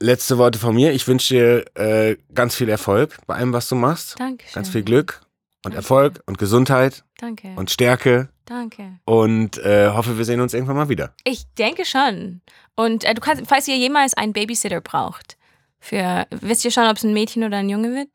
letzte 0.02 0.38
Worte 0.38 0.60
von 0.60 0.76
mir. 0.76 0.92
Ich 0.94 1.08
wünsche 1.08 1.34
dir 1.34 1.66
äh, 1.76 2.18
ganz 2.34 2.56
viel 2.56 2.70
Erfolg 2.70 3.18
bei 3.26 3.36
allem, 3.36 3.54
was 3.54 3.68
du 3.70 3.76
machst. 3.76 4.20
Dankeschön. 4.20 4.54
Ganz 4.54 4.70
viel 4.70 4.84
Glück 4.84 5.22
und 5.66 5.74
Danke. 5.74 5.78
Erfolg 5.78 6.24
und 6.26 6.38
Gesundheit 6.38 7.04
Danke. 7.18 7.54
und 7.56 7.70
Stärke 7.70 8.30
Danke. 8.46 9.00
und 9.06 9.58
äh, 9.58 9.90
hoffe, 9.90 10.18
wir 10.18 10.26
sehen 10.26 10.40
uns 10.40 10.54
irgendwann 10.54 10.78
mal 10.78 10.90
wieder. 10.90 11.14
Ich 11.26 11.44
denke 11.58 11.86
schon. 11.86 12.42
Und 12.76 13.04
äh, 13.04 13.14
du 13.14 13.22
kannst, 13.22 13.44
falls 13.48 13.68
ihr 13.68 13.76
jemals 13.76 14.14
einen 14.14 14.32
Babysitter 14.32 14.80
braucht, 14.80 15.38
für, 15.80 16.28
wisst 16.32 16.64
ihr 16.64 16.72
schon, 16.72 16.88
ob 16.88 16.98
es 16.98 17.04
ein 17.04 17.14
Mädchen 17.14 17.44
oder 17.44 17.58
ein 17.58 17.70
Junge 17.70 17.94
wird? 17.94 18.10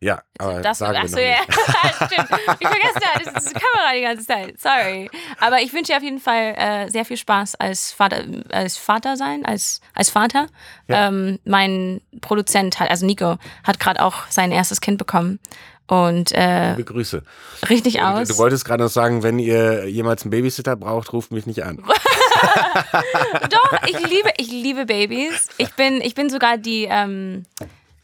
Ja, 0.00 0.22
aber 0.38 0.60
das 0.60 0.78
sagen 0.78 0.92
wir 0.92 1.00
achso, 1.00 1.16
noch 1.16 1.22
ja. 1.22 2.06
Stimmt. 2.06 2.28
Ich 2.60 2.68
vergesse 2.68 3.00
da, 3.00 3.18
das 3.24 3.44
ist 3.44 3.50
die 3.50 3.60
Kamera 3.60 3.94
die 3.94 4.02
ganze 4.02 4.26
Zeit. 4.26 4.60
Sorry. 4.60 5.10
Aber 5.40 5.62
ich 5.62 5.72
wünsche 5.72 5.92
dir 5.92 5.96
auf 5.96 6.02
jeden 6.02 6.20
Fall 6.20 6.54
äh, 6.56 6.90
sehr 6.90 7.06
viel 7.06 7.16
Spaß 7.16 7.54
als 7.54 7.92
Vater, 7.92 8.22
als 8.50 8.76
Vater 8.76 9.16
sein, 9.16 9.46
als, 9.46 9.80
als 9.94 10.10
Vater. 10.10 10.48
Ja. 10.88 11.08
Ähm, 11.08 11.38
mein 11.44 12.02
Produzent 12.20 12.78
hat, 12.78 12.90
also 12.90 13.06
Nico, 13.06 13.38
hat 13.64 13.80
gerade 13.80 14.02
auch 14.02 14.26
sein 14.28 14.52
erstes 14.52 14.82
Kind 14.82 14.98
bekommen. 14.98 15.40
Und 15.88 16.32
äh, 16.32 16.70
Liebe 16.70 16.84
Grüße. 16.84 17.22
richtig 17.68 17.96
Und 17.96 18.02
aus. 18.04 18.28
Du 18.28 18.38
wolltest 18.38 18.64
gerade 18.64 18.82
noch 18.82 18.90
sagen, 18.90 19.22
wenn 19.22 19.38
ihr 19.38 19.88
jemals 19.88 20.22
einen 20.22 20.30
Babysitter 20.30 20.74
braucht, 20.76 21.12
ruft 21.12 21.30
mich 21.30 21.46
nicht 21.46 21.62
an. 21.64 21.76
Doch, 23.50 23.72
ich 23.86 23.98
liebe, 24.00 24.30
ich 24.36 24.50
liebe 24.50 24.86
Babys. 24.86 25.48
Ich 25.58 25.72
bin, 25.74 26.00
ich 26.00 26.14
bin 26.14 26.28
sogar 26.30 26.56
die 26.58 26.86
ähm, 26.90 27.44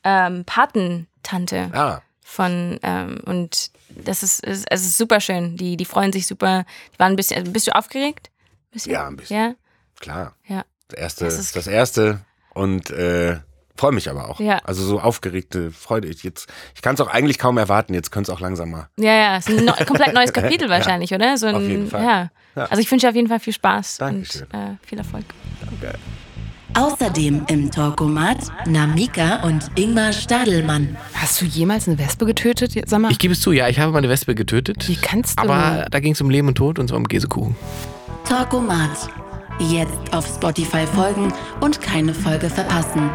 ähm, 0.05 0.45
Patentante 0.45 1.71
Ah, 1.73 2.01
von 2.23 2.79
ähm, 2.83 3.21
und 3.25 3.71
das 3.91 4.23
ist, 4.23 4.43
es 4.47 4.65
ist 4.71 4.97
super 4.97 5.21
schön. 5.21 5.57
Die, 5.57 5.77
die 5.77 5.85
freuen 5.85 6.13
sich 6.13 6.27
super. 6.27 6.65
Die 6.95 6.99
waren 6.99 7.13
ein 7.13 7.17
bisschen. 7.17 7.39
Also 7.39 7.53
bist 7.53 7.67
du 7.67 7.75
aufgeregt? 7.75 8.31
Bisschen? 8.71 8.93
Ja, 8.93 9.07
ein 9.07 9.17
bisschen. 9.17 9.37
Ja, 9.37 9.55
klar. 10.01 10.35
ja. 10.47 10.65
Das 10.89 10.99
erste, 10.99 11.25
Das 11.25 11.53
das 11.53 11.67
erste 11.67 12.21
und 12.55 12.91
äh, 12.91 13.39
freue 13.77 13.93
mich 13.93 14.09
aber 14.11 14.29
auch. 14.29 14.41
Ja. 14.41 14.59
Also 14.65 14.85
so 14.85 15.01
aufgeregte 15.01 15.71
Freude. 15.71 16.09
Ich, 16.09 16.23
jetzt, 16.23 16.49
ich 16.75 16.83
kann 16.83 16.95
es 16.95 17.01
auch 17.01 17.09
eigentlich 17.09 17.39
kaum 17.39 17.59
erwarten. 17.59 17.95
Jetzt 17.95 18.11
könnte 18.13 18.31
es 18.31 18.37
auch 18.37 18.41
langsam 18.41 18.71
mal. 18.71 18.89
Ja, 18.99 19.15
ja, 19.15 19.37
es 19.37 19.49
ist 19.49 19.59
ein 19.59 19.65
neu, 19.65 19.73
komplett 19.87 20.15
neues 20.15 20.33
Kapitel 20.33 20.69
wahrscheinlich, 20.69 21.13
oder? 21.15 21.37
So 21.39 21.47
ein, 21.47 21.55
auf 21.55 21.63
jeden 21.63 21.89
Fall. 21.89 22.05
Ja. 22.05 22.31
Ja. 22.55 22.65
Also 22.67 22.83
ich 22.83 22.91
wünsche 22.91 23.07
dir 23.07 23.11
auf 23.11 23.17
jeden 23.17 23.29
Fall 23.29 23.41
viel 23.41 23.55
Spaß 23.55 23.97
Dankeschön. 23.99 24.47
und 24.53 24.59
äh, 24.59 24.77
viel 24.87 24.99
Erfolg. 24.99 25.25
Danke. 25.65 25.99
außerdem 26.75 27.45
im 27.49 27.71
Talkomat 27.71 28.39
Namika 28.67 29.43
und 29.43 29.71
Ingmar 29.75 30.13
Stadelmann. 30.13 30.97
Hast 31.15 31.41
du 31.41 31.47
jemals 31.47 31.89
eine 31.89 31.99
Wespe 31.99 32.27
getötet? 32.27 32.73
Sag 32.87 33.01
mal. 33.01 33.11
Ich 33.11 33.19
gebe 33.19 33.33
es 33.33 33.41
zu, 33.41 33.53
ja, 33.53 33.69
ich 33.69 33.79
habe 33.79 33.93
meine 33.93 34.09
Wespe 34.11 34.35
getötet. 34.35 34.87
Wie 34.87 34.97
kannst 34.97 35.39
du 35.39 35.43
Aber 35.45 35.87
da 35.91 36.01
ging 36.01 36.13
es 36.13 36.21
um 36.21 36.29
Leben 36.29 36.49
und 36.49 36.57
Tod 36.57 36.79
und 36.79 36.89
so 36.89 36.97
um 36.97 37.09
Käsekuchen. 37.09 37.57
Talkomat. 38.25 39.09
Jetzt 39.71 40.13
auf 40.13 40.27
Spotify 40.27 40.87
folgen 40.87 41.33
und 41.61 41.81
keine 41.81 42.13
Folge 42.13 42.51
verpassen. 42.51 43.11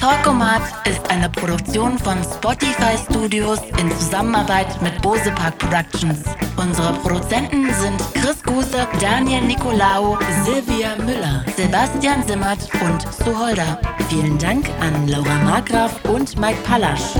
Talkomat 0.00 0.62
ist 0.86 1.10
eine 1.10 1.28
Produktion 1.28 1.98
von 1.98 2.16
Spotify 2.22 2.96
Studios 3.10 3.58
in 3.78 3.90
Zusammenarbeit 3.92 4.80
mit 4.80 5.02
Bose 5.02 5.30
Park 5.32 5.58
Productions. 5.58 6.22
Unsere 6.56 6.94
Produzenten 6.94 7.66
sind 7.74 8.00
Chris 8.14 8.42
Guse, 8.42 8.86
Daniel 8.98 9.42
Nicolaou, 9.42 10.18
Silvia 10.44 10.96
Müller, 11.04 11.44
Sebastian 11.54 12.26
Simmert 12.26 12.66
und 12.80 13.02
Suholder. 13.12 13.78
Vielen 14.08 14.38
Dank 14.38 14.70
an 14.80 15.06
Laura 15.06 15.34
Markgraf 15.44 16.02
und 16.06 16.38
Mike 16.38 16.62
Pallasch. 16.66 17.14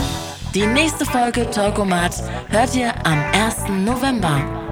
Die 0.55 0.66
nächste 0.66 1.05
Folge 1.05 1.51
Talkomat 1.51 2.14
hört 2.49 2.75
ihr 2.75 2.95
am 3.05 3.23
1. 3.35 3.68
November. 3.85 4.70